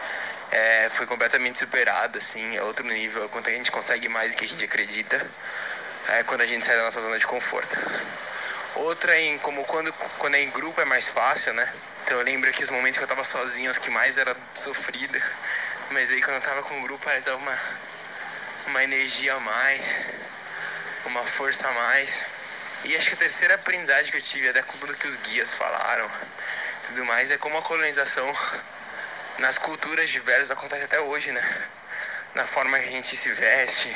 é, 0.49 0.89
foi 0.89 1.05
completamente 1.05 1.59
superada, 1.59 2.17
assim, 2.17 2.57
é 2.57 2.63
outro 2.63 2.87
nível, 2.87 3.29
quanto 3.29 3.49
a 3.49 3.53
gente 3.53 3.71
consegue 3.71 4.09
mais 4.09 4.33
do 4.33 4.39
que 4.39 4.45
a 4.45 4.47
gente 4.47 4.63
acredita, 4.63 5.29
é 6.09 6.23
quando 6.23 6.41
a 6.41 6.47
gente 6.47 6.65
sai 6.65 6.75
da 6.75 6.83
nossa 6.83 7.01
zona 7.01 7.19
de 7.19 7.27
conforto. 7.27 7.77
Outra 8.75 9.19
em 9.19 9.37
como 9.39 9.65
quando, 9.65 9.91
quando 10.17 10.35
é 10.35 10.41
em 10.41 10.49
grupo 10.49 10.79
é 10.79 10.85
mais 10.85 11.09
fácil, 11.09 11.53
né? 11.53 11.73
Então 12.03 12.17
eu 12.17 12.23
lembro 12.23 12.51
que 12.51 12.63
os 12.63 12.69
momentos 12.69 12.97
que 12.97 13.03
eu 13.03 13.07
tava 13.07 13.23
sozinho, 13.23 13.69
os 13.69 13.77
que 13.77 13.89
mais 13.89 14.17
era 14.17 14.35
sofrida. 14.53 15.21
Mas 15.91 16.09
aí 16.09 16.21
quando 16.21 16.35
eu 16.35 16.41
tava 16.41 16.63
com 16.63 16.79
o 16.79 16.81
grupo, 16.83 17.03
parece 17.03 17.25
dava 17.25 17.37
uma, 17.37 17.57
uma 18.67 18.83
energia 18.83 19.35
a 19.35 19.39
mais, 19.39 19.99
uma 21.05 21.23
força 21.23 21.67
a 21.67 21.71
mais. 21.71 22.23
E 22.85 22.95
acho 22.95 23.09
que 23.09 23.15
a 23.15 23.19
terceira 23.19 23.55
aprendizagem 23.55 24.09
que 24.09 24.17
eu 24.17 24.21
tive, 24.21 24.49
até 24.49 24.61
com 24.63 24.77
tudo 24.77 24.95
que 24.95 25.07
os 25.07 25.15
guias 25.17 25.53
falaram, 25.53 26.09
tudo 26.87 27.05
mais, 27.05 27.29
é 27.29 27.37
como 27.37 27.57
a 27.57 27.61
colonização 27.61 28.33
nas 29.37 29.57
culturas 29.57 30.09
diversas 30.09 30.49
acontece 30.49 30.85
até 30.85 30.99
hoje, 30.99 31.31
né? 31.31 31.67
Na 32.33 32.47
forma 32.47 32.79
que 32.79 32.87
a 32.87 32.91
gente 32.91 33.15
se 33.15 33.31
veste, 33.33 33.93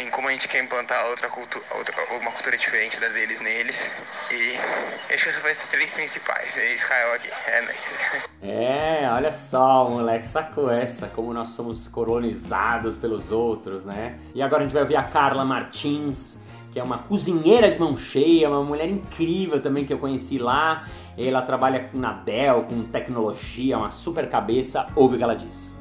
em 0.00 0.10
como 0.10 0.28
a 0.28 0.32
gente 0.32 0.48
quer 0.48 0.62
implantar 0.62 1.06
outra 1.06 1.28
cultura, 1.28 1.64
outra, 1.76 1.94
uma 2.20 2.30
cultura 2.30 2.56
diferente 2.56 2.98
da 2.98 3.08
deles 3.08 3.40
neles. 3.40 3.90
E 4.30 5.12
acho 5.12 5.24
que 5.24 5.32
foram 5.32 5.50
as 5.50 5.58
três 5.58 5.94
principais. 5.94 6.56
É 6.56 6.74
Israel 6.74 7.14
aqui. 7.14 7.28
É. 7.46 9.02
É, 9.02 9.10
olha 9.12 9.30
só, 9.30 9.88
moleque 9.88 10.26
sacou 10.26 10.70
essa, 10.70 11.06
como 11.08 11.32
nós 11.34 11.50
somos 11.50 11.86
colonizados 11.88 12.96
pelos 12.96 13.30
outros, 13.30 13.84
né? 13.84 14.18
E 14.34 14.40
agora 14.40 14.62
a 14.62 14.64
gente 14.64 14.74
vai 14.74 14.84
ver 14.84 14.96
a 14.96 15.02
Carla 15.02 15.44
Martins, 15.44 16.42
que 16.72 16.80
é 16.80 16.82
uma 16.82 16.98
cozinheira 16.98 17.70
de 17.70 17.78
mão 17.78 17.96
cheia, 17.96 18.48
uma 18.48 18.64
mulher 18.64 18.88
incrível 18.88 19.60
também 19.60 19.84
que 19.84 19.92
eu 19.92 19.98
conheci 19.98 20.38
lá. 20.38 20.88
Ela 21.18 21.42
trabalha 21.42 21.90
na 21.92 22.12
Dell, 22.12 22.62
com 22.62 22.82
tecnologia, 22.84 23.76
uma 23.76 23.90
super 23.90 24.30
cabeça. 24.30 24.86
Ouve 24.96 25.16
o 25.16 25.18
que 25.18 25.24
ela 25.24 25.36
diz. 25.36 25.79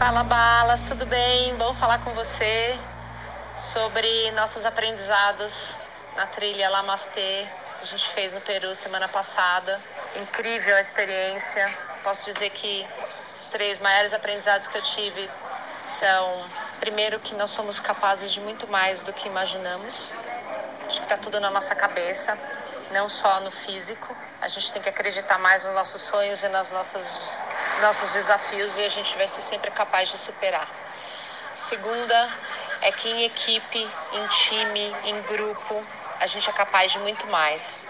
Fala 0.00 0.24
Balas, 0.24 0.80
tudo 0.88 1.04
bem? 1.04 1.54
Bom 1.56 1.74
falar 1.74 2.02
com 2.02 2.14
você 2.14 2.74
sobre 3.54 4.30
nossos 4.30 4.64
aprendizados 4.64 5.78
na 6.16 6.24
trilha 6.24 6.70
Lamastê 6.70 7.46
que 7.76 7.82
a 7.82 7.84
gente 7.84 8.08
fez 8.08 8.32
no 8.32 8.40
Peru 8.40 8.74
semana 8.74 9.08
passada. 9.08 9.78
Incrível 10.16 10.74
a 10.74 10.80
experiência. 10.80 11.70
Posso 12.02 12.24
dizer 12.24 12.48
que 12.48 12.88
os 13.36 13.50
três 13.50 13.78
maiores 13.78 14.14
aprendizados 14.14 14.68
que 14.68 14.78
eu 14.78 14.82
tive 14.82 15.30
são, 15.84 16.46
primeiro, 16.80 17.20
que 17.20 17.34
nós 17.34 17.50
somos 17.50 17.78
capazes 17.78 18.32
de 18.32 18.40
muito 18.40 18.66
mais 18.68 19.02
do 19.02 19.12
que 19.12 19.28
imaginamos. 19.28 20.14
Acho 20.86 20.96
que 20.96 21.04
está 21.04 21.18
tudo 21.18 21.38
na 21.40 21.50
nossa 21.50 21.74
cabeça, 21.74 22.38
não 22.90 23.06
só 23.06 23.40
no 23.40 23.50
físico. 23.50 24.16
A 24.40 24.48
gente 24.48 24.72
tem 24.72 24.80
que 24.80 24.88
acreditar 24.88 25.38
mais 25.38 25.64
nos 25.64 25.74
nossos 25.74 26.00
sonhos 26.00 26.42
e 26.42 26.48
nas 26.48 26.70
nossas 26.70 27.44
nossos 27.82 28.14
desafios 28.14 28.78
e 28.78 28.84
a 28.84 28.88
gente 28.88 29.14
vai 29.16 29.26
ser 29.26 29.42
sempre 29.42 29.70
capaz 29.70 30.08
de 30.08 30.16
superar. 30.16 30.66
Segunda 31.52 32.38
é 32.80 32.90
que 32.90 33.08
em 33.08 33.24
equipe, 33.24 33.90
em 34.12 34.26
time, 34.28 34.96
em 35.04 35.22
grupo, 35.22 35.84
a 36.18 36.26
gente 36.26 36.48
é 36.48 36.52
capaz 36.52 36.92
de 36.92 36.98
muito 37.00 37.26
mais. 37.26 37.86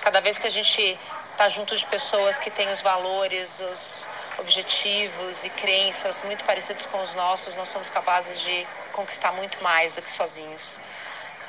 Cada 0.00 0.20
vez 0.20 0.38
que 0.38 0.46
a 0.46 0.50
gente 0.50 0.98
está 1.32 1.48
junto 1.48 1.76
de 1.76 1.84
pessoas 1.86 2.38
que 2.38 2.50
têm 2.50 2.70
os 2.70 2.82
valores, 2.82 3.60
os 3.60 4.08
objetivos 4.38 5.44
e 5.44 5.50
crenças 5.50 6.22
muito 6.22 6.44
parecidos 6.44 6.86
com 6.86 7.02
os 7.02 7.14
nossos, 7.14 7.56
nós 7.56 7.68
somos 7.68 7.90
capazes 7.90 8.40
de 8.40 8.66
conquistar 8.92 9.32
muito 9.32 9.60
mais 9.62 9.94
do 9.94 10.02
que 10.02 10.10
sozinhos. 10.10 10.78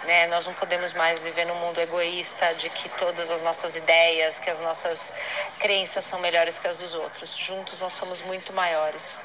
Né? 0.03 0.27
Nós 0.27 0.47
não 0.47 0.53
podemos 0.53 0.93
mais 0.93 1.23
viver 1.23 1.45
num 1.45 1.55
mundo 1.55 1.79
egoísta 1.79 2.53
de 2.55 2.69
que 2.69 2.89
todas 2.89 3.29
as 3.29 3.43
nossas 3.43 3.75
ideias, 3.75 4.39
que 4.39 4.49
as 4.49 4.59
nossas 4.59 5.13
crenças 5.59 6.03
são 6.03 6.19
melhores 6.19 6.57
que 6.57 6.67
as 6.67 6.77
dos 6.77 6.93
outros. 6.93 7.37
Juntos 7.37 7.81
nós 7.81 7.93
somos 7.93 8.21
muito 8.23 8.51
maiores. 8.53 9.21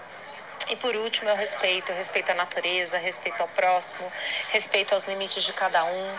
E 0.69 0.77
por 0.77 0.95
último, 0.97 1.31
eu 1.31 1.37
respeito, 1.37 1.93
eu 1.93 1.97
respeito 1.97 2.31
a 2.33 2.35
natureza, 2.35 2.99
respeito 2.99 3.41
ao 3.41 3.49
próximo, 3.49 4.11
respeito 4.51 4.95
aos 4.95 5.05
limites 5.05 5.45
de 5.45 5.53
cada 5.53 5.85
um 5.85 6.19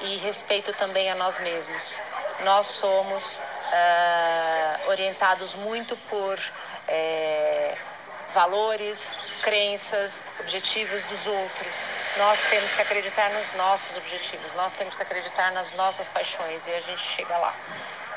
e 0.00 0.16
respeito 0.18 0.72
também 0.72 1.10
a 1.10 1.14
nós 1.14 1.38
mesmos. 1.38 2.00
Nós 2.44 2.66
somos 2.66 3.38
uh, 3.38 4.88
orientados 4.88 5.54
muito 5.56 5.96
por 6.08 6.38
uh, 6.38 7.91
valores, 8.32 9.34
crenças, 9.42 10.24
objetivos 10.40 11.04
dos 11.04 11.26
outros. 11.26 11.88
Nós 12.18 12.42
temos 12.50 12.72
que 12.72 12.82
acreditar 12.82 13.30
nos 13.30 13.52
nossos 13.54 13.96
objetivos, 13.96 14.54
nós 14.54 14.72
temos 14.72 14.96
que 14.96 15.02
acreditar 15.02 15.52
nas 15.52 15.74
nossas 15.74 16.08
paixões 16.08 16.66
e 16.66 16.72
a 16.72 16.80
gente 16.80 17.02
chega 17.02 17.36
lá. 17.38 17.54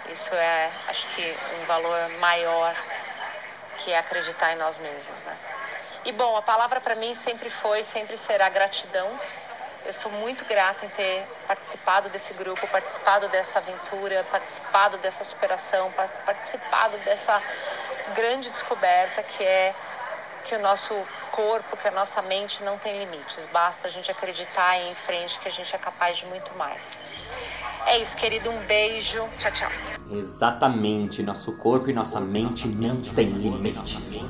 Isso 0.10 0.34
é, 0.36 0.72
acho 0.88 1.08
que, 1.08 1.38
um 1.62 1.66
valor 1.66 2.10
maior 2.20 2.76
que 3.80 3.92
é 3.92 3.98
acreditar 3.98 4.54
em 4.54 4.58
nós 4.58 4.78
mesmos, 4.78 5.24
né? 5.24 5.38
E 6.06 6.12
bom, 6.12 6.38
a 6.38 6.42
palavra 6.42 6.80
para 6.80 6.96
mim 6.96 7.16
sempre 7.16 7.50
foi, 7.50 7.84
sempre 7.84 8.16
será 8.16 8.48
gratidão. 8.50 9.20
Eu 9.86 9.94
sou 9.94 10.12
muito 10.12 10.46
grata 10.46 10.86
em 10.86 10.90
ter 10.90 11.28
participado 11.48 12.10
desse 12.10 12.34
grupo, 12.34 12.68
participado 12.68 13.28
dessa 13.30 13.60
aventura, 13.60 14.24
participado 14.32 14.98
dessa 14.98 15.24
superação, 15.24 15.92
participado 16.26 16.98
dessa 17.00 17.42
grande 18.14 18.50
descoberta 18.50 19.24
que 19.24 19.44
é 19.44 19.74
que 20.46 20.56
o 20.56 20.60
nosso 20.60 20.94
corpo, 21.32 21.76
que 21.76 21.88
a 21.88 21.92
nossa 21.92 22.22
mente 22.22 22.64
não 22.64 22.78
tem 22.78 23.00
limites. 23.00 23.50
Basta 23.52 23.88
a 23.88 23.92
gente 23.92 24.12
acreditar 24.12 24.78
e 24.78 24.88
ir 24.88 24.92
em 24.92 24.96
frente 24.96 25.40
que 25.40 25.48
a 25.48 25.52
gente 25.52 25.76
é 25.76 25.80
capaz 25.80 26.18
de 26.18 26.26
muito 26.28 26.54
mais. 26.56 27.04
É 27.88 27.98
isso, 27.98 28.16
querido. 28.16 28.52
Um 28.52 28.60
beijo. 28.66 29.28
Tchau, 29.40 29.52
tchau. 29.52 29.72
Exatamente. 30.12 31.24
Nosso 31.24 31.58
corpo 31.58 31.90
e 31.90 31.94
nossa 31.94 32.20
mente 32.20 32.68
não 32.68 33.02
têm 33.02 33.30
limites. 33.30 34.24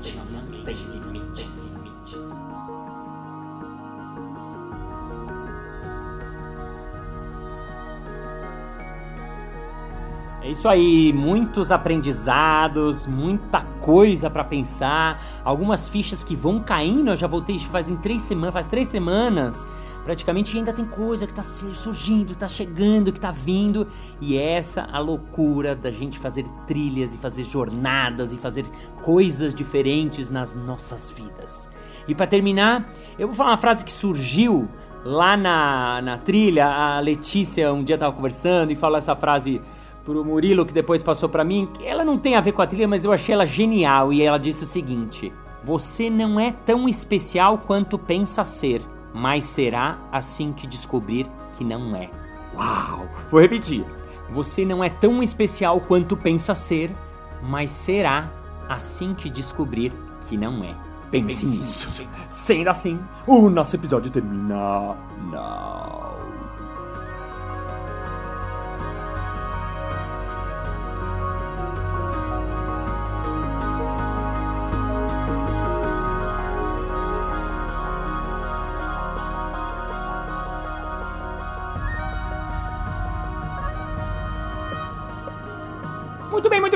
É 10.45 10.51
isso 10.51 10.67
aí, 10.67 11.11
muitos 11.11 11.71
aprendizados, 11.71 13.07
muita 13.07 13.61
coisa 13.81 14.29
para 14.29 14.43
pensar, 14.43 15.41
algumas 15.43 15.89
fichas 15.89 16.23
que 16.23 16.35
vão 16.35 16.59
caindo. 16.59 17.09
Eu 17.09 17.15
já 17.15 17.25
voltei 17.25 17.57
fazem 17.57 17.97
três 17.97 18.21
semanas, 18.21 18.53
faz 18.53 18.67
três 18.67 18.87
semanas, 18.87 19.67
praticamente 20.03 20.55
ainda 20.55 20.71
tem 20.71 20.85
coisa 20.85 21.25
que 21.25 21.33
tá 21.33 21.41
surgindo, 21.41 22.35
tá 22.35 22.47
chegando, 22.47 23.11
que 23.11 23.19
tá 23.19 23.31
vindo. 23.31 23.87
E 24.21 24.37
essa 24.37 24.87
a 24.93 24.99
loucura 24.99 25.75
da 25.75 25.89
gente 25.89 26.19
fazer 26.19 26.45
trilhas 26.67 27.15
e 27.15 27.17
fazer 27.17 27.43
jornadas 27.45 28.31
e 28.31 28.37
fazer 28.37 28.65
coisas 29.01 29.55
diferentes 29.55 30.29
nas 30.29 30.53
nossas 30.53 31.09
vidas. 31.09 31.71
E 32.07 32.13
para 32.13 32.27
terminar, 32.27 32.87
eu 33.17 33.29
vou 33.29 33.35
falar 33.35 33.49
uma 33.49 33.57
frase 33.57 33.83
que 33.83 33.91
surgiu 33.91 34.69
lá 35.03 35.35
na, 35.35 36.03
na 36.03 36.17
trilha. 36.19 36.67
A 36.67 36.99
Letícia 36.99 37.73
um 37.73 37.83
dia 37.83 37.97
tava 37.97 38.15
conversando 38.15 38.71
e 38.71 38.75
falou 38.75 38.99
essa 38.99 39.15
frase 39.15 39.59
pro 40.05 40.23
Murilo, 40.23 40.65
que 40.65 40.73
depois 40.73 41.01
passou 41.01 41.27
para 41.27 41.43
mim, 41.43 41.67
ela 41.83 42.05
não 42.05 42.17
tem 42.17 42.35
a 42.35 42.41
ver 42.41 42.51
com 42.51 42.61
a 42.61 42.67
trilha, 42.67 42.87
mas 42.87 43.03
eu 43.03 43.11
achei 43.11 43.33
ela 43.33 43.45
genial. 43.45 44.13
E 44.13 44.21
ela 44.21 44.37
disse 44.37 44.63
o 44.63 44.67
seguinte: 44.67 45.33
Você 45.63 46.09
não 46.09 46.39
é 46.39 46.51
tão 46.51 46.87
especial 46.87 47.57
quanto 47.57 47.97
pensa 47.97 48.45
ser, 48.45 48.81
mas 49.13 49.45
será 49.45 49.97
assim 50.11 50.53
que 50.53 50.67
descobrir 50.67 51.27
que 51.57 51.63
não 51.63 51.95
é. 51.95 52.09
Uau! 52.55 53.09
Vou 53.31 53.41
repetir. 53.41 53.83
Você 54.29 54.63
não 54.63 54.83
é 54.83 54.89
tão 54.89 55.21
especial 55.21 55.81
quanto 55.81 56.15
pensa 56.15 56.55
ser, 56.55 56.95
mas 57.41 57.71
será 57.71 58.31
assim 58.69 59.13
que 59.13 59.29
descobrir 59.29 59.91
que 60.27 60.37
não 60.37 60.63
é. 60.63 60.75
Pense, 61.11 61.27
Pense 61.27 61.45
nisso. 61.45 62.07
Sendo 62.29 62.69
assim, 62.69 62.99
o 63.27 63.49
nosso 63.49 63.75
episódio 63.75 64.11
termina. 64.11 64.95
Não. 65.31 66.14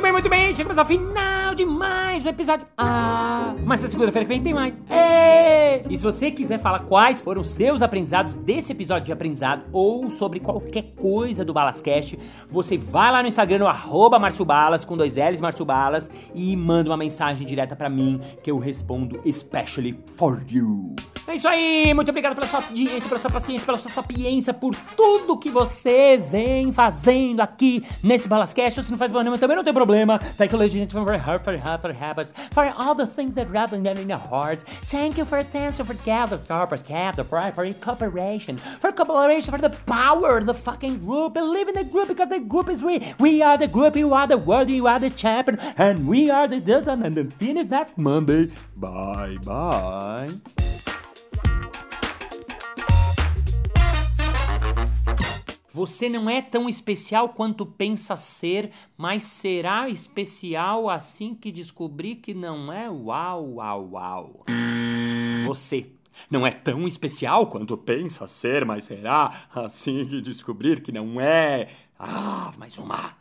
Bem, 0.09 0.13
muito 0.13 0.29
bem. 0.29 0.53
Chegamos 0.53 0.77
ao 0.77 0.85
final 0.85 1.53
de 1.53 1.63
mais 1.65 2.25
um 2.25 2.29
episódio. 2.29 2.65
Ah, 2.77 3.53
mas 3.63 3.81
na 3.81 3.87
segunda-feira 3.87 4.25
que 4.25 4.33
vem 4.33 4.41
tem 4.41 4.53
mais. 4.53 4.73
Êêê! 4.89 5.83
E 5.87 5.97
se 5.97 6.03
você 6.03 6.31
quiser 6.31 6.59
falar 6.59 6.79
quais 6.79 7.21
foram 7.21 7.41
os 7.41 7.51
seus 7.51 7.81
aprendizados 7.81 8.35
desse 8.37 8.71
episódio 8.71 9.05
de 9.05 9.11
aprendizado 9.11 9.63
ou 9.71 10.09
sobre 10.11 10.39
qualquer 10.39 10.93
coisa 10.95 11.45
do 11.45 11.53
Balascast, 11.53 12.17
você 12.49 12.77
vai 12.77 13.11
lá 13.11 13.21
no 13.21 13.27
Instagram, 13.27 13.59
no 13.59 13.67
arroba 13.67 14.19
Balas, 14.45 14.83
com 14.83 14.97
dois 14.97 15.15
L's, 15.15 15.39
Márcio 15.39 15.65
Balas, 15.65 16.09
e 16.33 16.55
manda 16.55 16.89
uma 16.89 16.97
mensagem 16.97 17.45
direta 17.45 17.75
para 17.75 17.89
mim 17.89 18.19
que 18.43 18.49
eu 18.49 18.57
respondo 18.57 19.19
especially 19.23 19.99
for 20.15 20.41
you. 20.49 20.95
É 21.27 21.35
isso 21.35 21.47
aí, 21.47 21.93
muito 21.93 22.09
obrigado 22.09 22.33
pela 22.33 22.47
sua 22.47 22.61
audiência, 22.61 23.07
pela 23.07 23.19
sua 23.19 23.29
paciência, 23.29 23.65
pela 23.65 23.77
sua 23.77 23.91
sapiência, 23.91 24.53
por 24.53 24.73
tudo 24.97 25.37
que 25.37 25.49
você 25.49 26.17
vem 26.17 26.71
fazendo 26.71 27.41
aqui 27.41 27.83
nesse 28.03 28.27
Balascast. 28.27 28.83
Se 28.83 28.89
não 28.91 28.97
faz 28.97 29.11
problema, 29.11 29.37
também 29.37 29.55
não 29.55 29.63
tem 29.63 29.73
problema. 29.73 29.98
And 30.07 30.21
gentlemen, 30.39 30.89
for 30.89 31.17
heart, 31.17 31.43
for 31.43 31.57
heart, 31.57 31.81
for 31.81 31.93
habits, 31.93 32.31
for 32.51 32.71
all 32.77 32.93
the 32.93 33.07
things 33.07 33.33
that 33.35 33.49
rattle 33.49 33.85
in 33.85 34.09
your 34.09 34.17
hearts. 34.17 34.63
Thank 34.83 35.17
you 35.17 35.25
for 35.25 35.43
sense 35.43 35.79
also 35.79 35.93
forget 35.93 36.29
the 36.29 36.37
corporate 36.39 36.85
cap, 36.85 37.15
the 37.15 37.23
primary 37.23 37.73
cooperation, 37.73 38.57
for 38.57 38.91
cooperation, 38.91 39.51
for 39.51 39.59
the 39.59 39.69
power 39.69 40.37
of 40.37 40.45
the 40.45 40.53
fucking 40.53 40.99
group. 41.05 41.33
Believe 41.33 41.69
in 41.69 41.75
the 41.75 41.83
group 41.85 42.09
because 42.09 42.29
the 42.29 42.39
group 42.39 42.69
is 42.69 42.83
we. 42.83 43.13
We 43.19 43.41
are 43.41 43.57
the 43.57 43.67
group, 43.67 43.95
you 43.95 44.13
are 44.13 44.27
the 44.27 44.37
world, 44.37 44.69
you 44.69 44.87
are 44.87 44.99
the 44.99 45.09
champion, 45.09 45.59
and 45.59 46.07
we 46.07 46.29
are 46.29 46.47
the 46.47 46.59
Disney 46.59 46.93
and 47.05 47.15
the 47.15 47.25
finish 47.37 47.67
next 47.67 47.97
Monday. 47.97 48.51
Bye 48.75 49.37
bye. 49.43 50.29
Você 55.71 56.09
não 56.09 56.29
é 56.29 56.41
tão 56.41 56.67
especial 56.67 57.29
quanto 57.29 57.65
pensa 57.65 58.17
ser, 58.17 58.71
mas 58.97 59.23
será 59.23 59.87
especial 59.87 60.89
assim 60.89 61.35
que 61.35 61.51
descobrir 61.51 62.15
que 62.15 62.33
não 62.33 62.73
é. 62.73 62.89
Uau, 62.89 63.53
uau, 63.53 63.89
uau. 63.91 64.45
Você 65.45 65.91
não 66.29 66.45
é 66.45 66.51
tão 66.51 66.87
especial 66.87 67.47
quanto 67.47 67.77
pensa 67.77 68.27
ser, 68.27 68.65
mas 68.65 68.85
será 68.85 69.47
assim 69.53 70.05
que 70.05 70.21
descobrir 70.21 70.81
que 70.81 70.91
não 70.91 71.21
é. 71.21 71.69
Ah, 71.99 72.51
mais 72.57 72.77
uma. 72.77 73.15